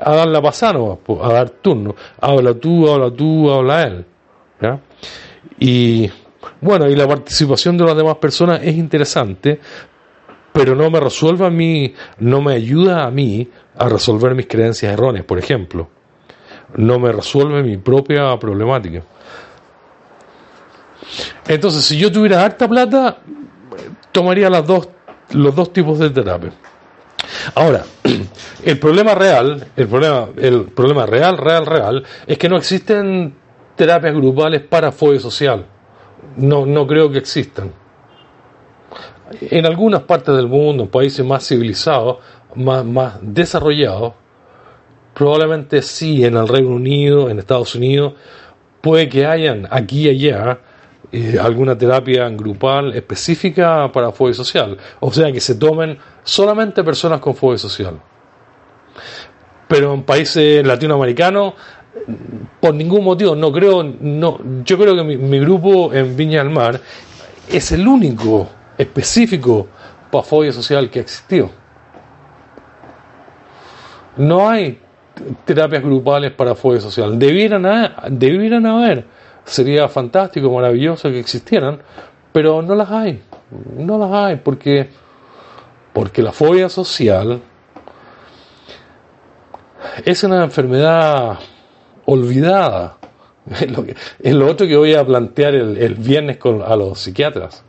[0.00, 0.78] a dar la pasada,
[1.22, 1.94] a dar turno.
[2.20, 4.04] Habla tú, habla tú, habla él.
[5.58, 6.10] Y
[6.60, 9.60] bueno, y la participación de las demás personas es interesante,
[10.56, 13.46] pero no me resuelve a mí, no me ayuda a mí
[13.76, 15.90] a resolver mis creencias erróneas, por ejemplo.
[16.76, 19.02] No me resuelve mi propia problemática.
[21.46, 23.18] Entonces, si yo tuviera harta plata,
[24.12, 24.88] tomaría las dos,
[25.32, 26.52] los dos tipos de terapia.
[27.54, 27.84] Ahora,
[28.64, 33.34] el problema real, el problema, el problema real, real, real, es que no existen
[33.76, 35.66] terapias grupales para fobia social.
[36.38, 37.72] No, no creo que existan.
[39.40, 42.18] En algunas partes del mundo, en países más civilizados,
[42.54, 44.14] más, más desarrollados,
[45.14, 48.14] probablemente sí, en el Reino Unido, en Estados Unidos,
[48.80, 50.60] puede que hayan aquí y allá
[51.10, 54.76] eh, alguna terapia grupal específica para fobia social.
[55.00, 58.00] O sea, que se tomen solamente personas con fobia social.
[59.68, 61.54] Pero en países latinoamericanos,
[62.60, 66.50] por ningún motivo, no creo, no, yo creo que mi, mi grupo en Viña del
[66.50, 66.80] Mar
[67.48, 69.66] es el único específico
[70.10, 71.50] para fobia social que existió.
[74.16, 74.80] No hay
[75.44, 77.18] terapias grupales para fobia social.
[77.18, 79.06] Debieran, ha- debieran haber.
[79.44, 81.80] Sería fantástico, maravilloso que existieran,
[82.32, 83.22] pero no las hay.
[83.76, 84.88] No las hay porque,
[85.92, 87.40] porque la fobia social
[90.04, 91.38] es una enfermedad
[92.06, 92.96] olvidada.
[93.48, 93.94] Es lo, que-
[94.50, 97.62] otro que voy a plantear el, el viernes con, a los psiquiatras.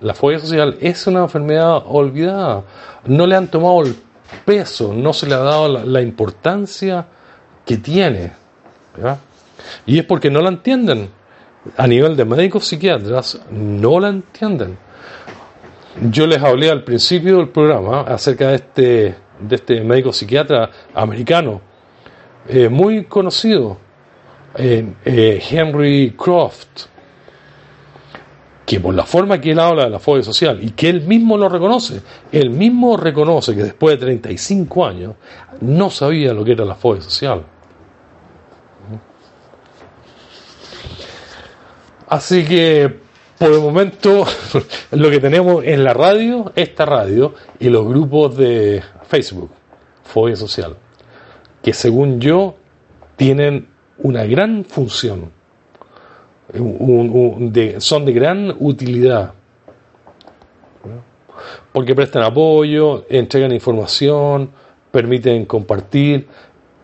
[0.00, 2.64] La fobia social es una enfermedad olvidada.
[3.06, 3.96] No le han tomado el
[4.44, 7.06] peso, no se le ha dado la, importancia
[7.64, 8.32] que tiene.
[9.86, 11.10] Y es porque no la entienden.
[11.76, 14.78] A nivel de médicos psiquiatras, no la entienden.
[16.10, 21.62] Yo les hablé al principio del programa acerca de este, de este médico psiquiatra americano,
[22.48, 23.78] eh, muy conocido,
[24.54, 26.86] eh, Henry Croft,
[28.66, 31.38] que por la forma que él habla de la fobia social y que él mismo
[31.38, 32.02] lo reconoce,
[32.32, 35.14] él mismo reconoce que después de 35 años
[35.60, 37.44] no sabía lo que era la fobia social.
[42.08, 43.00] Así que
[43.38, 44.24] por el momento
[44.90, 49.50] lo que tenemos en la radio, esta radio y los grupos de Facebook,
[50.02, 50.76] Fobia Social,
[51.62, 52.56] que según yo
[53.16, 53.68] tienen
[53.98, 55.30] una gran función,
[56.54, 59.32] un- un- de- son de gran utilidad.
[61.72, 64.50] porque prestan apoyo, entregan información,
[64.90, 66.26] permiten compartir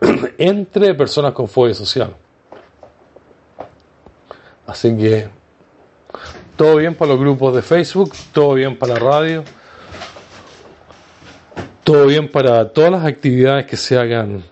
[0.38, 2.14] entre personas con fobia social.
[4.66, 5.28] Así que
[6.56, 9.44] todo bien para los grupos de Facebook, todo bien para la radio,
[11.84, 14.42] todo bien para todas las actividades que se hagan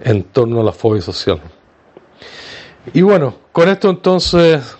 [0.00, 1.40] en torno a la fobia social.
[2.92, 4.76] Y bueno, con esto entonces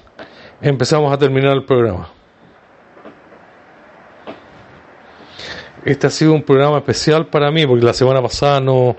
[0.60, 2.08] empezamos a terminar el programa.
[5.84, 8.96] Este ha sido un programa especial para mí porque la semana pasada no,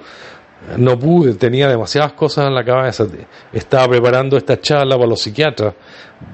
[0.77, 3.05] no pude, tenía demasiadas cosas en la cabeza.
[3.53, 5.75] Estaba preparando esta charla para los psiquiatras,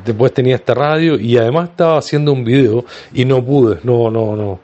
[0.05, 4.35] después tenía esta radio y además estaba haciendo un video y no pude, no, no,
[4.35, 4.59] no,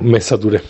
[0.00, 0.60] me saturé.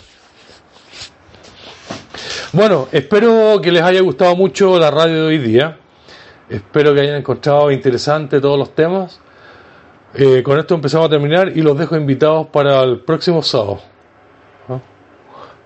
[2.53, 5.80] Bueno, espero que les haya gustado mucho la radio de hoy día.
[6.51, 9.21] Espero que hayan encontrado interesante todos los temas.
[10.13, 13.79] Eh, con esto empezamos a terminar y los dejo invitados para el próximo sábado.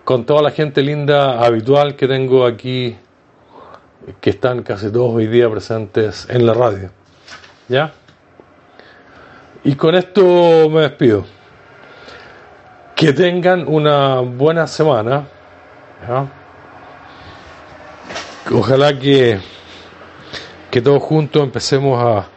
[0.03, 2.95] Con toda la gente linda habitual que tengo aquí,
[4.21, 6.91] que están casi todos hoy día presentes en la radio.
[7.67, 7.91] ¿Ya?
[9.63, 11.25] Y con esto me despido.
[12.95, 15.25] Que tengan una buena semana.
[16.07, 16.27] ¿ya?
[18.53, 19.39] Ojalá que,
[20.75, 22.27] que todos juntos empecemos a,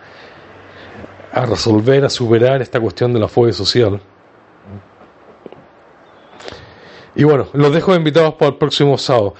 [1.32, 4.00] a resolver, a superar esta cuestión de la fobia social.
[7.16, 9.34] Y bueno, los dejo invitados para el próximo sábado.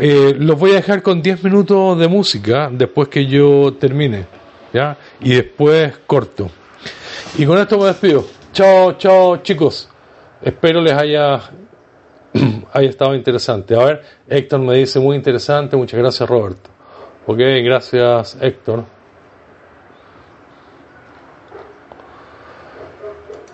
[0.00, 4.26] Eh, los voy a dejar con 10 minutos de música después que yo termine.
[4.72, 4.96] ¿Ya?
[5.20, 6.50] Y después corto.
[7.38, 8.26] Y con esto me despido.
[8.52, 9.88] Chao, chao, chicos.
[10.42, 11.40] Espero les haya,
[12.72, 13.76] haya estado interesante.
[13.76, 15.76] A ver, Héctor me dice muy interesante.
[15.76, 16.79] Muchas gracias, Roberto.
[17.26, 18.84] Ok, gracias, Héctor.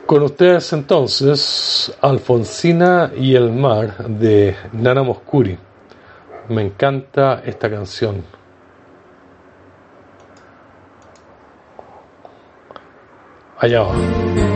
[0.06, 5.58] Con ustedes entonces, Alfonsina y el mar de Nana Moscuri.
[6.48, 8.22] Me encanta esta canción.
[13.58, 14.55] Allá va.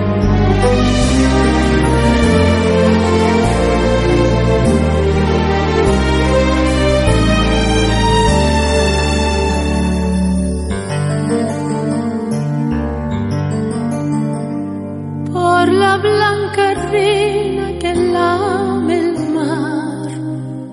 [15.79, 20.11] La blanca arena que lame el mar,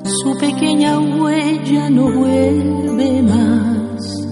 [0.06, 4.28] su pequeña huella no vuelve más.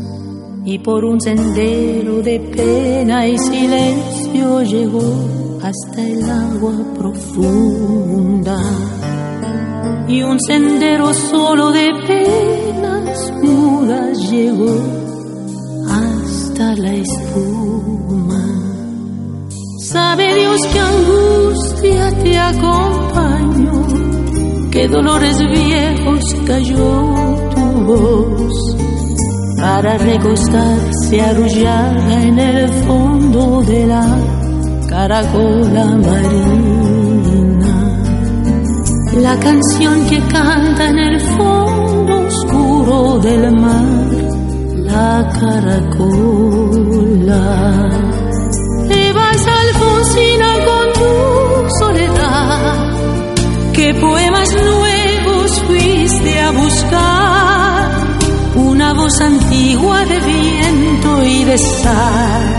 [0.66, 8.58] Y por un sendero de pena y silencio llegó hasta el agua profunda.
[10.08, 14.76] Y un sendero solo de penas mudas llegó
[15.90, 18.55] hasta la espuma.
[19.96, 23.88] Sabe Dios que angustia te acompañó,
[24.70, 28.76] que dolores viejos cayó tu voz
[29.58, 34.06] para recostarse arrullada en el fondo de la
[34.90, 37.74] caracola marina.
[39.22, 43.86] La canción que canta en el fondo oscuro del mar,
[44.76, 46.36] la caracola.
[49.96, 52.92] Alfonsina con tu soledad.
[53.74, 58.08] ¿Qué poemas nuevos fuiste a buscar?
[58.56, 62.56] Una voz antigua de viento y de sal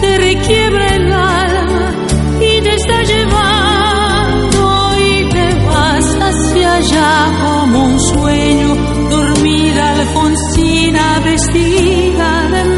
[0.00, 1.94] te requiebra el alma
[2.40, 8.76] y te está llevando y te vas hacia allá como un sueño,
[9.10, 12.77] dormida Alfonsina vestida de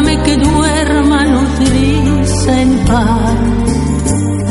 [0.00, 3.34] Déjame que duerma nodriza en paz.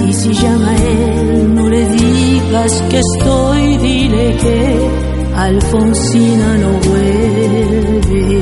[0.08, 4.90] Y si llama él, no le digas que estoy, dile que
[5.36, 8.42] Alfonsina no vuelve.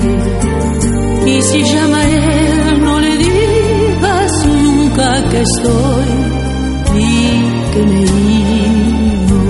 [1.25, 6.37] Y si llama él, no le digas nunca que estoy,
[6.85, 7.43] sentí
[7.73, 9.41] que me iba.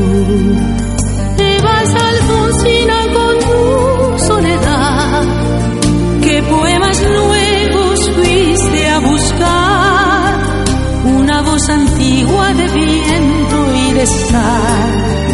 [1.38, 3.47] Te vas Alfonsina con
[14.06, 15.27] viento